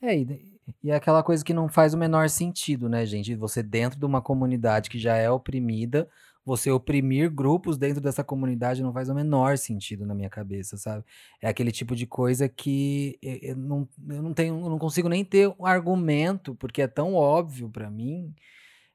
[0.00, 3.34] É, e, E é aquela coisa que não faz o menor sentido, né, gente?
[3.34, 6.08] Você dentro de uma comunidade que já é oprimida,
[6.44, 11.04] você oprimir grupos dentro dessa comunidade não faz o menor sentido na minha cabeça, sabe?
[11.40, 15.24] É aquele tipo de coisa que eu não, eu não tenho, eu não consigo nem
[15.24, 18.34] ter um argumento, porque é tão óbvio pra mim,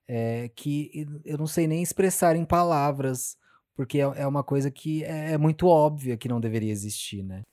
[0.07, 3.35] é, que eu não sei nem expressar em palavras,
[3.79, 7.43] porque é, é uma coisa que é, é muito óbvia que não deveria existir, né?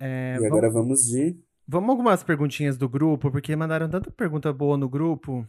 [0.00, 1.38] É, E agora vamos de.
[1.68, 5.46] Vamos algumas perguntinhas do grupo, porque mandaram tanta pergunta boa no grupo.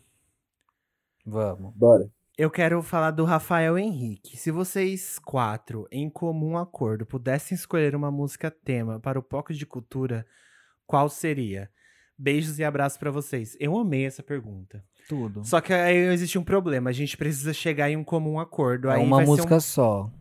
[1.26, 1.74] Vamos.
[1.74, 2.12] Bora.
[2.38, 4.36] Eu quero falar do Rafael Henrique.
[4.36, 9.66] Se vocês quatro, em comum acordo, pudessem escolher uma música tema para o Poco de
[9.66, 10.26] Cultura,
[10.86, 11.70] qual seria?
[12.18, 13.56] Beijos e abraços pra vocês.
[13.62, 14.84] Eu amei essa pergunta.
[15.08, 15.46] Tudo.
[15.46, 16.90] Só que aí existe um problema.
[16.90, 18.90] A gente precisa chegar em um comum acordo.
[18.90, 20.12] É aí uma vai ser um- música só.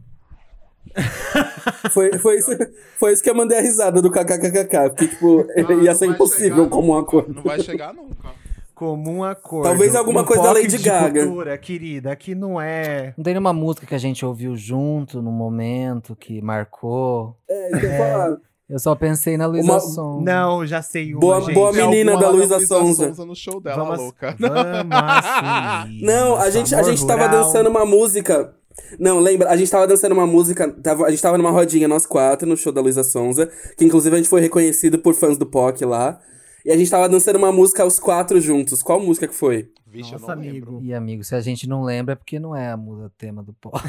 [1.93, 2.51] Foi, foi, isso,
[2.99, 4.91] foi isso que eu mandei a risada do kkkk.
[4.91, 7.35] Porque, tipo, Não, ia não ser impossível chegar como um acordo.
[7.35, 8.29] Não vai chegar nunca.
[8.75, 9.65] comum acordo.
[9.69, 11.25] Talvez alguma Um coisa da Lady de Gaga.
[11.25, 13.15] Cultura, querida, aqui não é.
[13.17, 17.37] Não tem nenhuma música que a gente ouviu junto no momento que marcou.
[17.49, 18.37] É, isso que eu ia falar.
[18.69, 20.25] Eu só pensei na Luísa Uma- Sonza.
[20.25, 21.55] Não, já sei uma, Boa- gente.
[21.55, 23.25] boa menina alguma da Luísa Sonza.
[23.25, 24.35] no show dela, Vamos, louca.
[24.41, 27.45] vamos assumir Não, a gente, a gente tava rural.
[27.45, 28.53] dançando uma música.
[28.99, 29.49] Não, lembra?
[29.51, 30.71] A gente tava dançando uma música.
[30.83, 33.51] Tava, a gente tava numa rodinha, nós quatro, no show da Luísa Sonza.
[33.77, 36.21] Que inclusive a gente foi reconhecido por fãs do POC lá.
[36.65, 38.83] E a gente tava dançando uma música os quatro juntos.
[38.83, 39.71] Qual música que foi?
[39.87, 40.71] Vixe, Nossa, não lembro.
[40.77, 40.81] amigo.
[40.85, 43.53] E, amigo, se a gente não lembra é porque não é a música tema do
[43.55, 43.79] pop.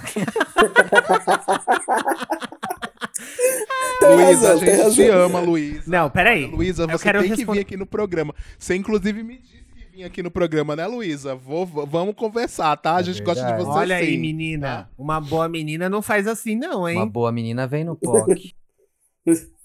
[4.00, 5.82] Tem Luísa, a gente te ama, Luísa.
[5.88, 6.46] Não, peraí.
[6.46, 8.34] Luísa, Eu você quero tem que responder- vir aqui no programa.
[8.58, 9.57] Você, inclusive, me disse
[9.98, 11.36] vinha aqui no programa, né, Luísa?
[11.36, 12.98] Vou, vamos conversar, tá?
[12.98, 14.18] A É gente gosta de você Olha aí, sim.
[14.20, 14.89] menina.
[14.98, 16.98] Uma boa menina não faz assim, não, hein?
[16.98, 18.54] Uma boa menina vem no POC.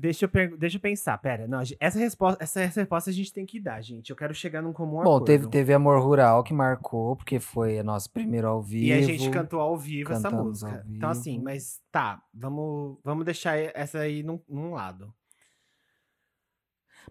[0.00, 1.48] Deixa eu, deixa eu pensar, pera.
[1.48, 4.10] Não, essa resposta, essa, essa resposta a gente tem que dar, gente.
[4.10, 5.24] Eu quero chegar num comum Bom, acordo.
[5.24, 8.84] teve, teve Amor Rural que marcou, porque foi nosso primeiro ao vivo.
[8.84, 10.84] E a gente cantou ao vivo essa Cantamos música.
[10.86, 11.44] ao Então, assim, vivo.
[11.46, 15.12] mas tá, vamos, vamos deixar essa aí num, num lado.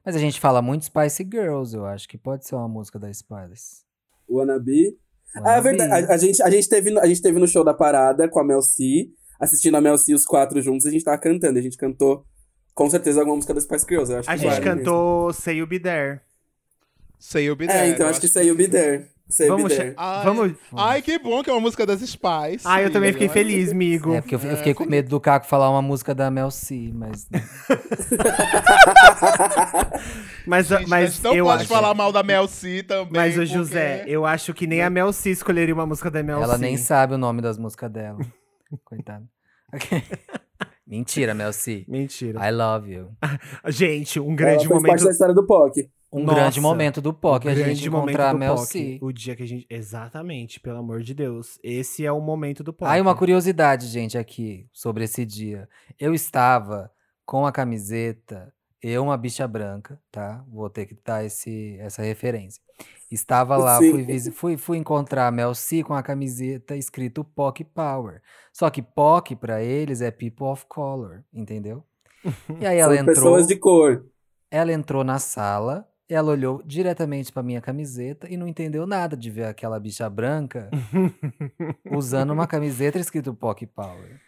[0.05, 3.11] Mas a gente fala muito Spice Girls, eu acho que pode ser uma música da
[3.11, 3.83] Spice.
[4.29, 4.97] Wannabe.
[5.43, 5.91] Ah, é verdade.
[6.09, 8.39] A, a gente, a, gente teve, no- a gente teve no show da parada com
[8.39, 11.59] a Mel C, assistindo a Mel C os quatro juntos, e a gente tava cantando.
[11.59, 12.25] A gente cantou,
[12.73, 14.11] com certeza, alguma música da Spice Girls.
[14.11, 14.77] Eu acho A que gente vale mesmo.
[14.83, 16.21] cantou Say You Be There.
[17.19, 19.05] Say You Be É, There, então eu acho que Say You Be There.
[19.29, 19.93] Say You Be Vamos, There.
[19.97, 20.53] Ai, vamos.
[20.73, 22.63] Ai, que bom que é uma música das Spice.
[22.63, 23.33] Ah, eu também fiquei Não é?
[23.33, 24.13] feliz, amigo.
[24.13, 26.91] É, porque eu, eu fiquei com medo do Caco falar uma música da Mel C,
[26.93, 27.27] mas.
[30.45, 31.69] Mas, Gente, mas não eu pode acho.
[31.69, 33.11] falar mal da Mel C também.
[33.13, 36.23] Mas, o porque- José, eu acho que nem a Mel C escolheria uma música da
[36.23, 36.61] Mel ela C.
[36.61, 38.17] nem sabe o nome das músicas dela.
[38.85, 39.25] Coitada.
[40.87, 41.83] Mentira, Mel C.
[41.87, 42.47] Mentira.
[42.47, 43.09] I love you.
[43.67, 44.87] Gente, um Ela grande fez momento.
[44.87, 45.89] parte da história do POC.
[46.11, 48.67] Um Nossa, grande momento do POC, um a gente encontrar a do Mel POC.
[48.67, 48.99] C.
[49.01, 49.65] O dia que a gente.
[49.69, 51.59] Exatamente, pelo amor de Deus.
[51.61, 52.97] Esse é o momento do POC.
[52.97, 55.67] E uma curiosidade, gente, aqui sobre esse dia.
[55.99, 56.89] Eu estava
[57.25, 60.45] com a camiseta, eu, uma bicha branca, tá?
[60.47, 62.61] Vou ter que dar esse, essa referência.
[63.11, 64.05] Estava lá, Sim.
[64.05, 68.21] fui, fui, fui encontrar a Mel C com a camiseta escrito POC Power.
[68.53, 71.83] Só que POC pra eles é People of Color, entendeu?
[72.59, 74.05] E aí ela São entrou, pessoas de cor.
[74.51, 79.29] ela entrou na sala, ela olhou diretamente pra minha camiseta e não entendeu nada de
[79.29, 80.69] ver aquela bicha branca
[81.91, 84.19] usando uma camiseta escrito POC Power.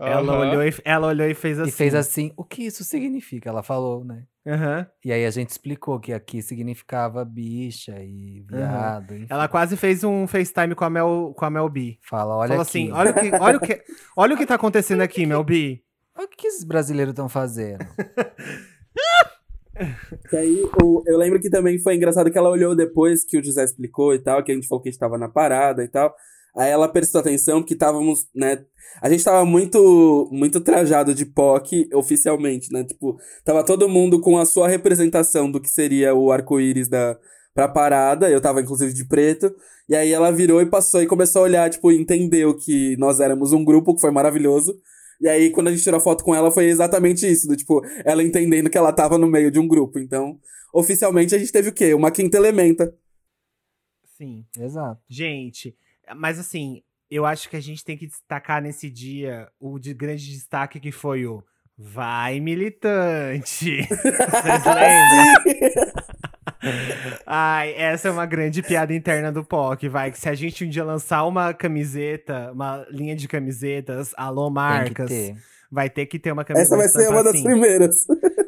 [0.00, 0.40] Ela, Aham.
[0.40, 1.68] olhou e, ela olhou e fez assim.
[1.68, 3.48] E fez assim, o que isso significa?
[3.50, 4.24] Ela falou, né?
[4.46, 4.86] Aham.
[5.04, 9.14] E aí a gente explicou que aqui significava bicha e viado.
[9.16, 9.26] enfim.
[9.28, 11.98] Ela quase fez um FaceTime com a Mel, com a Mel B.
[12.00, 12.68] fala, olha Falou aqui.
[12.88, 13.82] assim: olha o, que, olha, o que,
[14.16, 15.82] olha o que tá acontecendo aqui, Mel B.
[16.16, 17.84] Olha o que esses brasileiros estão fazendo.
[20.28, 23.44] Que aí, o- eu lembro que também foi engraçado que ela olhou depois que o
[23.44, 25.88] José explicou e tal, que a gente falou que a gente tava na parada e
[25.88, 26.14] tal.
[26.56, 28.64] Aí ela prestou atenção porque estávamos, né?
[29.00, 32.82] A gente tava muito, muito trajado de POC oficialmente, né?
[32.84, 37.16] Tipo, tava todo mundo com a sua representação do que seria o arco-íris da
[37.54, 38.28] pra parada.
[38.30, 39.54] Eu tava, inclusive, de preto.
[39.88, 43.52] E aí ela virou e passou e começou a olhar, tipo, entendeu que nós éramos
[43.52, 44.74] um grupo, que foi maravilhoso.
[45.20, 48.22] E aí, quando a gente tirou foto com ela, foi exatamente isso, do tipo, ela
[48.22, 49.98] entendendo que ela tava no meio de um grupo.
[49.98, 50.38] Então,
[50.72, 51.92] oficialmente, a gente teve o quê?
[51.94, 52.94] Uma quinta elementa.
[54.16, 54.44] Sim.
[54.58, 55.00] Exato.
[55.08, 55.76] Gente,
[56.16, 60.26] mas assim, eu acho que a gente tem que destacar nesse dia o de grande
[60.30, 61.42] destaque que foi o
[61.76, 63.82] Vai Militante.
[63.86, 66.08] Vocês lembram?
[67.26, 70.10] Ai, essa é uma grande piada interna do POC, vai.
[70.10, 74.48] Que se a gente um dia lançar uma camiseta, uma linha de camisetas, alô Tem
[74.48, 75.36] que marcas, ter.
[75.70, 76.74] vai ter que ter uma camiseta.
[76.74, 77.44] Essa vai ser uma das assim.
[77.44, 78.06] primeiras.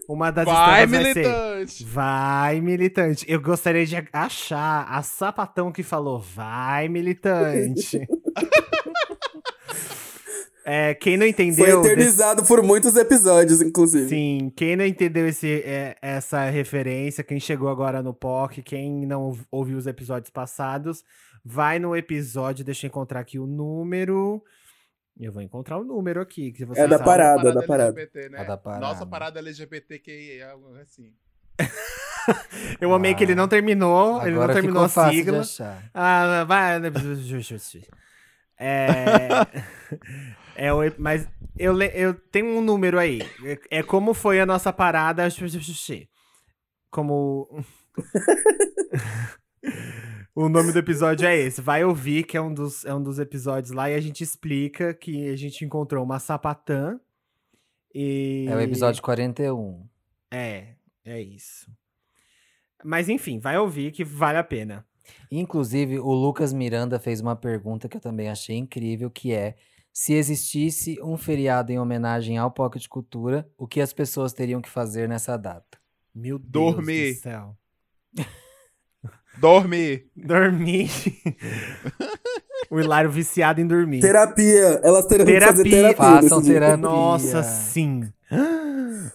[0.08, 1.20] Uma das Vai, estampas vai ser.
[1.20, 1.84] militante!
[1.84, 3.24] Vai, militante.
[3.28, 8.00] Eu gostaria de achar a sapatão que falou vai, militante.
[10.64, 11.80] é, quem não Foi entendeu.
[11.82, 14.08] desse- eternizado por muitos episódios, inclusive.
[14.08, 19.22] Sim, quem não entendeu esse, é, essa referência, quem chegou agora no POC, quem não
[19.22, 21.02] ouv- ouviu os episódios passados,
[21.44, 24.42] vai no episódio, deixa eu encontrar aqui o número.
[25.18, 26.50] Eu vou encontrar o número aqui.
[26.52, 27.90] Que vocês É da parada, da parada.
[27.90, 28.40] LGBT, né?
[28.40, 28.86] É da parada.
[28.86, 30.40] Nossa parada LGBTQI,
[30.80, 31.12] assim.
[32.80, 35.40] Eu amei que ele não terminou, ele não terminou ficou a fácil de sigla.
[35.40, 35.90] achar.
[35.92, 36.78] Ah, vai.
[38.62, 39.28] É.
[40.60, 41.26] é o, mas
[41.58, 43.22] eu, eu tenho um número aí.
[43.42, 45.26] É, é como foi a nossa parada.
[46.90, 47.48] Como.
[50.34, 51.62] o nome do episódio é esse.
[51.62, 54.92] Vai ouvir, que é um, dos, é um dos episódios lá, e a gente explica
[54.92, 57.00] que a gente encontrou uma sapatã.
[57.94, 58.44] E...
[58.46, 59.88] É o episódio 41.
[60.30, 60.74] É,
[61.06, 61.72] é isso.
[62.84, 64.84] Mas enfim, vai ouvir que vale a pena.
[65.32, 69.56] Inclusive, o Lucas Miranda fez uma pergunta que eu também achei incrível, que é
[69.92, 74.68] se existisse um feriado em homenagem ao Pocket Cultura, o que as pessoas teriam que
[74.68, 75.78] fazer nessa data?
[76.14, 77.14] Meu Deus Dormir.
[77.14, 77.56] do céu.
[79.38, 80.06] Dormir.
[80.16, 80.90] Dormir.
[82.70, 84.00] o Hilário viciado em dormir.
[84.00, 84.80] Terapia.
[84.82, 85.94] Elas terão que fazer Terapia.
[85.94, 86.22] terapia.
[86.22, 86.76] Façam terapia.
[86.76, 88.12] Nossa, sim.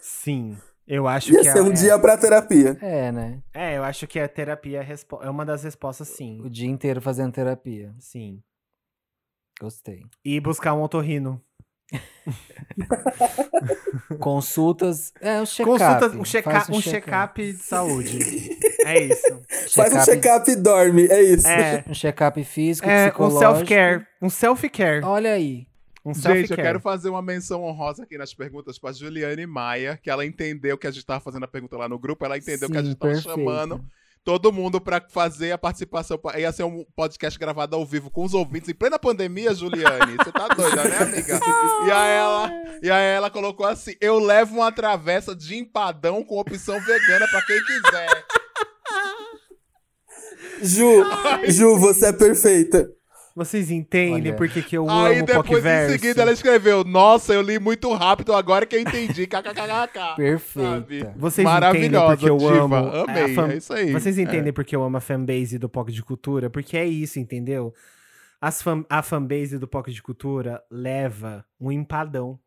[0.02, 0.58] Sim.
[0.88, 2.78] Eu acho Ia que ser é, um é- dia pra terapia.
[2.82, 3.42] É, né?
[3.54, 6.42] É, eu acho que a terapia é, é uma das respostas, sim.
[6.44, 7.94] O dia inteiro fazendo terapia.
[8.00, 8.42] Sim.
[9.60, 10.02] Gostei.
[10.24, 11.42] E buscar um otorrino.
[14.20, 15.14] Consultas.
[15.22, 15.80] É, um check-up.
[15.80, 18.58] Consulta, um check-up um check-up de saúde.
[18.86, 19.42] é isso.
[19.74, 21.06] Faz um check-up e dorme.
[21.08, 21.48] É isso.
[21.48, 23.40] É, Um check-up físico, é um psicológico.
[23.40, 24.08] self-care.
[24.22, 25.04] Um self-care.
[25.04, 25.68] Olha aí.
[26.04, 30.08] Um Gente, eu quero fazer uma menção honrosa aqui nas perguntas pra Juliane Maia, que
[30.08, 32.78] ela entendeu que a gente tava fazendo a pergunta lá no grupo, ela entendeu que
[32.78, 33.36] a Sim, gente tava perfeito.
[33.40, 33.84] chamando
[34.26, 36.20] todo mundo pra fazer a participação.
[36.36, 40.18] Ia ser um podcast gravado ao vivo com os ouvintes em plena pandemia, Juliane.
[40.18, 41.40] Você tá doida, né, amiga?
[41.86, 42.52] E aí ela,
[42.82, 47.46] e aí ela colocou assim: eu levo uma travessa de empadão com opção vegana pra
[47.46, 48.26] quem quiser.
[50.62, 51.06] Ju,
[51.48, 52.90] Ju, você é perfeita.
[53.36, 54.34] Vocês entendem Olha.
[54.36, 55.92] por que, eu Aí amo depois em Pokéverso?
[55.92, 59.28] seguida ela escreveu: Nossa, eu li muito rápido agora que eu entendi.
[59.28, 60.16] KKKK.
[60.16, 61.14] Perfeita.
[61.18, 61.54] Vocês entendem
[61.92, 62.62] Maravilhosa, porque eu diva.
[62.64, 62.76] amo.
[62.76, 63.92] Amei, fan- é isso aí.
[63.92, 64.22] Vocês É.
[64.22, 66.50] entendem porque eu amo a fanbase do Pocket de Cultura?
[66.50, 67.74] Porque é isso, entendeu?
[68.40, 72.40] As fan- a fanbase do Pocket de Cultura leva um empadão.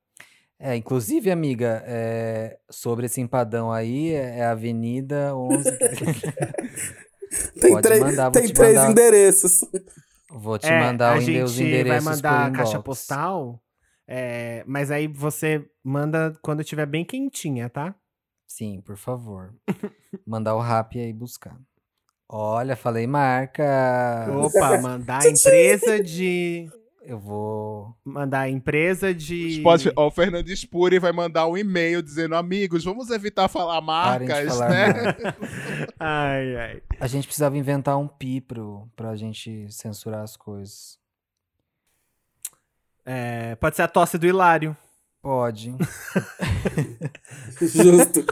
[0.58, 5.70] É, inclusive, amiga, é, sobre esse empadão aí, é a Avenida 11.
[7.60, 8.90] Tem, Pode três- mandar, tem te três mandar.
[8.90, 9.60] endereços.
[10.30, 13.62] Vou te É, mandar a o ende- os gente vai mandar a caixa postal,
[14.06, 17.94] é, mas aí você manda quando estiver bem quentinha, tá?
[18.46, 19.54] Sim, por favor.
[20.26, 21.58] Mandar o rap aí buscar.
[22.28, 23.64] Olha, falei marca.
[24.36, 26.68] Opa, mandar a empresa de...
[27.08, 27.96] Eu vou.
[28.04, 29.62] Mandar a empresa de...
[29.62, 34.28] Pode, ó, o Fernandes Puri vai mandar um e-mail dizendo: Amigos, vamos evitar falar Parem
[34.28, 34.94] de marcas, falar né?
[35.98, 36.82] Ai, ai.
[37.00, 40.98] A gente precisava inventar um pi pro, pra gente censurar as coisas.
[43.06, 44.76] É, pode ser a tosse do Hilário.
[45.22, 45.74] Pode.
[47.58, 48.26] Justo.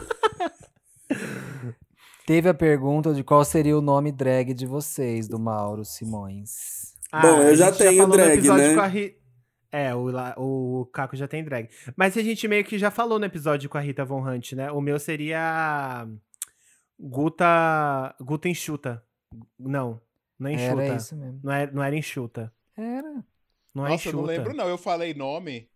[2.27, 6.86] Teve a pergunta de qual seria o nome drag de vocês, do Mauro Simões.
[7.11, 8.75] Bom, eu Ah, já tenho falou no drag, episódio né?
[8.75, 9.17] com a Ri-
[9.71, 11.69] É, o, o Caco já tem drag.
[11.95, 14.71] Mas a gente meio que já falou no episódio com a Rita Von Hunt, né?
[14.71, 16.07] O meu seria.
[16.99, 18.15] Guta.
[18.19, 19.03] Guta enxuta.
[19.59, 20.01] Não,
[20.39, 20.81] não é enxuta.
[20.83, 21.39] Era isso mesmo.
[21.43, 22.53] Não, é, não era enxuta.
[22.75, 23.23] Era.
[23.75, 24.67] Não é Nossa, eu não lembro, não.
[24.67, 25.69] Eu falei nome.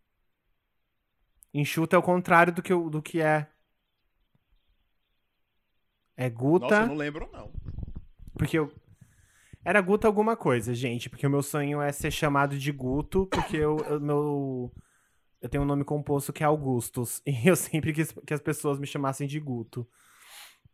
[1.53, 3.47] Enxuta é o contrário do que, do que é.
[6.17, 6.65] É Guta.
[6.65, 7.51] Nossa, eu não lembro, não.
[8.37, 8.71] Porque eu.
[9.63, 11.09] Era Guto alguma coisa, gente.
[11.09, 14.71] Porque o meu sonho é ser chamado de Guto, porque eu, eu- meu,
[15.41, 17.21] eu tenho um nome composto que é Augustus.
[17.27, 19.87] E eu sempre quis que as pessoas me chamassem de Guto.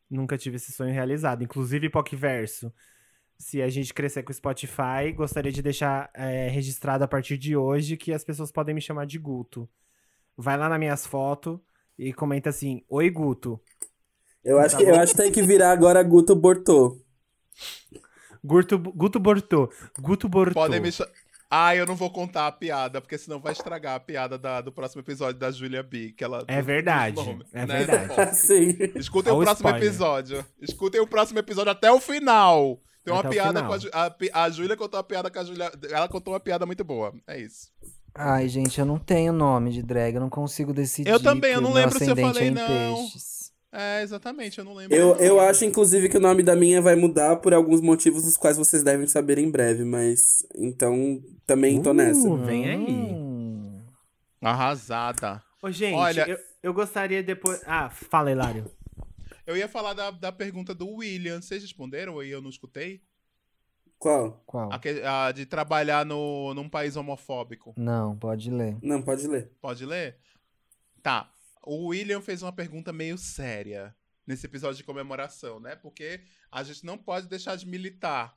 [0.10, 1.44] Nunca tive esse sonho realizado.
[1.44, 2.74] Inclusive, Pocverso.
[3.38, 7.56] Se a gente crescer com o Spotify, gostaria de deixar é, registrado a partir de
[7.56, 9.70] hoje que as pessoas podem me chamar de Guto.
[10.36, 11.60] Vai lá nas minhas fotos
[12.00, 13.60] e comenta assim: Oi, Guto.
[14.44, 16.98] Eu acho, Tá que, eu acho que tem que virar agora Guto Bortô.
[18.48, 19.70] Guto, Guto Bortô.
[20.00, 20.54] Guto Bortô.
[20.54, 21.12] Podem me chamar.
[21.50, 24.70] Ah, eu não vou contar a piada, porque senão vai estragar a piada da- do
[24.72, 26.14] próximo episódio da Julia B.
[26.18, 27.84] Que ela, É verdade, dos nomes, é né?
[27.86, 28.20] verdade.
[28.20, 28.76] Assim.
[28.96, 29.88] Escutem Olha o próximo spoiler.
[29.88, 30.46] episódio.
[30.62, 32.82] Escutem o próximo episódio até o final.
[33.06, 33.78] Tem uma Até piada com a,
[34.34, 35.72] a, a Júlia contou uma piada com a Júlia.
[35.90, 37.14] Ela contou uma piada muito boa.
[37.26, 37.72] É isso.
[38.14, 41.10] Ai, gente, eu não tenho nome de drag, eu não consigo decidir.
[41.10, 42.68] Eu também, eu não lembro se eu falei, é não.
[42.68, 43.37] peixes.
[43.72, 44.96] É, exatamente, eu não lembro.
[44.96, 48.38] Eu, eu acho, inclusive, que o nome da minha vai mudar por alguns motivos dos
[48.38, 50.46] quais vocês devem saber em breve, mas.
[50.56, 52.28] Então, também tô nessa.
[52.28, 52.78] Uh, vem aí.
[52.78, 53.84] Hum.
[54.42, 55.44] Arrasada.
[55.62, 57.62] Ô, gente, Olha- eu, eu gostaria depois.
[57.66, 58.72] Ah, fala, Hilário.
[59.46, 61.42] Eu ia falar da, da pergunta do William.
[61.42, 63.02] Vocês responderam ou eu não escutei?
[63.98, 64.44] Qual?
[64.46, 64.72] Qual?
[64.72, 67.74] A, que- a de trabalhar no, num país homofóbico.
[67.76, 68.78] Não, pode ler.
[68.82, 69.52] Não, pode ler.
[69.60, 70.18] Pode ler?
[71.02, 71.30] Tá.
[71.70, 73.94] O William fez uma pergunta meio séria
[74.26, 75.76] nesse episódio de comemoração, né?
[75.76, 78.34] Porque a gente não pode deixar de militar.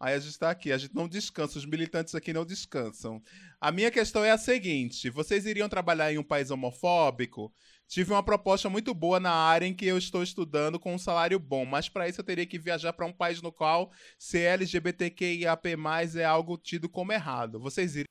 [0.00, 3.22] Aí a gente tá aqui, a gente não descansa, os militantes aqui não descansam.
[3.60, 7.54] A minha questão é a seguinte: vocês iriam trabalhar em um país homofóbico?
[7.86, 11.38] Tive uma proposta muito boa na área em que eu estou estudando com um salário
[11.38, 15.68] bom, mas para isso eu teria que viajar para um país no qual ser LGBTQIAP+,
[16.16, 17.60] é algo tido como errado.
[17.60, 18.06] Vocês iriam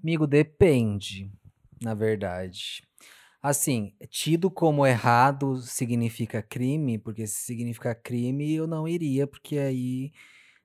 [0.00, 1.30] Amigo, depende,
[1.82, 2.82] na verdade.
[3.42, 10.12] Assim, tido como errado significa crime, porque se significar crime, eu não iria, porque aí,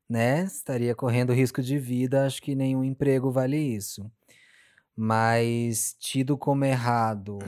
[0.10, 4.10] né, estaria correndo risco de vida, acho que nenhum emprego vale isso.
[4.96, 7.40] Mas tido como errado,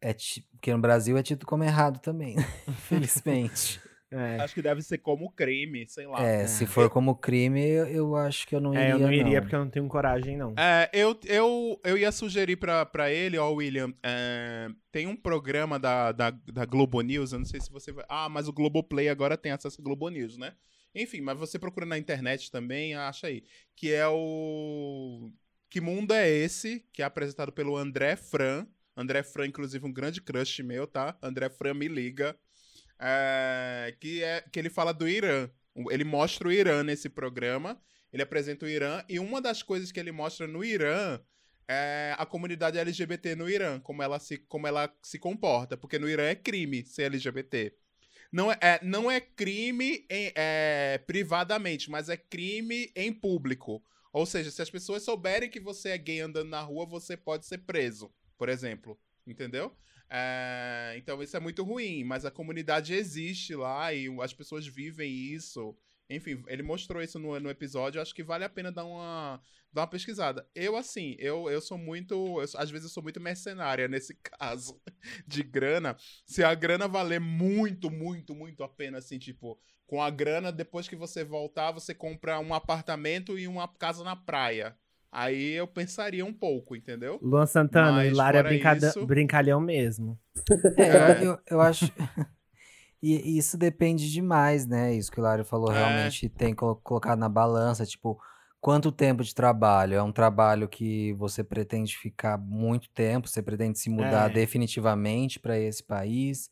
[0.00, 0.14] é
[0.52, 2.36] porque no Brasil é tido como errado também,
[2.68, 3.80] infelizmente.
[4.10, 6.22] É, Acho que deve ser como crime, sei lá.
[6.24, 9.12] É, se for como crime, eu, eu acho que eu não iria, é, eu não
[9.12, 9.40] iria não.
[9.40, 10.54] porque eu não tenho coragem, não.
[10.56, 15.76] É, eu, eu, eu ia sugerir pra, pra ele, ó, William, é, tem um programa
[15.78, 18.04] da, da, da Globo News, eu não sei se você vai...
[18.08, 20.52] Ah, mas o Globoplay agora tem acesso a Globo News, né?
[20.94, 23.42] Enfim, mas você procura na internet também, acha aí.
[23.74, 25.30] Que é o...
[25.68, 26.86] Que Mundo é Esse?
[26.92, 28.66] Que é apresentado pelo André Fran.
[28.96, 31.18] André Fran, inclusive, um grande crush meu, tá?
[31.20, 32.34] André Fran me liga.
[32.98, 35.50] É, que, é, que ele fala do Irã.
[35.90, 37.80] Ele mostra o Irã nesse programa.
[38.12, 39.02] Ele apresenta o Irã.
[39.08, 41.20] E uma das coisas que ele mostra no Irã
[41.68, 45.76] é a comunidade LGBT no Irã, como ela se, como ela se comporta.
[45.76, 47.74] Porque no Irã é crime ser LGBT.
[48.32, 53.82] Não é, é- não é crime em- é, privadamente, mas é crime em público.
[54.12, 57.46] Ou seja, se as pessoas souberem que você é gay andando na rua, você pode
[57.46, 58.98] ser preso, por exemplo.
[59.26, 59.76] Entendeu?
[60.08, 65.12] É, então isso é muito ruim, mas a comunidade existe lá e as pessoas vivem
[65.12, 65.76] isso.
[66.08, 69.40] Enfim, ele mostrou isso no, no episódio, acho que vale a pena dar uma,
[69.72, 70.48] dar uma pesquisada.
[70.54, 72.14] Eu, assim, eu, eu sou muito.
[72.14, 74.80] eu às vezes eu sou muito mercenária nesse caso
[75.26, 75.96] de grana.
[76.24, 80.88] Se a grana valer muito, muito, muito a pena, assim, tipo, com a grana, depois
[80.88, 84.76] que você voltar, você compra um apartamento e uma casa na praia.
[85.10, 87.18] Aí eu pensaria um pouco, entendeu?
[87.22, 90.18] Luan Santana, Mas Hilário é brincada- isso- brincalhão mesmo.
[90.76, 91.86] É, eu, eu, eu acho.
[93.02, 94.94] E e isso depende demais, né?
[94.94, 95.74] Isso que o Hilário falou, É.
[95.76, 98.18] realmente tem que colo- colocar na balança, tipo,
[98.58, 99.94] quanto tempo de trabalho?
[99.94, 104.32] É um trabalho que você pretende ficar muito tempo, você pretende se mudar É.
[104.34, 106.50] definitivamente para esse país?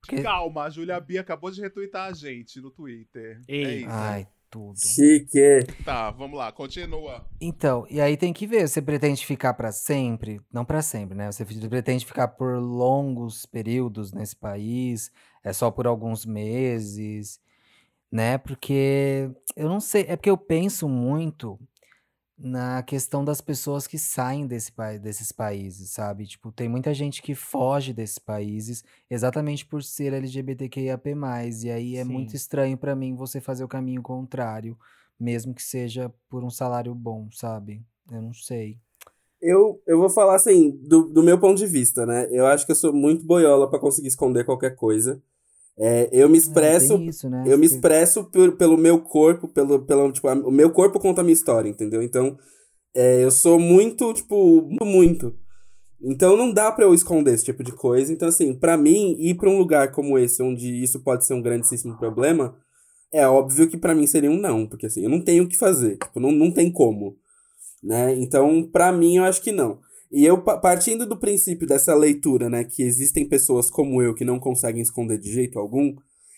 [0.00, 0.20] Porque...
[0.20, 3.40] Calma, a Julia Bia acabou de retweetar a gente no Twitter.
[3.48, 3.78] É Ei.
[3.82, 3.88] isso.
[3.90, 4.78] Ai, tudo.
[4.78, 5.66] Chique.
[5.84, 7.28] Tá, vamos lá, continua.
[7.40, 10.40] Então, e aí tem que ver, você pretende ficar para sempre?
[10.52, 11.30] Não para sempre, né?
[11.32, 15.10] Você pretende ficar por longos períodos nesse país?
[15.42, 17.40] É só por alguns meses,
[18.12, 18.38] né?
[18.38, 21.58] Porque eu não sei, é porque eu penso muito
[22.36, 26.26] na questão das pessoas que saem desse, desses países, sabe?
[26.26, 31.14] Tipo, tem muita gente que foge desses países exatamente por ser LGBTQIAP+,
[31.62, 32.36] e aí é muito Sim.
[32.36, 34.76] estranho para mim você fazer o caminho contrário
[35.18, 37.82] mesmo que seja por um salário bom, sabe?
[38.10, 38.78] Eu não sei.
[39.40, 42.28] Eu, eu vou falar assim, do, do meu ponto de vista, né?
[42.30, 45.22] Eu acho que eu sou muito boiola pra conseguir esconder qualquer coisa.
[45.78, 47.42] É, eu me É, expresso isso, né?
[47.46, 51.20] Eu me expresso por- pelo meu corpo, pelo, pelo, tipo, a- o meu corpo conta
[51.20, 52.02] a minha história, entendeu?
[52.02, 52.38] Então,
[52.94, 55.34] é, eu sou muito, tipo, muito.
[56.00, 58.12] Então não dá pra eu esconder esse tipo de coisa.
[58.12, 61.42] Então, assim, pra mim, ir pra um lugar como esse, onde isso pode ser um
[61.42, 62.56] grandíssimo problema,
[63.12, 65.56] é óbvio que pra mim seria um não, porque assim, eu não tenho o que
[65.56, 67.16] fazer, tipo, não, não tem como,
[67.82, 68.14] né?
[68.16, 69.78] Então, pra mim, eu acho que não.
[70.14, 74.24] E eu, pa- partindo do princípio dessa leitura, né, que existem pessoas como eu que
[74.24, 75.92] não conseguem esconder de jeito algum,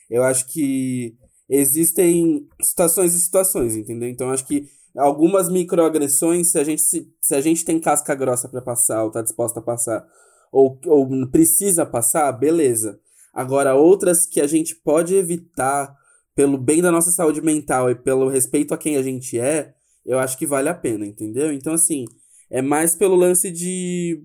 [0.09, 1.15] eu acho que
[1.47, 4.09] existem situações e situações, entendeu?
[4.09, 4.67] Então, acho que
[4.97, 9.11] algumas microagressões, se a gente, se, se a gente tem casca grossa pra passar, ou
[9.11, 10.07] tá disposta a passar,
[10.51, 12.99] ou, ou precisa passar, beleza.
[13.31, 15.95] Agora, outras que a gente pode evitar
[16.35, 19.75] pelo bem da nossa saúde mental e pelo respeito a quem a gente é,
[20.05, 21.53] eu acho que vale a pena, entendeu?
[21.53, 22.07] Então, assim,
[22.51, 24.23] é mais pelo lance de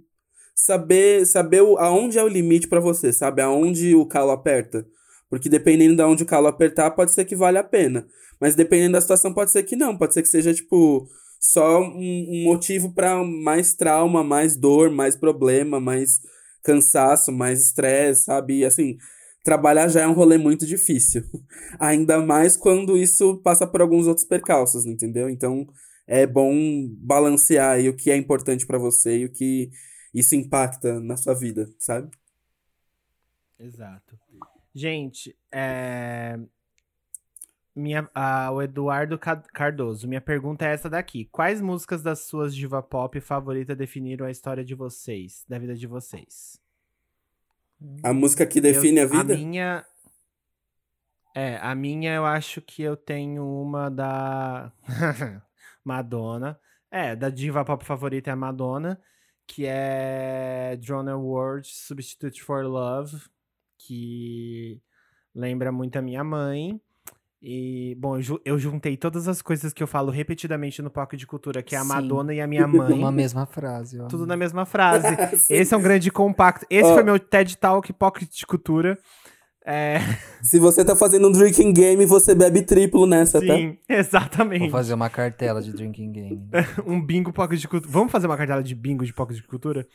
[0.55, 3.41] saber saber o- aonde é o limite pra você, sabe?
[3.41, 4.85] Aonde o calo aperta.
[5.29, 8.05] Porque dependendo de onde o calo apertar, pode ser que vale a pena.
[8.39, 9.97] Mas dependendo da situação, pode ser que não.
[9.97, 11.07] Pode ser que seja, tipo,
[11.39, 16.19] só um, um motivo pra mais trauma, mais dor, mais problema, mais
[16.63, 18.59] cansaço, mais estresse, sabe?
[18.59, 18.97] E assim,
[19.43, 21.23] trabalhar já é um rolê muito difícil.
[21.79, 25.29] Ainda mais quando isso passa por alguns outros percalços, entendeu?
[25.29, 25.65] Então
[26.07, 26.53] é bom
[26.97, 29.71] balancear aí o que é importante pra você e o que
[30.13, 32.09] isso impacta na sua vida, sabe?
[33.59, 34.17] Exato.
[34.73, 36.39] Gente, é...
[37.73, 41.25] Minha, ah, o Eduardo Ca- Cardoso, minha pergunta é essa daqui.
[41.31, 45.87] Quais músicas das suas diva pop favorita definiram a história de vocês, da vida de
[45.87, 46.59] vocês?
[48.03, 49.33] A música que define Eu- a vida?
[49.33, 49.85] A minha.
[51.33, 54.71] É, a minha eu acho que eu tenho uma da.
[55.83, 56.59] Madonna.
[56.89, 58.99] É, da diva pop favorita é a Madonna,
[59.47, 63.17] que é Drone World Substitute for Love,
[63.77, 64.81] que
[65.33, 66.79] lembra muito a minha mãe.
[67.43, 71.17] E, bom, eu, ju- eu juntei todas as coisas que eu falo repetidamente no Poco
[71.17, 71.87] de Cultura, que é a Sim.
[71.87, 72.89] Madonna e a minha mãe.
[72.91, 74.07] Numa mesma frase, ó.
[74.07, 75.07] Tudo na mesma frase.
[75.49, 76.67] Esse é um grande compacto.
[76.69, 76.93] Esse Ó.
[76.93, 78.95] foi meu TED Talk Pocket de Cultura.
[79.71, 79.99] É,
[80.41, 83.55] Se você tá fazendo um drinking game, você bebe triplo nessa, tá?
[83.55, 84.63] sim, exatamente.
[84.63, 86.49] Vou fazer uma cartela de drinking game.
[86.85, 87.91] Um bingo Pocket de Cultura.
[87.91, 89.87] Vamos fazer uma cartela de bingo de Pocket de Cultura?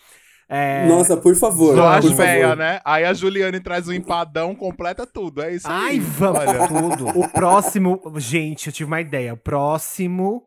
[0.48, 0.86] É...
[0.86, 1.74] Nossa, por favor.
[1.74, 2.80] Só as véia, né?
[2.84, 5.42] Aí a Juliane traz o empadão, completa tudo.
[5.42, 5.98] É isso Ai, aí.
[6.00, 6.38] vamos.
[6.38, 7.08] Olha, Tudo.
[7.18, 8.00] O próximo.
[8.16, 9.34] Gente, eu tive uma ideia.
[9.34, 10.44] O próximo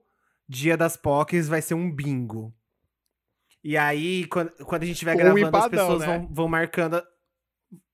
[0.48, 2.52] Dia das Pocs vai ser um bingo.
[3.64, 6.18] E aí, quando, quando a gente estiver Com gravando, as empadão, pessoas né?
[6.18, 7.04] vão, vão marcando.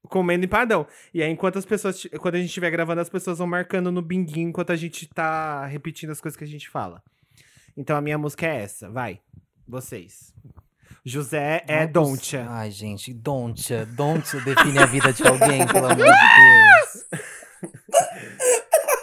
[0.10, 0.86] Comendo empadão.
[1.14, 2.06] E aí, enquanto as pessoas.
[2.20, 5.66] Quando a gente estiver gravando, as pessoas vão marcando no binguinho enquanto a gente tá
[5.66, 7.02] repetindo as coisas que a gente fala.
[7.78, 8.90] Então a minha música é essa.
[8.90, 9.20] Vai.
[9.68, 10.34] Vocês.
[11.04, 12.48] José é Não poss- Dontia.
[12.50, 13.86] Ai, gente, Dontia.
[13.86, 17.22] Dontia define a vida de alguém, pelo amor de Deus.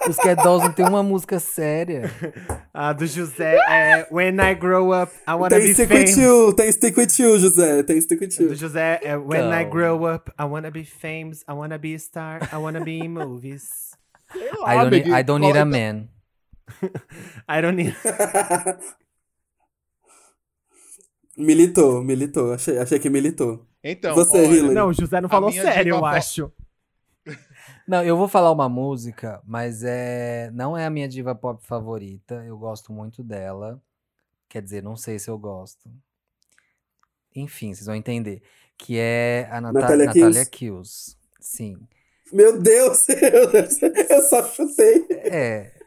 [0.08, 2.10] Os Cat Dolls não tem uma música séria.
[2.74, 6.16] A do José é When I Grow Up, I Wanna Tem Be stick with Famous.
[6.16, 7.82] you, tem stick with you, José.
[7.84, 8.54] Tem stick with Do you.
[8.56, 9.70] José é When I Então.
[9.70, 13.08] Grow Up, I Wanna Be Famous, I Wanna Be a Star, I Wanna Be in
[13.10, 13.92] Movies.
[14.32, 15.08] sei I lá, don't, need.
[15.20, 16.08] I don't need a Qual- man.
[17.48, 17.94] I don't need...
[21.36, 22.52] militou, militou.
[22.52, 23.66] Achei, achei que militou.
[23.84, 24.74] Então, Você, olha, Hillary.
[24.74, 26.52] Não, o José não falou sério, eu acho.
[27.86, 32.44] Não, eu vou falar uma música, mas é não é a minha diva pop favorita.
[32.46, 33.80] Eu gosto muito dela.
[34.48, 35.90] Quer dizer, não sei se eu gosto.
[37.34, 38.42] Enfim, vocês vão entender.
[38.76, 40.50] Que é a Nata Natalia, Kills?
[40.50, 41.16] Kills.
[41.40, 41.76] Sim.
[42.32, 43.06] Meu Deus,
[44.08, 45.06] eu só chutei.
[45.10, 45.81] É.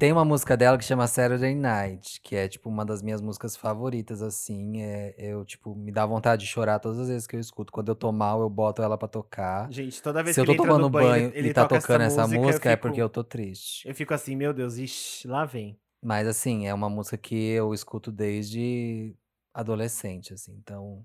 [0.00, 3.56] Tem uma música dela que chama Saturday Night, que é, tipo, uma das minhas músicas
[3.56, 4.80] favoritas, assim.
[4.80, 7.72] É, eu, tipo, me dá vontade de chorar todas as vezes que eu escuto.
[7.72, 9.68] Quando eu tô mal, eu boto ela pra tocar.
[9.72, 11.62] Gente, toda vez Se eu que tô ele tomando no banho, banho ele e tá
[11.62, 13.88] toca tocando essa música, música, eu é fico- porque eu tô triste.
[13.88, 15.76] Eu fico assim, meu Deus, ixi, lá vem.
[16.00, 19.16] Mas, assim, é uma música que eu escuto desde
[19.52, 20.54] adolescente, assim.
[20.62, 21.04] Então,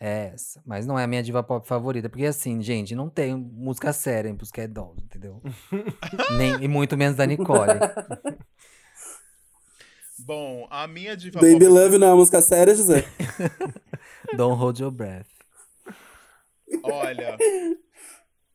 [0.00, 0.62] é essa.
[0.66, 2.08] Mas não é a minha diva pop favorita.
[2.08, 5.42] Porque, assim, gente, não tem música séria em Pussycat Dolls, entendeu?
[6.36, 7.78] Nem, e muito menos da Nicole.
[10.18, 13.04] Bom, a minha diva Baby pop- Love não é uma música séria, José?
[14.36, 15.26] Don't hold your breath.
[16.82, 17.36] Olha,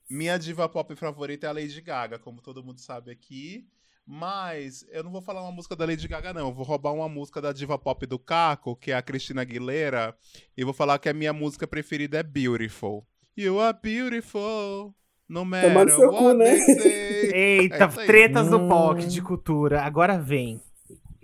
[0.09, 3.67] minha diva pop favorita é a Lady Gaga, como todo mundo sabe aqui.
[4.13, 6.49] Mas eu não vou falar uma música da Lady Gaga, não.
[6.49, 10.13] Eu vou roubar uma música da diva pop do Caco, que é a Cristina Aguilera,
[10.57, 13.05] e vou falar que a minha música preferida é Beautiful.
[13.37, 14.93] You are beautiful,
[15.29, 16.57] no matter seu cu, né?
[17.33, 18.67] Eita, É tretas do Hum.
[18.67, 19.81] POC de cultura.
[19.81, 20.59] Agora vem.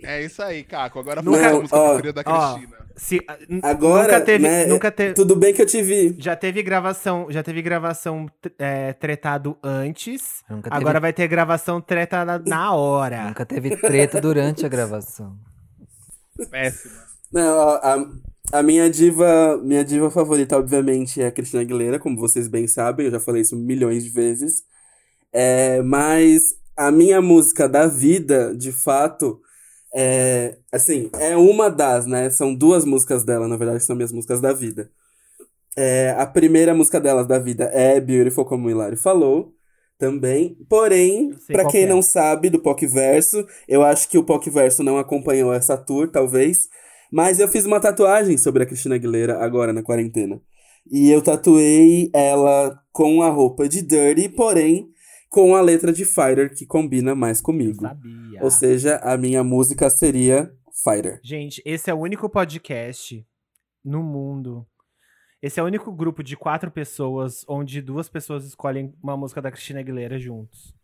[0.02, 0.98] É isso aí, Caco.
[0.98, 2.58] Agora fala a música ó, preferida da ó.
[2.98, 6.16] Se, ah, Agora, nunca teve, né, nunca teve, Tudo bem que eu tive.
[6.18, 8.26] já teve gravação, já teve gravação
[8.58, 10.42] é, tretado antes.
[10.50, 13.28] Nunca teve, Agora vai ter gravação tretada na hora.
[13.28, 15.36] nunca teve treta durante a gravação.
[16.50, 16.94] Péssima.
[17.32, 18.06] Não, a,
[18.52, 23.06] a minha diva, minha diva favorita, obviamente, é a Cristina Aguilera, como vocês bem sabem,
[23.06, 24.62] eu já falei isso milhões de vezes.
[25.32, 29.40] É, mas a minha música da vida, de fato,
[29.94, 32.30] é, assim, é uma das, né?
[32.30, 34.90] São duas músicas dela, na verdade, que são minhas músicas da vida.
[35.76, 39.54] É, a primeira música delas da vida é Beautiful, como o Hilário falou,
[39.98, 40.56] também.
[40.68, 41.88] Porém, qual quem que é.
[41.88, 46.08] não sabe do POC Verso, eu acho que o POC Verso não acompanhou essa tour,
[46.08, 46.68] talvez.
[47.12, 50.40] Mas eu fiz uma tatuagem sobre a Cristina Aguilera agora na quarentena.
[50.90, 54.90] E eu tatuei ela com a roupa de Dirty, porém
[55.28, 57.82] com a letra de Fighter, que combina mais comigo.
[57.82, 58.42] Sabia.
[58.42, 61.20] Ou seja, a minha música seria Fighter.
[61.22, 63.26] Gente, esse é o único podcast
[63.84, 64.66] no mundo.
[65.40, 69.50] Esse é o único grupo de quatro pessoas onde duas pessoas escolhem uma música da
[69.50, 70.74] Cristina Aguilera juntos.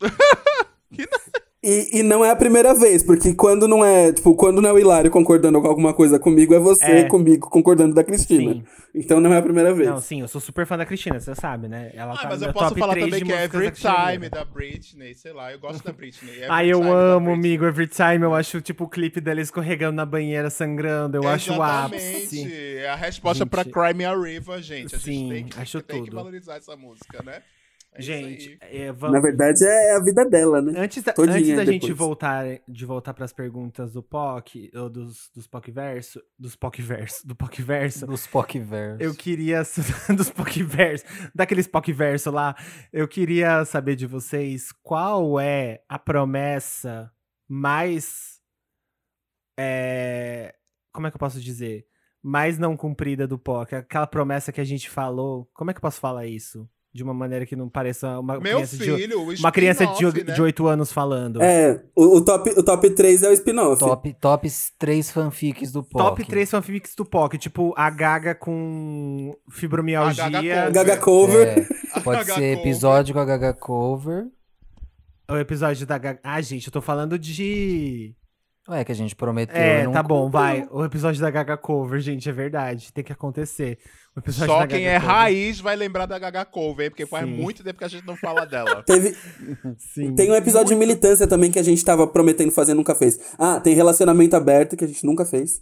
[1.64, 4.72] E, e não é a primeira vez, porque quando não é, tipo, quando não é
[4.72, 7.04] o Hilário concordando com alguma coisa comigo, é você É.
[7.04, 8.54] comigo concordando da Cristina.
[8.54, 8.64] Sim.
[8.92, 9.88] Então não é a primeira vez.
[9.88, 11.92] Não, sim, eu sou super fã da Cristina, você sabe, né?
[11.94, 14.10] Ela Ah, tá mas eu posso top falar 3 também de que é Every da
[14.16, 16.30] Time da Britney, sei lá, eu gosto da Britney.
[16.32, 18.22] Every Ai, eu amo, amigo, Every Time.
[18.24, 21.16] Eu acho, tipo, o clipe dela escorregando na banheira, sangrando.
[21.16, 22.40] Eu acho o ápice.
[22.40, 22.76] Exatamente.
[22.78, 23.50] É a resposta Gente.
[23.50, 24.96] pra Cry Me a River, gente.
[24.96, 26.16] A Sim, gente tem que, acho tem que tudo.
[26.16, 27.40] valorizar essa música, né?
[27.94, 29.20] É Gente, é, Na vamos...
[29.20, 30.72] verdade, é a vida dela, né?
[30.76, 34.88] Antes da, Todinha antes da gente voltar de voltar para as perguntas do POC, ou
[34.88, 38.62] dos, dos POC verso, dos POC verso, do POC verso, Dos POC
[38.98, 39.62] eu queria
[40.16, 41.04] dos POC verso,
[41.34, 42.56] daqueles POC verso lá,
[42.90, 47.12] eu queria saber de vocês qual é a promessa
[47.46, 48.40] mais
[49.58, 50.54] é,
[50.92, 51.86] como é que eu posso dizer?
[52.22, 55.50] Mais não cumprida do POC, aquela promessa que a gente falou.
[55.52, 56.68] Como é que eu posso falar isso?
[56.94, 60.04] De uma maneira que não pareça uma Meu criança de filho, o uma criança de,
[60.24, 60.34] né?
[60.34, 61.42] de 8 anos falando.
[61.42, 63.78] É, o, o top, o top 3 é o spin-off.
[63.80, 66.04] Top, top 3 fanfics do POC.
[66.04, 70.26] Top 3 fanfics do POC, tipo a Gaga com fibromialgia.
[70.26, 71.48] A Gaga Gaga Cover.
[71.48, 72.58] É, pode Gaga ser Cover.
[72.58, 74.26] episódio com a Gaga Cover.
[75.30, 76.20] O episódio da Gaga.
[76.22, 78.14] Ah, gente, eu tô falando de.
[78.68, 79.56] Ué, que a gente prometeu.
[79.56, 80.40] É, não tá bom, cumpriu.
[80.40, 80.68] vai.
[80.70, 82.92] O episódio da Gaga Cover, gente, é verdade.
[82.92, 83.76] Tem que acontecer.
[84.14, 85.14] O episódio Só da quem Gaga é Cover.
[85.14, 86.90] raiz vai lembrar da Gaga Cover, hein?
[86.90, 88.82] Porque faz muito tempo que a gente não fala dela.
[88.86, 89.16] Teve,
[89.78, 90.14] Sim.
[90.14, 93.18] tem um episódio de militância também que a gente tava prometendo fazer e nunca fez.
[93.36, 95.60] Ah, tem relacionamento aberto que a gente nunca fez.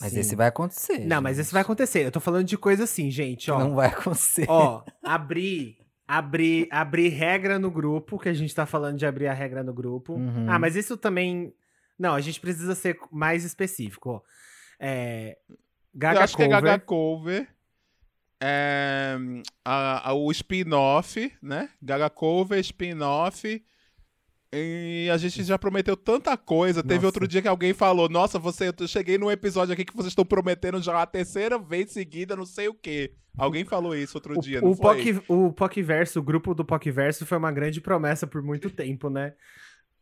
[0.00, 0.20] Mas Sim.
[0.20, 0.98] esse vai acontecer.
[1.06, 1.46] Não, mas gente.
[1.46, 2.04] esse vai acontecer.
[2.04, 3.58] Eu tô falando de coisa assim, gente, ó.
[3.58, 4.44] Não vai acontecer.
[4.48, 5.76] Ó, abrir.
[6.06, 9.74] Abrir, abrir regra no grupo, que a gente tá falando de abrir a regra no
[9.74, 10.14] grupo.
[10.14, 10.46] Uhum.
[10.48, 11.52] Ah, mas isso também.
[11.98, 14.22] Não, a gente precisa ser mais específico.
[14.78, 15.36] É.
[15.94, 16.48] Gaga eu acho Cover.
[16.48, 17.48] que é Gaga Cover.
[18.40, 19.16] É,
[19.64, 21.70] a- a- o spin-off, né?
[21.82, 23.64] Gaga Cover, spin-off.
[24.52, 26.82] E a gente já prometeu tanta coisa.
[26.82, 27.06] Teve Nossa.
[27.06, 30.24] outro dia que alguém falou: Nossa, você, eu cheguei num episódio aqui que vocês estão
[30.24, 33.12] prometendo já a terceira vez seguida, não sei o quê.
[33.36, 34.96] Alguém falou isso outro dia, O, não o, foi?
[35.12, 39.34] POC, o POCverso, o grupo do POCverso foi uma grande promessa por muito tempo, né?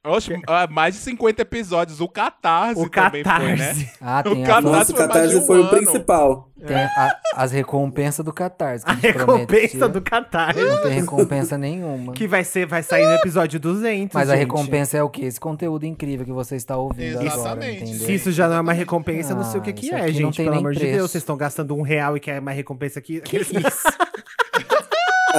[0.07, 2.01] Oxe, ah, mais de 50 episódios.
[2.01, 3.57] O Catarse O também foi, né?
[3.57, 3.91] Catarse.
[4.01, 5.71] Ah, O tem, a, Catarse Nossa, o foi de Catarse um foi o ano.
[5.71, 6.51] principal.
[6.67, 8.85] tem a- as recompensas do Catarse.
[8.85, 10.61] que A gente recompensa do Catarse.
[10.61, 12.13] Não tem recompensa nenhuma.
[12.13, 14.47] Que vai, ser, vai sair no episódio 200, Mas a gente.
[14.47, 15.23] recompensa é o quê?
[15.27, 17.83] Esse conteúdo incrível que você está ouvindo agora, Exatamente.
[17.85, 18.07] entendeu?
[18.07, 20.09] Se isso já não é uma recompensa, eu não sei o que, Ah, que é,
[20.13, 20.37] gente.
[20.37, 20.95] tem Pelo amor de preço.
[20.97, 23.21] Deus, vocês estão gastando um real e quer mais recompensa aqui.
[23.21, 23.53] Que isso?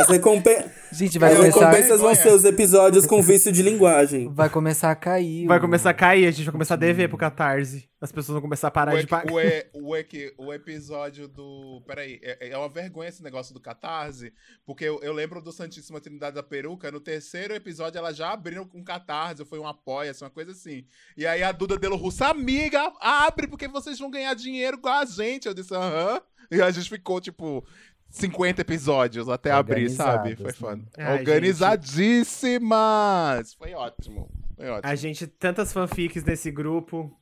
[0.01, 4.29] As, recompen Gente, vai as começar, recompensas vão ser os episódios com vício de linguagem.
[4.33, 5.45] vai começar a cair.
[5.45, 7.89] Vai o- começar a cair, a gente vai começar a dever pro Catarse.
[7.99, 9.31] As pessoas vão começar a parar o, de pagar.
[9.33, 11.81] o, e- o, o episódio do.
[11.85, 14.31] Peraí, é, é uma vergonha esse negócio do Catarse,
[14.65, 18.65] porque eu, eu lembro do Santíssima Trindade da Peruca, no terceiro episódio ela já abriu
[18.65, 20.85] com Catarse, foi um apoia, uma coisa assim.
[21.17, 25.03] E aí a Duda Delo Russo, amiga, abre porque vocês vão ganhar dinheiro com a
[25.03, 25.47] gente.
[25.47, 26.21] Eu disse, aham.
[26.51, 27.63] E a gente ficou, tipo.
[28.09, 30.37] 50 episódios até abrir, sabe?
[30.37, 30.81] Foi foda.
[30.97, 33.53] Ai, Organizadíssimas!
[33.53, 34.31] Foi ótimo.
[34.55, 34.89] Foi ótimo.
[34.89, 37.13] A gente, tantas fanfics nesse grupo.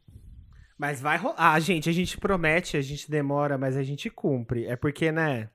[0.78, 1.36] Mas vai rolar.
[1.38, 4.66] Ah, gente, a gente promete, a gente demora, mas a gente cumpre.
[4.66, 5.50] É porque, né?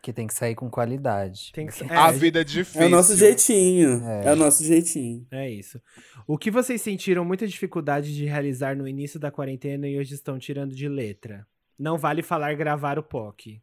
[0.00, 1.50] Que tem que sair com qualidade.
[1.52, 1.84] Tem que.
[1.84, 2.82] É, a vida é difícil.
[2.82, 4.02] É o nosso jeitinho.
[4.06, 4.26] É.
[4.26, 4.32] É.
[4.32, 5.26] o nosso jeitinho.
[5.30, 5.80] É isso.
[6.26, 10.38] O que vocês sentiram muita dificuldade de realizar no início da quarentena e hoje estão
[10.38, 11.46] tirando de letra?
[11.78, 13.62] Não vale falar gravar o POC.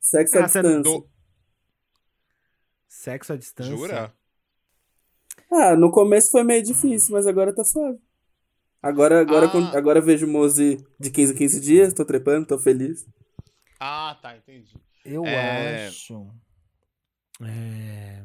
[0.00, 0.82] Sexo à Ah, você distância.
[0.82, 1.08] Do-
[2.88, 3.76] Sexo à distância?
[3.76, 4.14] Jura?
[5.52, 7.98] Ah, no começo foi meio difícil, mas agora tá suave.
[8.82, 9.76] Agora, agora, Ah.
[9.76, 13.06] agora vejo o Mozi de 15 em 15 dias, tô trepando, tô feliz.
[13.78, 14.74] Ah, tá, entendi.
[15.04, 15.86] Eu É.
[15.88, 16.26] acho.
[17.42, 18.24] É.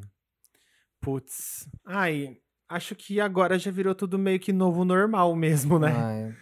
[1.00, 1.68] Putz.
[1.84, 2.38] Ai,
[2.68, 5.92] acho que agora já virou tudo meio que novo normal mesmo, né?
[5.94, 6.36] Ai,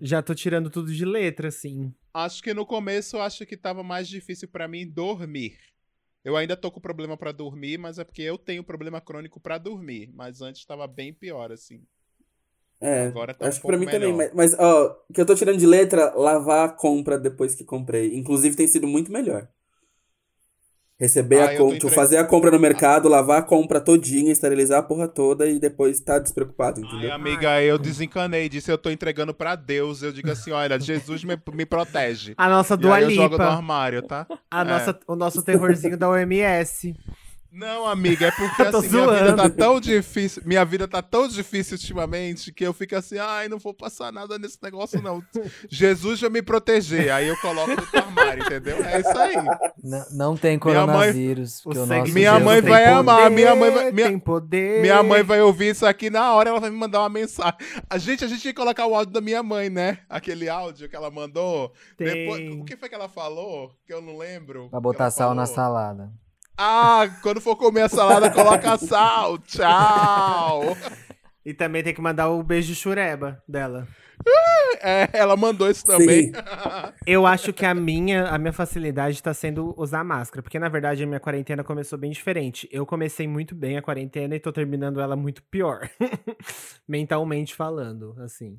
[0.00, 1.92] Já tô tirando tudo de letra, assim.
[2.12, 5.58] Acho que no começo eu acho que tava mais difícil pra mim dormir.
[6.24, 9.58] Eu ainda tô com problema pra dormir, mas é porque eu tenho problema crônico pra
[9.58, 10.10] dormir.
[10.14, 11.82] Mas antes tava bem pior, assim.
[12.80, 14.12] É, Agora tá um acho que pra mim também.
[14.12, 14.16] melhor.
[14.34, 17.64] Mas, mas, ó, o que eu tô tirando de letra, lavar a compra depois que
[17.64, 18.16] comprei.
[18.16, 19.48] Inclusive tem sido muito melhor.
[20.98, 24.78] Receber Ah, a compra, entre- fazer a compra no mercado, lavar a compra todinha, esterilizar
[24.78, 27.12] a porra toda e depois tá despreocupado, Ai, entendeu?
[27.12, 30.02] amiga, eu desencanei, disse eu tô entregando pra Deus.
[30.02, 32.32] Eu digo assim, olha, Jesus me, me protege.
[32.38, 34.26] A nossa E Dua aí eu jogo no armário, tá?
[34.50, 34.64] A É.
[34.64, 36.94] nossa, o nosso terrorzinho da OMS.
[37.56, 40.42] Não, amiga, é porque assim, minha vida tá tão difícil.
[40.44, 44.38] Minha vida tá tão difícil ultimamente que eu fico assim, ai, não vou passar nada
[44.38, 45.22] nesse negócio, não.
[45.70, 47.10] Jesus vai me proteger.
[47.10, 48.76] Aí eu coloco no armário, entendeu?
[48.84, 49.34] É isso aí.
[49.82, 51.62] N- não tem Minha mãe- coronavírus.
[51.64, 52.94] Nosso de Minha mãe vai poder.
[52.98, 54.80] amar, minha mãe vai- minha- Tem poder.
[54.82, 57.54] Minha mãe vai ouvir isso aqui na hora, ela vai me mandar uma mensagem.
[57.88, 59.98] A gente, a gente tinha que colocar o áudio da minha mãe, né?
[60.10, 61.72] Aquele áudio que ela mandou.
[61.96, 62.06] Tem.
[62.06, 63.72] Depois, o que foi que ela falou?
[63.86, 64.68] Que eu não lembro.
[64.68, 65.54] Pra botar sal na falou.
[65.54, 66.12] salada.
[66.58, 69.38] Ah, quando for comer a salada, coloca sal.
[69.38, 70.76] Tchau.
[71.44, 73.86] E também tem que mandar o beijo de chureba dela.
[74.82, 76.32] É, ela mandou isso também.
[77.06, 81.04] Eu acho que a minha, a minha facilidade tá sendo usar máscara, porque na verdade
[81.04, 82.68] a minha quarentena começou bem diferente.
[82.72, 85.88] Eu comecei muito bem a quarentena e tô terminando ela muito pior.
[86.88, 88.58] Mentalmente falando, assim.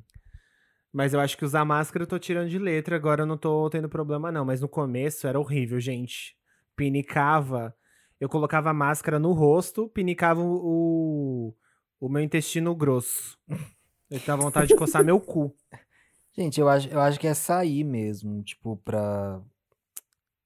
[0.92, 3.68] Mas eu acho que usar máscara eu tô tirando de letra, agora eu não tô
[3.68, 6.34] tendo problema não, mas no começo era horrível, gente.
[6.74, 7.74] Pinicava,
[8.20, 11.54] eu colocava a máscara no rosto, pinicava o,
[12.00, 13.38] o meu intestino grosso.
[14.10, 15.54] Eu tava vontade de coçar meu cu.
[16.36, 19.42] Gente, eu acho, eu acho que é sair mesmo, tipo, pra.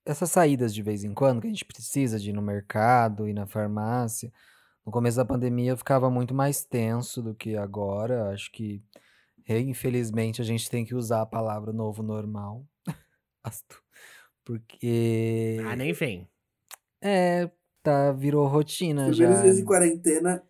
[0.05, 3.35] Essas saídas de vez em quando, que a gente precisa de ir no mercado, ir
[3.35, 4.33] na farmácia.
[4.85, 8.31] No começo da pandemia eu ficava muito mais tenso do que agora.
[8.31, 8.83] Acho que,
[9.47, 12.67] infelizmente, a gente tem que usar a palavra novo normal.
[14.45, 15.59] Porque.
[15.67, 16.27] Ah, nem vem.
[17.01, 17.51] É,
[17.83, 19.25] tá, virou rotina Os já.
[19.25, 20.43] primeiros dias de quarentena.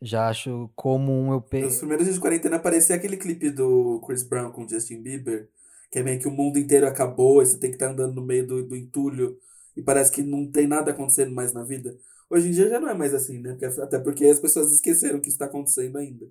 [0.00, 1.64] Já acho comum eu pe...
[1.64, 5.48] Os primeiros dias de quarentena parecia aquele clipe do Chris Brown com Justin Bieber.
[5.90, 8.22] Que é meio que o mundo inteiro acabou e você tem que estar andando no
[8.26, 9.38] meio do, do entulho.
[9.76, 11.96] E parece que não tem nada acontecendo mais na vida.
[12.28, 13.52] Hoje em dia já não é mais assim, né?
[13.52, 16.26] Porque- até porque as pessoas esqueceram que isso tá acontecendo ainda.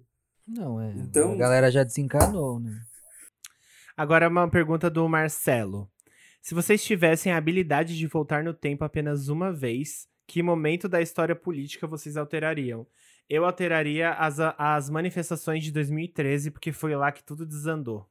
[0.48, 0.94] Não, é.
[0.98, 2.82] Então- A galera já desencanou, né?
[3.98, 5.90] Agora uma pergunta do Marcelo.
[6.41, 11.02] Se vocês tivessem a habilidade de voltar no tempo apenas uma vez, que momento da
[11.02, 12.85] história política vocês alterariam?
[13.30, 18.07] Eu alteraria as, as manifestações de 2013, porque foi lá que tudo desandou.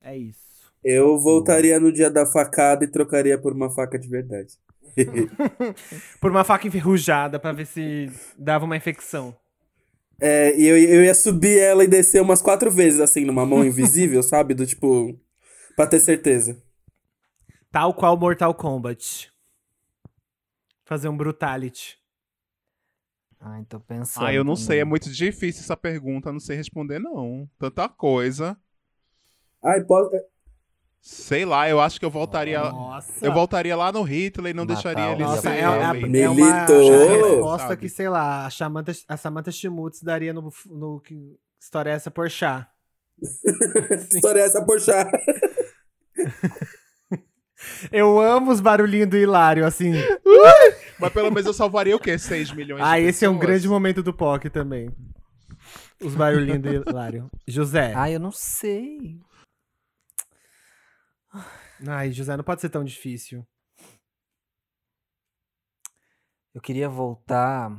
[0.00, 0.72] É isso.
[0.82, 4.54] Eu voltaria no dia da facada e trocaria por uma faca de verdade.
[6.20, 9.36] Por uma faca enferrujada, pra ver se dava uma infecção.
[10.20, 13.64] É, e eu, eu ia subir ela e descer umas quatro vezes, assim, numa mão
[13.64, 14.52] invisível, sabe?
[14.52, 15.18] Do tipo.
[15.74, 16.62] Pra ter certeza.
[17.72, 19.29] Tal qual Mortal Kombat.
[20.90, 21.96] Fazer um brutality.
[23.38, 24.26] Ai, tô pensando.
[24.26, 24.88] Ah, eu não sei, é também.
[24.90, 27.48] muito difícil essa pergunta, não sei responder, não.
[27.60, 28.58] Tanta coisa.
[29.64, 30.10] Ai, posso.
[31.00, 32.58] Sei lá, eu acho que eu voltaria.
[32.58, 33.24] Nossa.
[33.24, 35.94] Eu voltaria lá no Hitler e não Matar deixaria ele Nossa, ser é, é, a-
[35.96, 36.20] ele.
[36.22, 37.08] é uma Militou.
[37.36, 41.94] resposta que, sei lá, a Samantha, a Samantha Schmutz daria no, no que história é
[41.94, 42.68] essa por chá.
[43.16, 45.08] Que história é essa, Porchat?
[47.92, 49.92] Eu amo os barulhinhos do Hilário, assim.
[51.00, 52.18] Mas pelo menos eu salvaria o quê?
[52.18, 54.90] 6 milhões de Ah, esse é um grande momento do POC também.
[56.02, 57.30] Os barulhinhos do Hilário.
[57.46, 57.92] José.
[57.94, 59.18] Ai, eu não sei.
[61.86, 63.46] Ai, José, não pode ser tão difícil.
[66.54, 67.70] Eu queria voltar.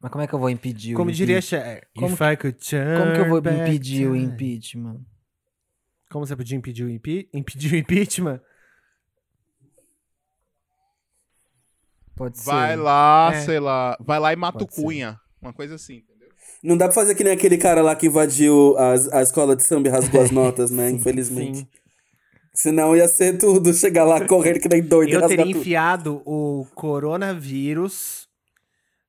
[0.00, 1.40] Mas como é que eu vou impedir Como o diria?
[1.42, 1.88] Cher.
[1.94, 4.24] Como If que- I could turn Como que eu vou back impedir o time.
[4.24, 5.04] impeachment?
[6.10, 8.40] Como você podia impedir o, impi impedir o impeachment?
[12.20, 12.44] Pode ser.
[12.50, 13.40] Vai lá, É.
[13.40, 13.96] sei lá.
[13.98, 14.82] Vai lá e mata o Pode ser.
[14.82, 15.18] Cunha.
[15.40, 16.28] Uma coisa assim, entendeu?
[16.62, 19.62] Não dá pra fazer que nem aquele cara lá que invadiu as, a escola de
[19.62, 20.90] samba e rasgou as notas, né?
[20.90, 21.60] Infelizmente.
[21.60, 21.68] Sim.
[22.52, 25.56] Senão ia ser tudo, chegar lá correndo que nem doido Eu teria tudo.
[25.58, 28.28] enfiado o coronavírus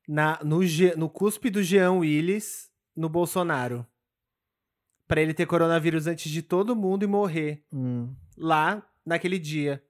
[0.07, 3.85] na, no, Ge- no cuspe do Jean Willis no Bolsonaro.
[5.07, 8.13] Pra ele ter coronavírus antes de todo mundo e morrer Hum.
[8.37, 9.83] lá naquele dia.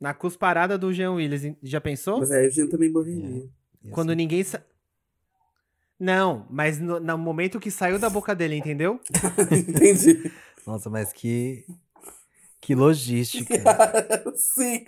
[0.00, 1.54] Na cusparada do Jean Willis.
[1.62, 2.18] Já pensou?
[2.20, 3.48] Mas aí a gente também morreria.
[3.82, 4.42] ia Quando ser- ninguém.
[4.44, 4.62] Sa...
[5.98, 9.00] Não, mas no, no momento que saiu da boca dele, entendeu?
[9.50, 10.30] Entendi.
[10.66, 11.64] Nossa, mas que.
[12.60, 13.54] Que logística.
[14.34, 14.84] Sim.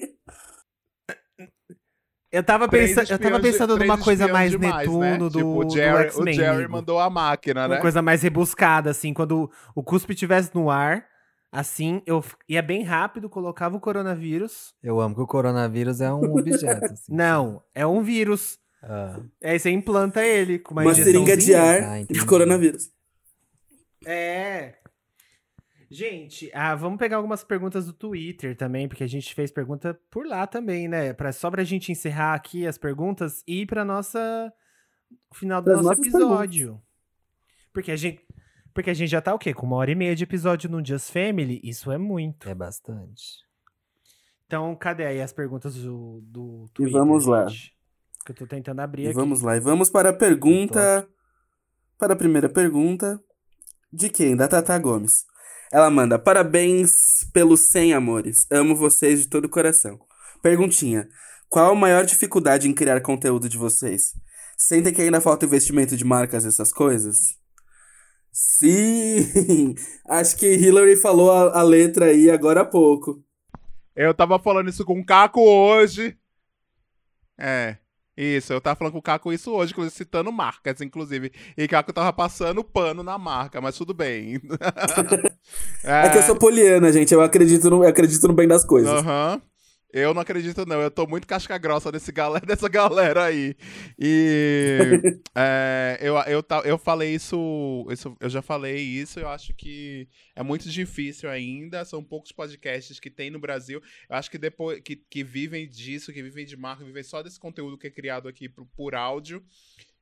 [2.31, 3.05] Eu tava, pensa...
[3.11, 5.13] eu tava pensando numa coisa mais demais, né?
[5.13, 6.35] Netuno do, Tipo, o do Jerry, o X-Men.
[6.35, 7.81] Jerry mandou a máquina, Uma né?
[7.81, 9.15] coisa mais rebuscada, assim.
[9.15, 11.07] Quando o cuspe estivesse no ar,
[11.51, 14.75] assim, eu ia bem rápido, colocava o coronavírus.
[14.83, 16.85] Eu amo que o coronavírus é um objeto.
[16.85, 17.15] assim.
[17.15, 18.59] Não, é um vírus.
[18.83, 22.91] Ah, Aí você implanta ele com uma, Uma seringa de ar Ah, e de coronavírus.
[24.07, 24.75] É.
[25.91, 30.27] Gente, ah, vamos pegar algumas perguntas do Twitter também, porque a gente fez pergunta por
[30.27, 31.15] lá também, né?
[31.15, 34.53] Pra, só pra gente encerrar aqui as perguntas e ir pra nossa.
[35.31, 36.81] o final do Pras nosso episódio.
[37.73, 38.21] Porque a gente.
[38.79, 39.53] Porque a gente já tá o quê?
[39.53, 41.61] Com uma hora e meia de episódio no Just Family?
[41.65, 42.49] Isso é muito.
[42.49, 43.43] é bastante.
[44.47, 46.93] Então, cadê aí as perguntas do, do E Twitter?
[46.93, 47.49] vamos lá.
[47.49, 47.75] gente?
[48.25, 49.17] Que eu tô tentando abrir E aqui.
[49.17, 51.09] vamos lá, e vamos para a pergunta.
[51.99, 53.21] Para a primeira pergunta.
[53.93, 54.37] De quem?
[54.37, 55.25] Da Tata Gomes.
[55.73, 58.47] Ela manda: Parabéns pelos 100 amores.
[58.49, 59.99] Amo vocês de todo o coração.
[60.41, 61.09] Perguntinha:
[61.49, 64.13] Qual a maior dificuldade em criar conteúdo de vocês?
[64.57, 67.37] Sentem que ainda falta investimento de marcas, essas coisas?
[68.41, 69.75] Sim!
[70.09, 73.21] Acho que Hillary falou a, a letra aí agora há pouco.
[73.97, 76.17] Eu tava falando isso com o Caco hoje.
[77.37, 77.79] É.
[78.17, 81.33] Isso, eu tava falando com o Caco isso hoje, citando marcas, inclusive.
[81.57, 84.41] E o Caco tava passando pano na marca, mas tudo bem.
[85.83, 87.15] É, que eu sou poliana, gente.
[87.15, 88.93] Eu acredito no, eu acredito no bem das coisas.
[88.93, 89.41] Aham.
[89.91, 90.83] Eu não acredito, não.
[90.83, 93.57] Eu tô muito casca grossa desse galera, dessa galera aí.
[93.99, 95.01] E
[95.35, 98.15] é, eu, eu, eu falei isso, isso.
[98.21, 99.19] Eu já falei isso.
[99.19, 100.07] Eu acho que
[100.37, 101.85] é muito difícil ainda.
[101.87, 103.81] São poucos podcasts que tem no Brasil.
[104.11, 107.41] Eu acho que depois que, que vivem disso, que vivem de marca, vivem só desse
[107.41, 109.43] conteúdo que é criado aqui por, por áudio.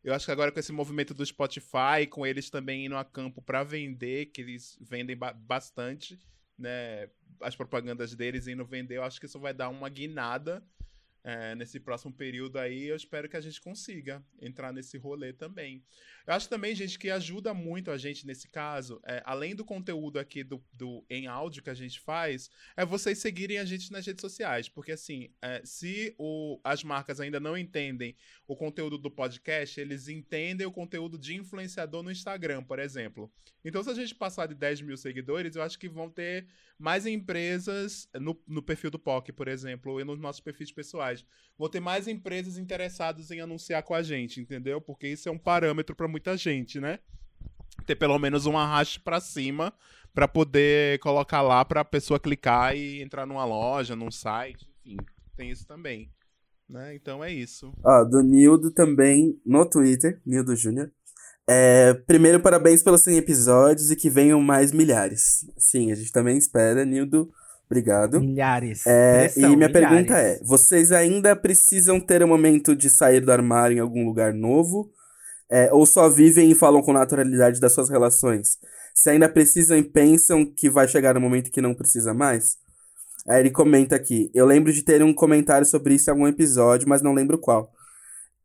[0.03, 3.43] Eu acho que agora com esse movimento do Spotify, com eles também indo a campo
[3.43, 6.17] para vender, que eles vendem ba- bastante,
[6.59, 7.09] né?
[7.41, 10.63] As propagandas deles indo vender, eu acho que isso vai dar uma guinada
[11.27, 12.85] é, nesse próximo período aí.
[12.85, 15.83] Eu espero que a gente consiga entrar nesse rolê também.
[16.25, 20.21] Eu acho também, gente, que ajuda muito a gente nesse caso, é, além do conteúdo
[20.21, 24.07] aqui do, do em áudio que a gente faz, é vocês seguirem a gente nas
[24.07, 24.69] redes sociais.
[24.69, 28.17] Porque assim, é, se o, as marcas ainda não entendem
[28.47, 33.33] o conteúdo do podcast, eles entendem o conteúdo de influenciador no Instagram, por exemplo.
[33.65, 36.47] Então, se a gente passar de 10 mil seguidores, eu acho que vão ter
[36.79, 41.16] mais empresas no, no perfil do POC, por exemplo, e nos nossos perfis pessoais.
[41.59, 44.81] Vão ter mais empresas interessadas em anunciar com a gente, entendeu?
[44.81, 46.99] Porque isso é um parâmetro para muita gente, né?
[47.87, 49.73] Ter pelo menos um arraste para cima
[50.15, 54.97] para poder colocar lá para a pessoa clicar e entrar numa loja, num site, enfim,
[55.37, 56.11] tem isso também.
[56.69, 56.95] Né?
[56.95, 57.73] Então é isso.
[57.85, 60.91] Ó, do Nildo também no Twitter, Nildo Júnior.
[61.49, 65.47] É, primeiro, parabéns pelos 100 episódios e que venham mais milhares.
[65.57, 67.31] Sim, a gente também espera, Nildo.
[67.69, 68.21] Obrigado.
[68.21, 68.87] Milhares.
[68.87, 69.73] É, e minha milhares.
[69.73, 74.33] pergunta é: vocês ainda precisam ter um momento de sair do armário em algum lugar
[74.33, 74.91] novo?
[75.51, 78.59] É, ou só vivem e falam com naturalidade das suas relações?
[78.95, 82.57] Se ainda precisam e pensam que vai chegar um momento que não precisa mais?
[83.29, 86.89] Aí ele comenta aqui: Eu lembro de ter um comentário sobre isso em algum episódio,
[86.89, 87.73] mas não lembro qual.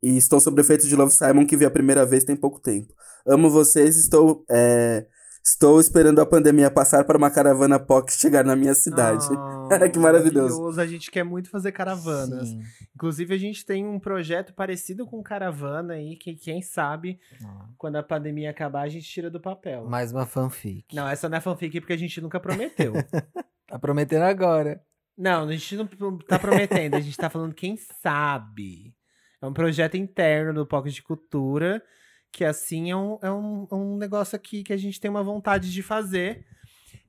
[0.02, 2.60] E estou sobre o efeito de Love Simon que vi a primeira vez tem pouco
[2.60, 2.92] tempo.
[3.26, 4.44] Amo vocês, estou.
[4.50, 5.06] é,
[5.44, 9.26] Estou esperando a pandemia passar para uma caravana POC chegar na minha cidade.
[9.72, 10.80] Ah, que maravilhoso.
[10.80, 12.50] A gente quer muito fazer caravanas.
[12.50, 12.62] Sim.
[12.96, 17.66] Inclusive, a gente tem um projeto parecido com caravana aí, que quem sabe, Ah.
[17.78, 19.86] quando a pandemia acabar, a gente tira do papel.
[19.90, 20.96] Mais uma fanfic.
[20.96, 22.94] Não, essa não é fanfic porque a gente nunca prometeu.
[23.68, 24.82] Tá prometendo agora.
[25.18, 25.88] não, a gente não
[26.18, 28.94] tá prometendo, a gente tá falando quem sabe.
[29.42, 31.82] É um projeto interno do Pocket de Cultura,
[32.32, 35.72] que assim é um, é um, um negócio aqui que a gente tem uma vontade
[35.72, 36.46] de fazer.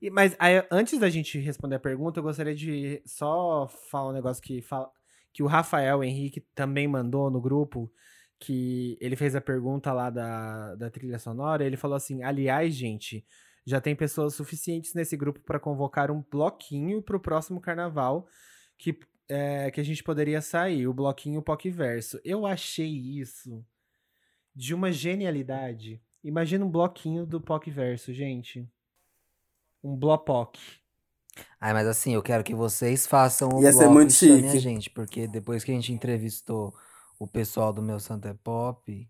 [0.01, 4.12] E- mas aí, antes da gente responder a pergunta, eu gostaria de só falar um
[4.12, 4.90] negócio que, fala,
[5.32, 7.90] que o Rafael Henrique também mandou no grupo,
[8.39, 13.24] que ele fez a pergunta lá da, da trilha sonora, ele falou assim, aliás, gente,
[13.65, 18.27] já tem pessoas suficientes nesse grupo para convocar um bloquinho pro próximo carnaval
[18.77, 22.20] que, é, que a gente poderia sair, o bloquinho Pocverso.
[22.24, 23.65] Eu achei isso
[24.55, 26.01] de uma genialidade.
[26.23, 28.69] Imagina um bloquinho do Pocverso, gente.
[29.83, 30.57] Um Blopoc.
[31.61, 34.59] Ai, mas assim, eu quero que vocês façam o Ia ser bloco muito chique.
[34.59, 36.74] gente, porque depois que a gente entrevistou
[37.19, 39.09] o pessoal do meu Santa Pop,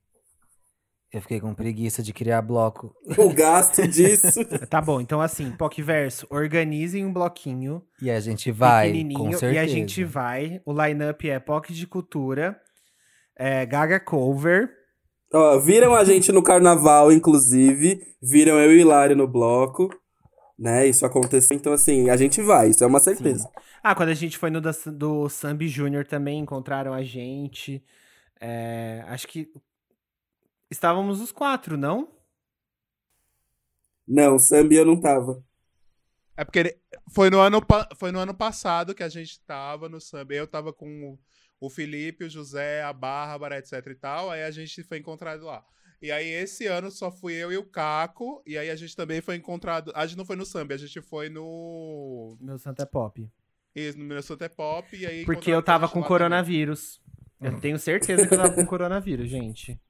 [1.12, 2.94] eu fiquei com preguiça de criar bloco.
[3.19, 4.44] O gasto disso.
[4.70, 9.52] Tá bom, então assim, Pocverso, organizem um bloquinho E a gente vai, com certeza.
[9.52, 10.62] e a gente vai.
[10.64, 12.59] O line-up é Poc de Cultura,
[13.36, 14.70] é, Gaga Cover,
[15.32, 18.00] Ó, viram a gente no carnaval, inclusive.
[18.20, 19.88] Viram eu e o Hilário no bloco.
[20.59, 20.86] Né?
[20.86, 21.56] Isso aconteceu.
[21.56, 23.50] Então, assim, a gente vai, isso é uma certeza.
[23.82, 27.82] Ah, quando a gente foi no da, do Sambi Júnior também encontraram a gente.
[28.40, 29.50] É, acho que
[30.70, 32.09] estávamos os quatro, não?
[34.06, 35.42] Não, Sambi eu não tava.
[36.36, 36.78] É porque ele-
[37.12, 37.60] foi no ano,
[37.96, 40.34] foi no ano passado que a gente tava no samba.
[40.34, 41.18] Eu tava com
[41.62, 44.30] o, Felipe, o José, a Bárbara, etc e tal.
[44.30, 45.64] Aí a gente foi encontrado lá.
[46.02, 48.43] E aí esse ano só fui eu e o Caco.
[48.44, 49.93] E aí a gente também foi encontrado.
[49.94, 52.36] A gente não foi no samba, a gente foi no.
[52.40, 53.30] Meu Santa Pop.
[53.76, 54.97] isso, No Minnesota Pop.
[54.97, 57.01] E aí Porque eu tava com coronavírus.
[57.40, 59.80] Eu tenho certeza que eu tava com coronavírus, gente.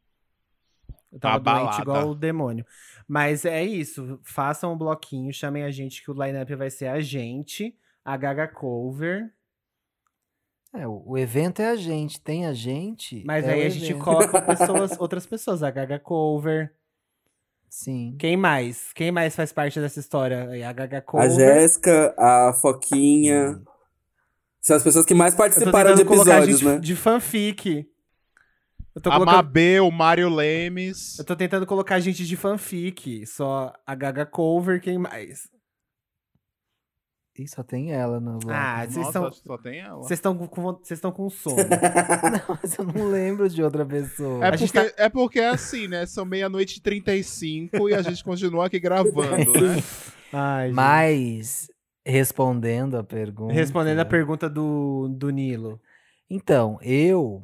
[1.10, 1.82] Eu tava doente Abalada.
[1.82, 2.66] igual o demônio.
[3.08, 4.20] Mas é isso.
[4.22, 7.74] Façam um bloquinho, chamem a gente, que o lineup vai ser a gente,
[8.04, 9.32] a Gaga Cover
[10.74, 13.22] É, o, evento é a gente, tem a gente.
[13.26, 15.62] Mas é aí a gente coloca pessoas, outras pessoas.
[15.62, 16.72] A Gaga Cover.
[17.68, 18.16] Sim.
[18.18, 18.92] Quem mais?
[18.94, 20.48] Quem mais faz parte dessa história?
[20.48, 20.62] aí?
[20.62, 21.30] A Gaga A Cover.
[21.30, 23.60] Jéssica, a Foquinha.
[24.60, 26.78] São as pessoas que mais participaram de episódios, gente né?
[26.78, 27.86] de fanfic.
[28.94, 31.18] Eu tô, A colocando- Mabê, o Mário Lemes.
[31.18, 33.26] eu tô tentando colocar gente de fanfic.
[33.26, 35.50] Só a Gaga Cover, quem mais?
[37.38, 38.50] Ih, só tem ela no bloco.
[38.50, 39.32] Ah, vocês estão.
[39.32, 39.96] só tem ela.
[39.96, 41.56] Vocês estão com, vocês estão com sono.
[41.66, 44.44] Não, mas eu não lembro de outra pessoa.
[44.44, 46.04] É porque, é porque é assim, né?
[46.04, 49.76] São meia-noite e 35 e a gente continua aqui gravando, né?
[50.30, 50.72] Ai.
[50.72, 51.70] Mas,
[52.04, 53.54] respondendo a pergunta.
[53.54, 55.80] Respondendo a pergunta do, do Nilo.
[56.28, 57.42] Então, eu.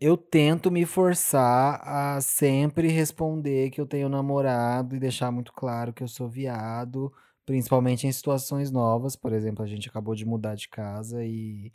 [0.00, 5.92] Eu tento me forçar a sempre responder que eu tenho namorado e deixar muito claro
[5.92, 7.12] que eu sou viado,
[7.50, 9.16] principalmente em situações novas.
[9.16, 11.72] Por exemplo, a gente acabou de mudar de casa e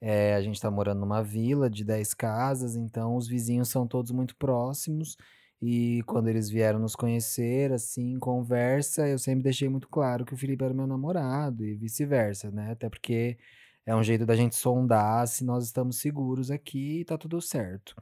[0.00, 4.10] é, a gente tá morando numa vila de 10 casas, então os vizinhos são todos
[4.10, 5.16] muito próximos.
[5.62, 10.36] E quando eles vieram nos conhecer, assim, conversa, eu sempre deixei muito claro que o
[10.36, 12.72] Felipe era meu namorado e vice-versa, né?
[12.72, 13.38] Até porque
[13.86, 17.94] é um jeito da gente sondar se nós estamos seguros aqui e tá tudo certo.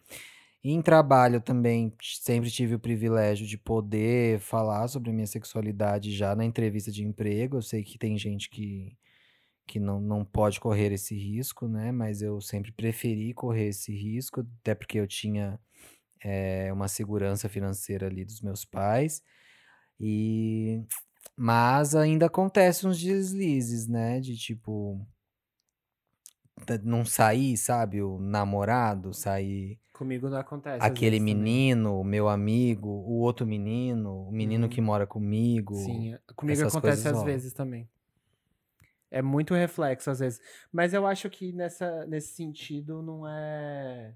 [0.66, 6.42] Em trabalho também sempre tive o privilégio de poder falar sobre minha sexualidade já na
[6.42, 7.58] entrevista de emprego.
[7.58, 8.96] Eu sei que tem gente que,
[9.66, 11.92] que não, não pode correr esse risco, né?
[11.92, 15.60] Mas eu sempre preferi correr esse risco, até porque eu tinha
[16.24, 19.22] eh, uma segurança financeira ali dos meus pais.
[20.00, 20.82] E
[21.36, 24.20] mas ainda acontece uns deslizes, né?
[24.20, 25.06] De tipo
[26.82, 28.02] não sair, sabe?
[28.02, 30.84] O namorado sair Comigo não acontece.
[30.84, 35.76] aquele menino, o meu amigo, o outro menino, o menino que mora comigo.
[35.76, 37.88] Sim, comigo essas acontece às vezes também.
[39.08, 40.40] É muito reflexo às vezes.
[40.72, 44.12] Mas eu acho que nessa, nesse sentido não é.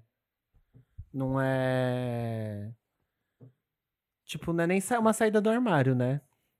[1.13, 2.73] Não é.
[4.25, 6.19] Tipo, não é nem uma saída do armário, né?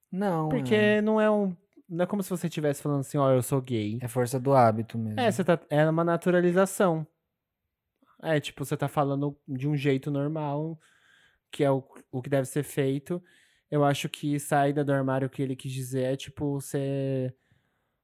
[0.10, 1.56] Não, Porque é, não é um.
[1.90, 3.98] Não é como se você estivesse falando assim, ó, eu sou gay.
[4.00, 5.20] é força do hábito mesmo.
[5.20, 7.06] É, você tá, é uma naturalização.
[8.22, 10.80] É, tipo, você tá falando de um jeito normal,
[11.52, 13.24] que é o, o que deve ser feito.
[13.72, 17.34] Eu acho que saída do armário, o que ele quis dizer é, tipo, você,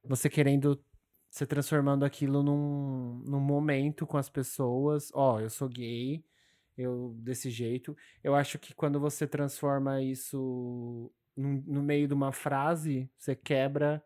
[0.04, 0.82] você querendo,
[1.30, 5.10] você transformando aquilo num, num momento com as pessoas.
[5.14, 6.24] Ó, eu sou gay,
[6.76, 7.96] eu desse jeito.
[8.24, 14.02] Eu acho que quando você transforma isso num- no meio de uma frase, você quebra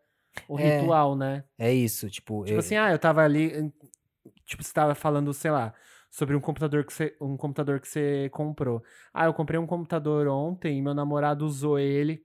[0.47, 0.63] o É.
[0.77, 1.43] ritual, né?
[1.57, 3.71] É isso, tipo, Tipo eu- assim, ah, eu tava ali.
[4.45, 5.73] Tipo, você tava falando, sei lá,
[6.09, 8.83] sobre um computador que você, um computador que você comprou.
[9.13, 12.23] Ah, eu comprei um computador ontem e meu namorado usou ele.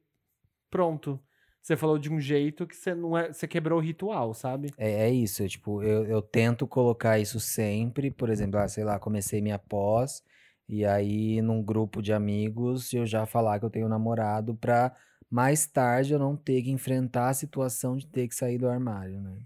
[0.70, 1.20] Pronto.
[1.62, 3.32] Você falou de um jeito que você não é.
[3.32, 4.72] Você quebrou o ritual, sabe?
[4.78, 8.84] É, é isso, eu, tipo, eu, eu tento colocar isso sempre, por exemplo, ah, sei
[8.84, 10.22] lá, comecei minha pós,
[10.68, 14.94] e aí num grupo de amigos eu já falar que eu tenho namorado pra
[15.30, 19.20] mais tarde eu não ter que enfrentar a situação de ter que sair do armário,
[19.20, 19.38] né?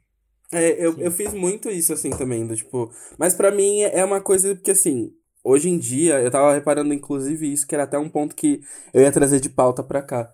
[0.53, 2.91] É, eu, eu fiz muito isso, assim, também, do tipo...
[3.17, 5.13] Mas pra mim é uma coisa que, assim,
[5.45, 8.61] hoje em dia, eu tava reparando, inclusive, isso, que era até um ponto que
[8.93, 10.33] eu ia trazer de pauta pra cá.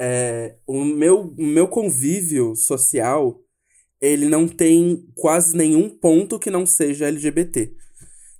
[0.00, 3.38] É, o meu, o meu convívio social,
[4.00, 7.74] ele não tem quase nenhum ponto que não seja LGBT.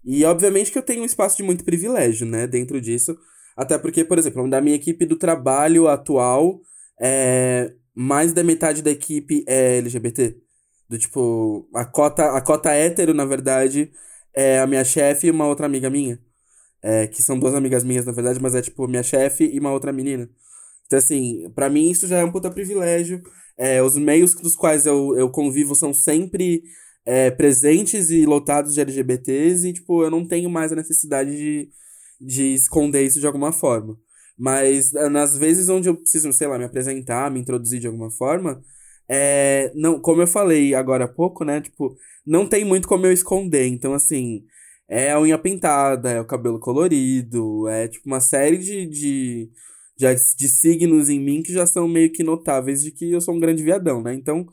[0.04, 3.16] E, obviamente, que eu tenho um espaço de muito privilégio, né, dentro disso.
[3.56, 6.60] Até porque, por exemplo, da minha equipe do trabalho atual,
[7.00, 10.36] é, mais da metade da equipe é LGBT.
[10.88, 13.92] Do tipo, a cota, a cota hétero, na verdade,
[14.34, 16.18] é a minha chefe e uma outra amiga minha.
[16.82, 19.72] É, que são duas amigas minhas, na verdade, mas é tipo minha chefe e uma
[19.72, 20.30] outra menina.
[20.86, 23.22] Então, assim, pra mim isso já é um puta privilégio.
[23.56, 26.62] É, os meios dos quais eu, eu convivo são sempre
[27.04, 31.70] é, presentes e lotados de LGBTs e, tipo, eu não tenho mais a necessidade de,
[32.20, 33.98] de esconder isso de alguma forma.
[34.38, 38.10] Mas ah, nas vezes onde eu preciso, sei lá, me apresentar, me introduzir de alguma
[38.10, 38.62] forma,
[39.08, 41.60] é, não, como eu falei agora há pouco, né?
[41.60, 41.96] Tipo,
[42.26, 43.66] não tem muito como eu esconder.
[43.66, 44.44] Então, assim,
[44.88, 49.50] é a unha pintada, é o cabelo colorido, é tipo uma série de, de,
[49.96, 53.34] de, de signos em mim que já são meio que notáveis de que eu sou
[53.34, 54.14] um grande viadão, né?
[54.14, 54.46] Então,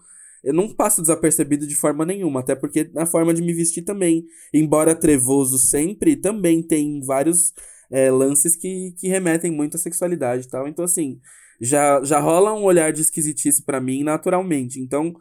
[0.43, 4.25] eu não passo desapercebido de forma nenhuma, até porque na forma de me vestir também,
[4.53, 7.53] embora trevoso sempre, também tem vários
[7.91, 10.67] é, lances que, que remetem muito à sexualidade e tal.
[10.67, 11.19] Então, assim,
[11.61, 14.79] já, já rola um olhar de esquisitice pra mim naturalmente.
[14.79, 15.13] Então,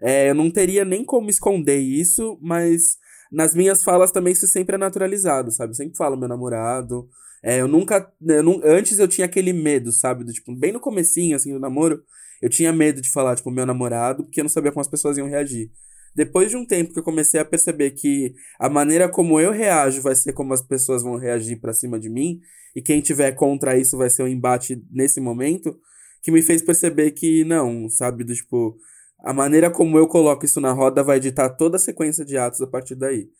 [0.00, 2.96] é, eu não teria nem como esconder isso, mas
[3.30, 5.70] nas minhas falas também isso sempre é naturalizado, sabe?
[5.72, 7.08] Eu sempre falo meu namorado.
[7.42, 8.10] É, eu nunca.
[8.26, 10.24] eu nu- antes eu tinha aquele medo, sabe?
[10.24, 12.02] Do, tipo, bem no comecinho, assim, do namoro,
[12.44, 15.16] eu tinha medo de falar, tipo, meu namorado, porque eu não sabia como as pessoas
[15.16, 15.70] iam reagir.
[16.14, 20.02] depois de um tempo que eu comecei a perceber que a maneira como eu reajo
[20.02, 22.40] vai ser como as pessoas vão reagir pra cima de mim,
[22.76, 25.74] e quem tiver contra isso vai ser um embate nesse momento,
[26.22, 28.22] que me fez perceber que não, sabe?
[28.24, 28.76] Do tipo,
[29.20, 32.60] a maneira como eu coloco isso na roda vai ditar toda a sequência de atos
[32.60, 33.30] a partir daí.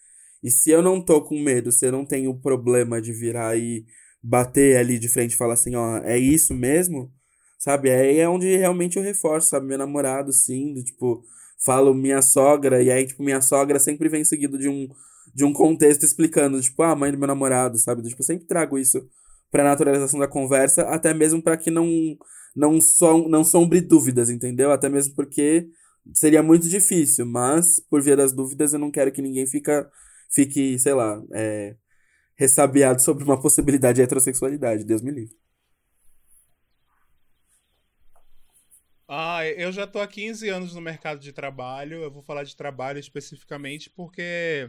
[0.43, 3.85] E se eu não tô com medo, se eu não tenho problema de virar e
[4.23, 7.13] bater ali de frente e falar assim, ó, é isso mesmo,
[7.65, 7.91] sabe?
[7.91, 9.67] Aí é onde realmente eu reforço, sabe?
[9.67, 11.25] Meu namorado, sim, do tipo,
[11.59, 14.87] falo minha sogra, e aí, tipo, minha sogra sempre vem seguido de um,
[15.35, 18.03] de um contexto explicando, tipo, ah, mãe do meu namorado, sabe?
[18.03, 19.09] Do, tipo, eu sempre trago isso
[19.51, 21.89] pra naturalização da conversa, até mesmo para que não,
[22.55, 24.71] não, som, não sombre dúvidas, entendeu?
[24.71, 25.67] Até mesmo porque
[26.13, 29.91] seria muito difícil, mas, por via das dúvidas, eu não quero que ninguém fica
[30.31, 31.77] fique, sei lá, é,
[32.37, 34.85] ressabiado sobre uma possibilidade de heterossexualidade.
[34.85, 35.44] Deus me livre.
[39.17, 42.03] Ah, eu já tô há 15 anos no mercado de trabalho.
[42.03, 44.69] Eu vou falar de trabalho especificamente porque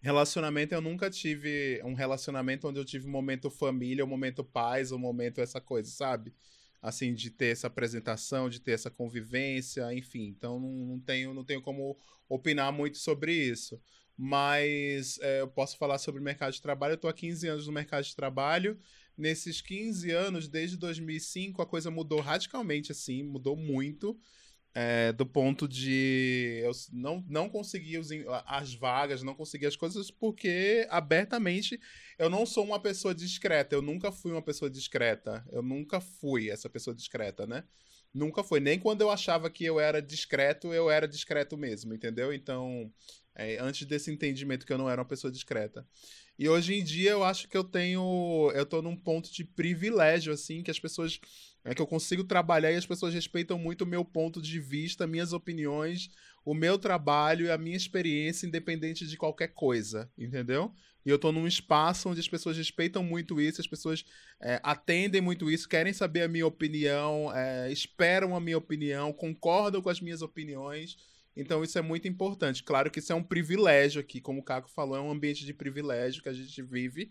[0.00, 4.90] relacionamento eu nunca tive um relacionamento onde eu tive um momento família, um momento paz,
[4.90, 6.32] um momento essa coisa, sabe?
[6.80, 10.28] Assim, de ter essa apresentação, de ter essa convivência, enfim.
[10.28, 11.98] Então não, tenho, não tenho como
[12.30, 13.78] opinar muito sobre isso
[14.16, 16.92] mas é, eu posso falar sobre o mercado de trabalho.
[16.92, 18.78] Eu estou há 15 anos no mercado de trabalho.
[19.16, 24.18] Nesses 15 anos, desde 2005, a coisa mudou radicalmente, assim, mudou muito.
[24.74, 28.08] É, do ponto de eu não, não conseguir os,
[28.46, 31.78] as vagas, não conseguir as coisas, porque abertamente
[32.18, 33.76] eu não sou uma pessoa discreta.
[33.76, 35.44] Eu nunca fui uma pessoa discreta.
[35.52, 37.64] Eu nunca fui essa pessoa discreta, né?
[38.14, 38.60] Nunca foi.
[38.60, 42.32] Nem quando eu achava que eu era discreto, eu era discreto mesmo, entendeu?
[42.32, 42.90] Então,
[43.34, 45.86] é, antes desse entendimento que eu não era uma pessoa discreta.
[46.38, 48.50] E hoje em dia eu acho que eu tenho.
[48.54, 51.20] Eu tô num ponto de privilégio, assim, que as pessoas.
[51.64, 55.06] É que eu consigo trabalhar e as pessoas respeitam muito o meu ponto de vista,
[55.06, 56.10] minhas opiniões,
[56.44, 60.74] o meu trabalho e a minha experiência, independente de qualquer coisa, entendeu?
[61.04, 64.04] E eu tô num espaço onde as pessoas respeitam muito isso, as pessoas
[64.40, 69.82] é, atendem muito isso, querem saber a minha opinião, é, esperam a minha opinião, concordam
[69.82, 70.96] com as minhas opiniões.
[71.36, 72.62] Então isso é muito importante.
[72.62, 75.54] Claro que isso é um privilégio aqui, como o Caco falou, é um ambiente de
[75.54, 77.10] privilégio que a gente vive.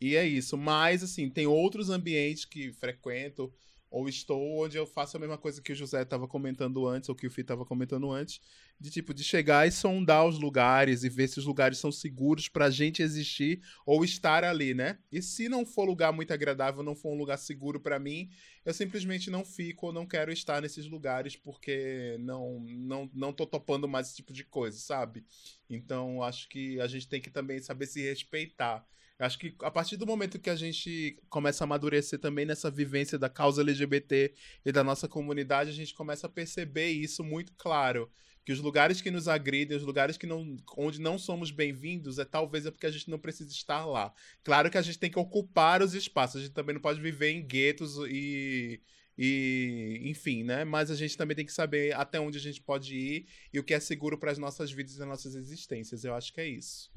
[0.00, 0.56] E é isso.
[0.56, 3.52] Mas, assim, tem outros ambientes que frequento
[3.90, 7.14] ou estou onde eu faço a mesma coisa que o José estava comentando antes, ou
[7.14, 8.40] que o Fih estava comentando antes,
[8.78, 12.48] de tipo, de chegar e sondar os lugares e ver se os lugares são seguros
[12.48, 14.98] para gente existir ou estar ali, né?
[15.10, 18.28] E se não for lugar muito agradável, não for um lugar seguro para mim,
[18.64, 23.46] eu simplesmente não fico ou não quero estar nesses lugares porque não, não, não tô
[23.46, 25.24] topando mais esse tipo de coisa, sabe?
[25.70, 28.86] Então, acho que a gente tem que também saber se respeitar.
[29.18, 33.18] Acho que a partir do momento que a gente começa a amadurecer também nessa vivência
[33.18, 34.34] da causa LGBT
[34.64, 38.10] e da nossa comunidade, a gente começa a perceber isso muito claro.
[38.44, 42.24] Que os lugares que nos agridem, os lugares que não, onde não somos bem-vindos, é
[42.26, 44.12] talvez é porque a gente não precisa estar lá.
[44.44, 47.30] Claro que a gente tem que ocupar os espaços, a gente também não pode viver
[47.30, 48.80] em guetos e,
[49.16, 50.62] e enfim, né?
[50.64, 53.64] Mas a gente também tem que saber até onde a gente pode ir e o
[53.64, 56.04] que é seguro para as nossas vidas e as nossas existências.
[56.04, 56.90] Eu acho que é isso.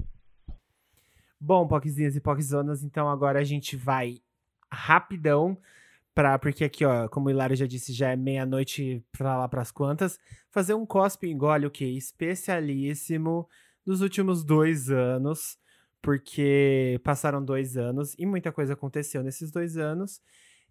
[1.40, 4.20] Bom, Poquezinhas e Poquezonas, então agora a gente vai
[4.70, 5.56] rapidão,
[6.14, 9.70] pra, porque aqui, ó, como o Hilário já disse, já é meia-noite pra lá pras
[9.70, 10.18] quantas,
[10.50, 11.84] fazer um cospe engole o que?
[11.96, 13.48] Especialíssimo
[13.86, 15.58] dos últimos dois anos,
[16.02, 20.20] porque passaram dois anos e muita coisa aconteceu nesses dois anos.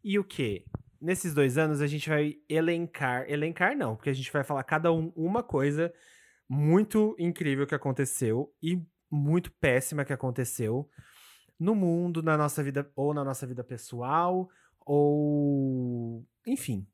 [0.03, 0.65] E o que?
[1.01, 4.91] Nesses dois anos a gente vai elencar, elencar não, porque a gente vai falar cada
[4.91, 5.91] um uma coisa
[6.47, 8.81] muito incrível que aconteceu e
[9.11, 10.87] muito péssima que aconteceu
[11.59, 14.49] no mundo, na nossa vida, ou na nossa vida pessoal,
[14.85, 16.23] ou.
[16.47, 16.87] Enfim.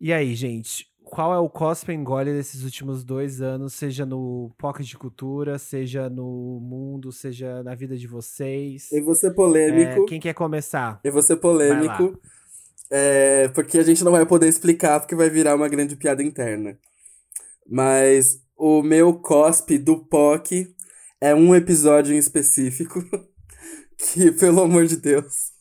[0.00, 0.86] E aí, gente?
[1.02, 6.10] Qual é o cosplay engole desses últimos dois anos, seja no Pocket de Cultura, seja
[6.10, 8.92] no mundo, seja na vida de vocês?
[8.92, 10.02] Eu vou ser polêmico.
[10.02, 11.00] É, quem quer começar?
[11.02, 12.20] Eu vou ser polêmico.
[12.90, 16.78] É, porque a gente não vai poder explicar, porque vai virar uma grande piada interna.
[17.66, 20.74] Mas o meu cospe do POC
[21.20, 23.02] é um episódio em específico
[23.98, 25.52] que, pelo amor de Deus,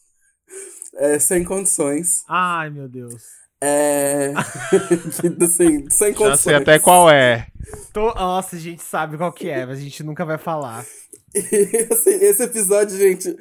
[0.95, 2.23] é sem condições.
[2.27, 3.23] Ai, meu Deus.
[3.61, 4.33] É.
[5.41, 6.29] assim, sem condições.
[6.29, 7.47] Já sei até qual é.
[7.91, 8.13] Tô...
[8.13, 10.85] Nossa, a gente sabe qual que é, mas a gente nunca vai falar.
[11.33, 13.35] E, assim, esse episódio, gente,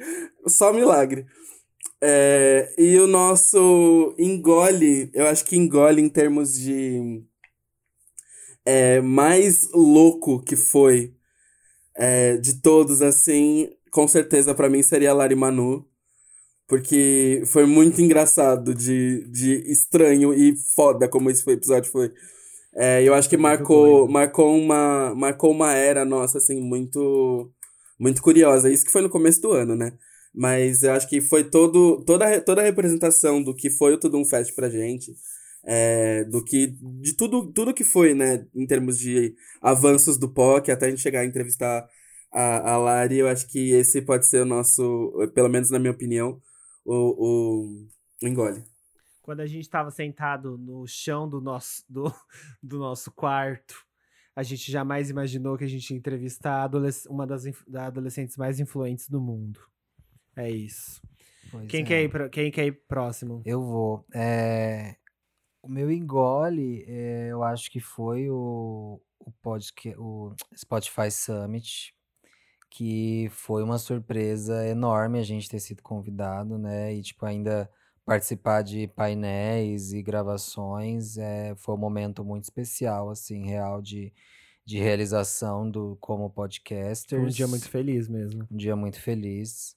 [0.47, 1.25] só milagre.
[2.01, 7.23] É, e o nosso engole, eu acho que engole em termos de
[8.65, 11.16] é, mais louco que foi
[11.97, 15.85] é, de todos, assim, com certeza para mim seria a Lari Manu.
[16.67, 22.11] Porque foi muito engraçado, de, de estranho e foda como esse episódio foi.
[22.75, 27.51] É, eu acho que marcou, marcou, uma, marcou uma era nossa, assim, muito,
[27.99, 28.69] muito curiosa.
[28.69, 29.93] Isso que foi no começo do ano, né?
[30.33, 34.17] Mas eu acho que foi todo, toda, toda a representação do que foi o Tudo
[34.17, 35.15] Um Fest pra gente.
[35.69, 36.67] É, do que,
[37.01, 38.47] de tudo, tudo que foi, né?
[38.55, 41.85] Em termos de avanços do POC, até a gente chegar a entrevistar
[42.31, 45.91] a, a Lari, eu acho que esse pode ser o nosso, pelo menos na minha
[45.91, 46.41] opinião,
[46.85, 47.87] o, o,
[48.23, 48.63] o engole.
[49.21, 52.13] Quando a gente tava sentado no chão do nosso, do,
[52.63, 53.75] do nosso quarto,
[54.33, 56.69] a gente jamais imaginou que a gente ia entrevistar
[57.09, 59.59] uma das da adolescentes mais influentes do mundo.
[60.33, 61.01] É isso.
[61.51, 61.85] Pois Quem, é.
[61.85, 63.41] quer ir pro- quem quer ir próximo?
[63.45, 64.05] Eu vou.
[64.13, 64.95] É,
[65.67, 71.93] O meu engole, é, eu acho que foi o, o, podca- o Spotify Summit,
[72.71, 76.93] que foi uma surpresa enorme a gente ter sido convidado, né?
[76.93, 77.69] E, tipo, ainda
[78.05, 84.13] participar de painéis e gravações é, foi um momento muito especial, assim, real de,
[84.65, 87.09] de realização do como podcasters.
[87.09, 88.47] Foi um dia muito feliz mesmo.
[88.49, 89.76] Um dia muito feliz.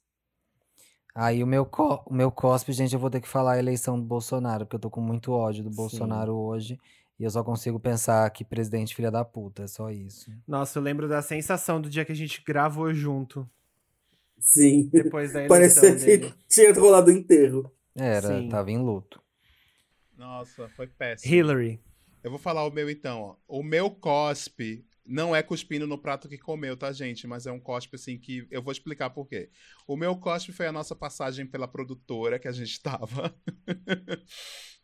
[1.13, 3.99] Aí o meu, co- o meu cospe, gente, eu vou ter que falar a eleição
[3.99, 5.75] do Bolsonaro, porque eu tô com muito ódio do Sim.
[5.75, 6.79] Bolsonaro hoje.
[7.19, 10.31] E eu só consigo pensar que presidente filha da puta, é só isso.
[10.47, 13.47] Nossa, eu lembro da sensação do dia que a gente gravou junto.
[14.39, 14.89] Sim.
[14.91, 16.31] Depois da eleição Parecia dele.
[16.31, 17.71] que tinha rolado o enterro.
[17.95, 18.49] Era, Sim.
[18.49, 19.21] tava em luto.
[20.17, 21.33] Nossa, foi péssimo.
[21.33, 21.79] Hillary.
[22.23, 23.35] Eu vou falar o meu então, ó.
[23.47, 27.25] O meu cospe não é cuspindo no prato que comeu, tá, gente?
[27.27, 29.49] Mas é um cospe, assim, que eu vou explicar por quê.
[29.87, 33.35] O meu cospe foi a nossa passagem pela produtora que a gente tava.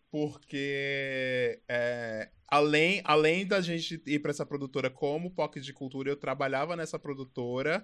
[0.09, 6.15] Porque, é, além, além da gente ir para essa produtora como POC de Cultura, eu
[6.17, 7.83] trabalhava nessa produtora.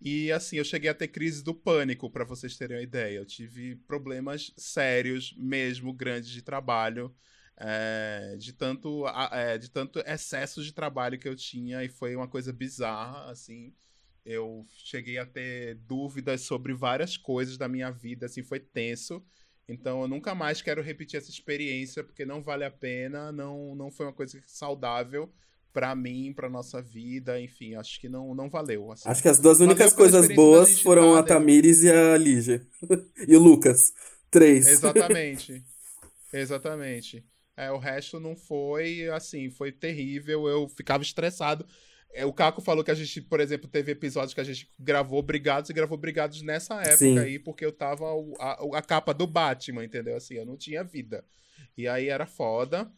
[0.00, 3.18] E, assim, eu cheguei a ter crise do pânico, para vocês terem uma ideia.
[3.18, 7.14] Eu tive problemas sérios, mesmo, grandes de trabalho
[7.56, 12.28] é, de tanto é, de tanto excesso de trabalho que eu tinha e foi uma
[12.28, 13.72] coisa bizarra assim
[14.24, 19.22] eu cheguei a ter dúvidas sobre várias coisas da minha vida assim foi tenso
[19.68, 23.90] então eu nunca mais quero repetir essa experiência porque não vale a pena não não
[23.90, 25.30] foi uma coisa saudável
[25.72, 29.08] pra mim pra nossa vida enfim acho que não não valeu assim.
[29.08, 31.22] Acho que as duas únicas coisas boas foram a?
[31.22, 32.66] Tamires e a Lígia.
[33.26, 33.92] e o Lucas.
[34.30, 34.66] Três.
[34.66, 35.64] Exatamente.
[36.32, 37.24] Exatamente.
[37.56, 40.48] É, o resto não foi, assim, foi terrível.
[40.48, 41.66] Eu ficava estressado.
[42.14, 45.22] É, o Caco falou que a gente, por exemplo, teve episódios que a gente gravou
[45.22, 47.18] Brigados e gravou Brigados nessa época Sim.
[47.18, 48.06] aí, porque eu tava
[48.38, 50.16] a, a capa do Batman, entendeu?
[50.16, 51.24] Assim, eu não tinha vida.
[51.76, 52.90] E aí era foda.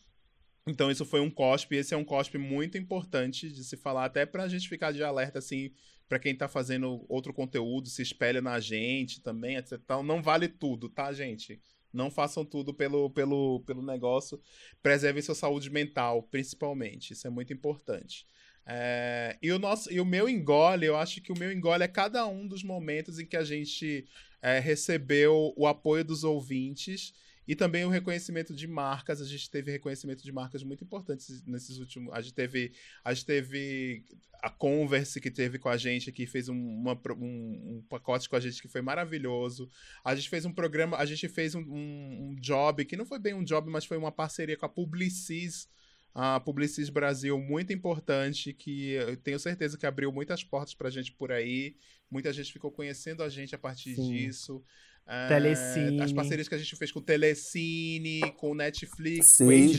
[0.67, 4.25] Então isso foi um cospe, esse é um cospe muito importante de se falar, até
[4.25, 5.71] pra gente ficar de alerta, assim,
[6.09, 9.79] pra quem tá fazendo outro conteúdo, se espelha na gente também, etc.
[10.03, 11.61] Não vale tudo, tá, gente?
[11.95, 14.41] Não façam tudo pelo, pelo, pelo negócio.
[14.83, 17.13] Preservem sua saúde mental, principalmente.
[17.13, 18.27] Isso é muito importante.
[18.67, 21.89] É, e, o nosso, e o meu engole, eu acho que o meu engole é
[21.89, 24.07] cada um dos momentos em que a gente
[24.43, 27.13] é, recebeu o apoio dos ouvintes
[27.47, 29.21] e também o reconhecimento de marcas.
[29.21, 32.13] A gente teve reconhecimento de marcas muito importantes nesses últimos.
[32.15, 32.73] A gente teve,
[33.05, 34.05] a gente teve
[34.45, 38.37] a Converse que teve com a gente aqui, fez um, uma um, um pacote com
[38.37, 39.71] a gente que foi maravilhoso.
[40.05, 43.33] A gente fez um programa, a gente fez um, um, job, que não foi bem
[43.33, 45.67] um job, mas foi uma parceria com a Publicis,
[46.15, 51.11] a Publicis Brasil, muito importante, que eu tenho certeza que abriu muitas portas pra gente
[51.13, 51.75] por aí.
[52.11, 54.13] Muita gente ficou conhecendo a gente a partir Sim.
[54.13, 54.63] disso.
[55.07, 56.01] É, Telecine.
[56.03, 59.45] As parcerias que a gente fez com o Telecine, com o Netflix, Sim.
[59.45, 59.79] com o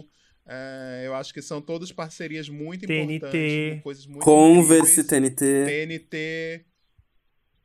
[0.00, 0.08] HBO.
[0.46, 3.14] é, eu acho que são todas parcerias muito TNT.
[3.16, 5.34] importantes, coisas muito Converse, incríveis.
[5.34, 5.64] TNT.
[5.66, 6.64] TNT.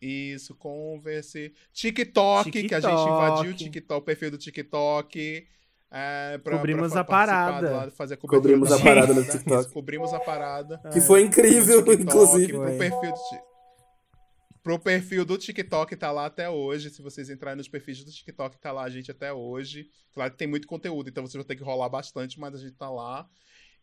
[0.01, 1.53] Isso, Converse.
[1.71, 3.63] TikTok, que a gente invadiu o TikTok.
[3.71, 5.47] TikTok, o perfil do TikTok.
[5.93, 7.69] É, pra, Cobrimos pra a parada.
[7.69, 9.71] lá, fazer a cobertura Cobrimos da a parada no Isso, TikTok.
[9.73, 10.81] Cobrimos a parada.
[10.91, 12.53] Que foi incrível, TikTok, inclusive.
[12.53, 13.50] Pro perfil, do, Ti-
[14.63, 16.89] pro perfil do TikTok tá lá até hoje.
[16.89, 19.87] Se vocês entrarem nos perfis do TikTok, tá lá a gente até hoje.
[20.13, 22.75] Claro que tem muito conteúdo, então vocês vão ter que rolar bastante, mas a gente
[22.75, 23.27] tá lá.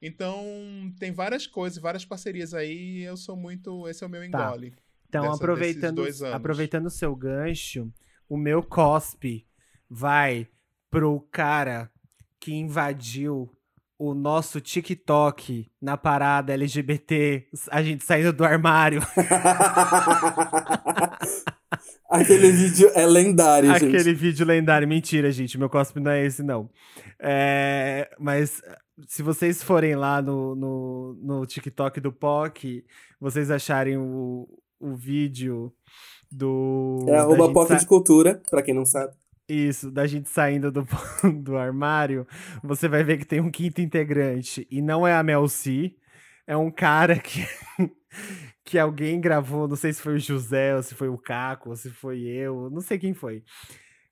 [0.00, 3.02] Então, tem várias coisas, várias parcerias aí.
[3.02, 3.88] Eu sou muito.
[3.88, 4.46] Esse é o meu Tá.
[4.46, 4.74] engole.
[5.08, 7.92] Então, dessa- aproveitando, aproveitando o seu gancho,
[8.28, 9.46] o meu cospe
[9.90, 10.46] vai
[10.90, 11.90] pro cara
[12.38, 13.50] que invadiu
[13.98, 19.02] o nosso TikTok na parada LGBT, a gente saindo do armário.
[22.08, 24.14] Aquele vídeo é lendário, Aquele gente.
[24.14, 24.88] vídeo lendário.
[24.88, 25.58] Mentira, gente.
[25.58, 26.70] Meu cospe não é esse, não.
[27.20, 28.62] É, mas
[29.06, 32.84] se vocês forem lá no, no, no TikTok do POC,
[33.20, 34.48] vocês acharem o,
[34.80, 35.70] o vídeo
[36.30, 37.04] do.
[37.08, 39.12] É arroba POC sa- de cultura, pra quem não sabe.
[39.48, 40.86] Isso, da gente saindo do,
[41.42, 42.26] do armário,
[42.62, 44.66] você vai ver que tem um quinto integrante.
[44.70, 45.94] E não é a Mel C,
[46.46, 47.46] é um cara que,
[48.62, 51.76] que alguém gravou, não sei se foi o José, ou se foi o Caco, ou
[51.76, 53.42] se foi eu, não sei quem foi.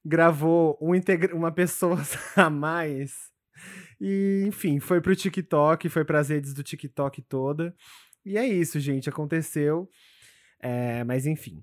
[0.05, 0.93] Gravou um
[1.35, 1.99] uma pessoa
[2.37, 3.13] a mais.
[4.01, 7.75] E, enfim, foi pro TikTok, foi pras redes do TikTok toda.
[8.25, 9.89] E é isso, gente, aconteceu.
[10.61, 11.63] É, mas enfim.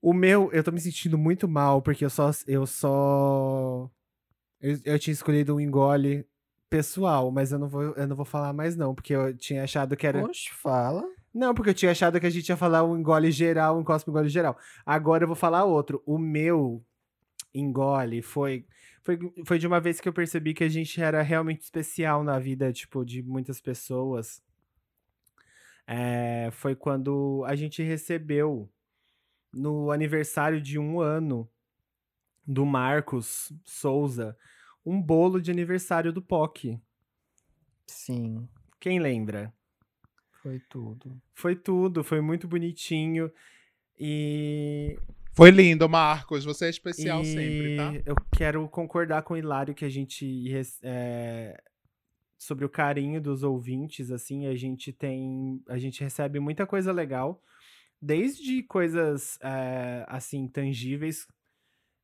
[0.00, 2.30] O meu, eu tô me sentindo muito mal, porque eu só.
[2.46, 3.90] Eu só.
[4.60, 6.26] Eu, eu tinha escolhido um engole
[6.70, 9.96] pessoal, mas eu não, vou, eu não vou falar mais, não, porque eu tinha achado
[9.96, 10.24] que era.
[10.24, 11.04] Oxe, fala.
[11.34, 14.10] Não, porque eu tinha achado que a gente ia falar um engole geral, um cospe
[14.10, 14.56] engole geral.
[14.84, 16.02] Agora eu vou falar outro.
[16.06, 16.84] O meu
[17.54, 18.66] engole foi,
[19.02, 22.38] foi, foi de uma vez que eu percebi que a gente era realmente especial na
[22.38, 24.42] vida, tipo, de muitas pessoas.
[25.86, 28.68] É, foi quando a gente recebeu
[29.52, 31.48] no aniversário de um ano
[32.46, 34.36] do Marcos Souza
[34.84, 36.80] um bolo de aniversário do POC.
[37.86, 38.48] Sim,
[38.80, 39.52] Quem lembra?
[40.42, 41.20] foi tudo.
[41.34, 43.30] Foi tudo, foi muito bonitinho.
[43.98, 44.96] E,
[45.34, 46.44] Foi lindo, Marcos.
[46.44, 47.92] Você é especial e sempre, tá?
[48.06, 50.46] eu quero concordar com o Hilário que a gente.
[50.82, 51.60] é,
[52.38, 55.60] sobre o carinho dos ouvintes, assim, a gente tem.
[55.68, 57.42] A gente recebe muita coisa legal.
[58.00, 61.26] Desde coisas, é, assim, tangíveis.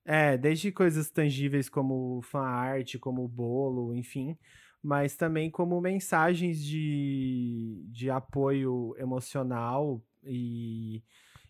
[0.04, 4.36] É, desde coisas tangíveis como fanart, como bolo, enfim.
[4.82, 11.02] Mas também como mensagens de, de apoio emocional e,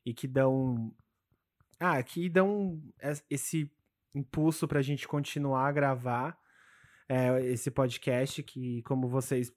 [0.05, 0.95] e que dão.
[1.81, 3.71] Ah, que dão es- esse
[4.15, 6.39] impulso pra gente continuar a gravar
[7.09, 9.53] é, esse podcast, que, como vocês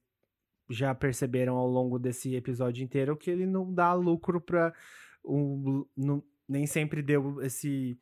[0.70, 4.74] já perceberam ao longo desse episódio inteiro, que ele não dá lucro pra.
[5.24, 8.00] Um, não- nem sempre deu esse,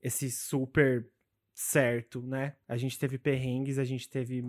[0.00, 1.08] esse super
[1.52, 2.54] certo, né?
[2.68, 4.42] A gente teve perrengues, a gente teve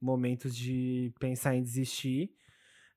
[0.00, 2.32] momentos de pensar em desistir.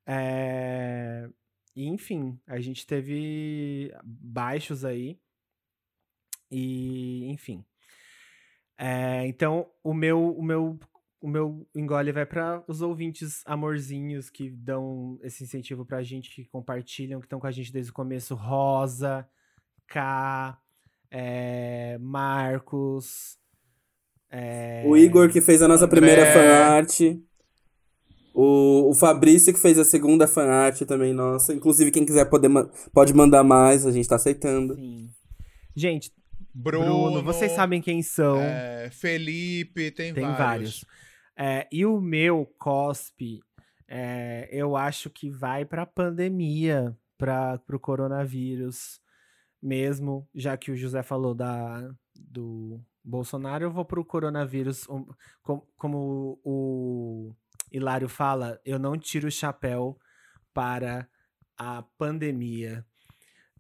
[0.06, 1.28] É,
[1.76, 5.20] e, enfim, a gente teve baixos aí.
[6.50, 7.66] E, enfim.
[8.78, 10.80] É, então, o meu, o meu,
[11.26, 16.46] o meu engole vai para os ouvintes amorzinhos que dão esse incentivo pra gente, que
[16.46, 18.36] compartilham, que estão com a gente desde o começo.
[18.36, 19.28] Rosa,
[19.88, 20.56] K,
[21.10, 23.40] é, Marcos.
[24.30, 26.34] é, O Igor que fez a nossa primeira André.
[26.34, 27.00] fanart.
[28.34, 31.54] O, o Fabrício que fez a segunda fanart também, nossa.
[31.54, 32.50] Inclusive, quem quiser poder,
[32.94, 34.76] pode mandar mais, a gente tá aceitando.
[34.76, 35.10] Sim.
[35.76, 36.12] Gente,
[36.54, 38.38] Bruno, Bruno, vocês sabem quem são.
[38.40, 40.38] é, Felipe, tem, Tem vários.
[40.38, 40.86] vários.
[41.38, 43.42] É, e o meu cospe,
[43.88, 49.02] é, eu acho que vai pra pandemia, para pro coronavírus
[49.62, 54.88] mesmo, já que o José falou da, do Bolsonaro, eu vou pro coronavírus.
[54.90, 55.06] um,
[55.44, 57.34] com- como o
[57.72, 59.98] Hilário fala, eu não tiro o chapéu
[60.54, 61.08] para
[61.58, 62.86] a pandemia.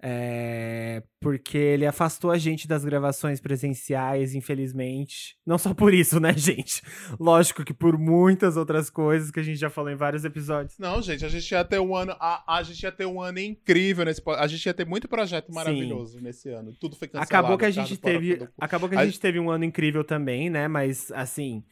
[0.08, 5.36] É, porque ele afastou a gente das gravações presenciais, infelizmente.
[5.44, 6.84] Não só por isso, né, gente?
[7.20, 10.78] Lógico que por muitas outras coisas que a gente já falou em vários episódios.
[10.78, 12.16] Não, gente, a gente ia ter um ano.
[12.20, 14.22] A, a gente ia ter um ano incrível nesse.
[14.28, 16.72] A gente ia ter muito projeto maravilhoso nesse ano.
[16.80, 17.28] Tudo foi cancelado.
[17.28, 19.50] Acabou que a gente do fora teve, do- acabou que a A- gente teve um
[19.50, 20.68] ano incrível também, né?
[20.68, 21.64] Mas assim,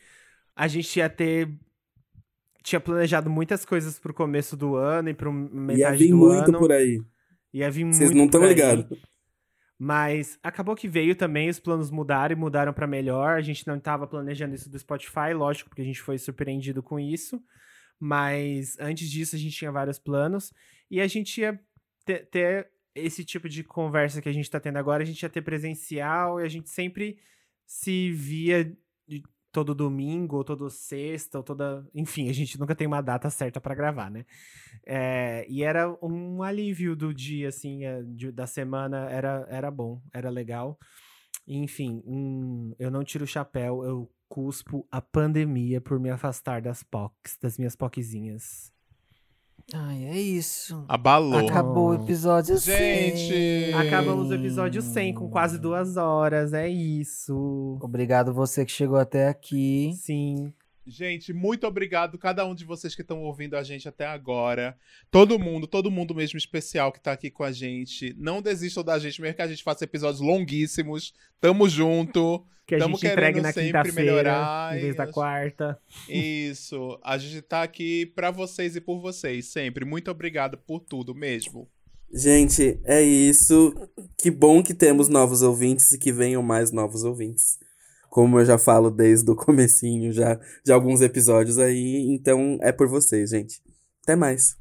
[0.55, 1.49] a gente ia ter
[2.63, 6.49] tinha planejado muitas coisas pro começo do ano e pro metade Ia vir do muito
[6.49, 6.57] ano.
[6.57, 6.99] por aí.
[7.53, 8.85] Ia vir Vocês não estão ligados.
[9.77, 13.37] Mas acabou que veio também, os planos mudaram e mudaram pra melhor.
[13.37, 16.99] A gente não tava planejando isso do Spotify, lógico, porque a gente foi surpreendido com
[16.99, 17.41] isso.
[17.99, 20.53] Mas antes disso, a gente tinha vários planos.
[20.89, 21.59] E a gente ia
[22.05, 25.29] ter, ter esse tipo de conversa que a gente tá tendo agora, a gente ia
[25.29, 27.17] ter presencial e a gente sempre
[27.65, 28.75] se via
[29.53, 31.87] todo domingo, ou todo sexta, ou toda.
[31.95, 34.25] Enfim, a gente nunca tem uma data certa pra gravar, né?
[34.85, 37.81] É, e era um alívio do dia, assim,
[38.15, 40.77] de- da semana, era, era bom, era legal.
[41.47, 46.83] Enfim, hum, eu não tiro o chapéu, eu cuspo a pandemia por me afastar das
[46.83, 48.72] POCs, das minhas POCzinhas.
[49.71, 50.83] Ai, é isso.
[50.87, 51.47] Abalou.
[51.47, 53.71] Acabou o episódio Gente!
[53.71, 53.73] 100.
[53.73, 57.77] Acabamos o episódio 100 com quase duas horas, é isso.
[57.81, 59.93] Obrigado você que chegou até aqui.
[59.95, 60.53] Sim.
[60.85, 64.77] Gente, muito obrigado cada um de vocês que estão ouvindo a gente até agora.
[65.09, 68.13] Todo mundo, todo mundo mesmo especial que tá aqui com a gente.
[68.17, 71.13] Não desistam da gente, mesmo que a gente faça episódios longuíssimos.
[71.39, 72.45] Tamo junto.
[72.65, 75.79] Que a Tamo gente entregue na sempre quinta-feira, melhorar em vez da quarta.
[76.07, 76.99] Isso.
[77.03, 79.85] A gente tá aqui pra vocês e por vocês, sempre.
[79.85, 81.69] Muito obrigado por tudo mesmo.
[82.13, 83.73] Gente, é isso.
[84.17, 87.57] Que bom que temos novos ouvintes e que venham mais novos ouvintes.
[88.13, 92.87] Como eu já falo desde o comecinho já de alguns episódios aí, então é por
[92.87, 93.59] vocês, gente.
[94.03, 94.55] Até mais.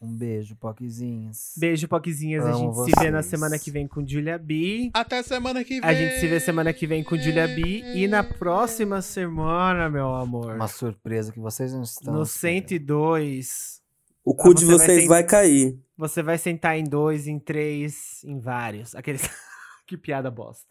[0.00, 1.52] Um beijo, Poquezinhas.
[1.58, 2.42] Beijo, Poquezinhas.
[2.46, 3.26] A Amo gente se vê na vocês.
[3.30, 4.88] semana que vem com Julia B.
[4.94, 5.90] Até semana que vem.
[5.90, 7.60] A gente se vê semana que vem com Julia B.
[7.94, 12.14] E na próxima semana, meu amor, Uma surpresa que vocês não estão.
[12.14, 12.62] no esperando.
[12.62, 13.82] 102,
[14.24, 15.78] O cu Ah, de você vai vocês ser- vai cair.
[15.98, 18.94] você vai sentar em dois, em três, em vários.
[18.94, 19.20] Aqueles.
[19.86, 20.66] que piada bosta.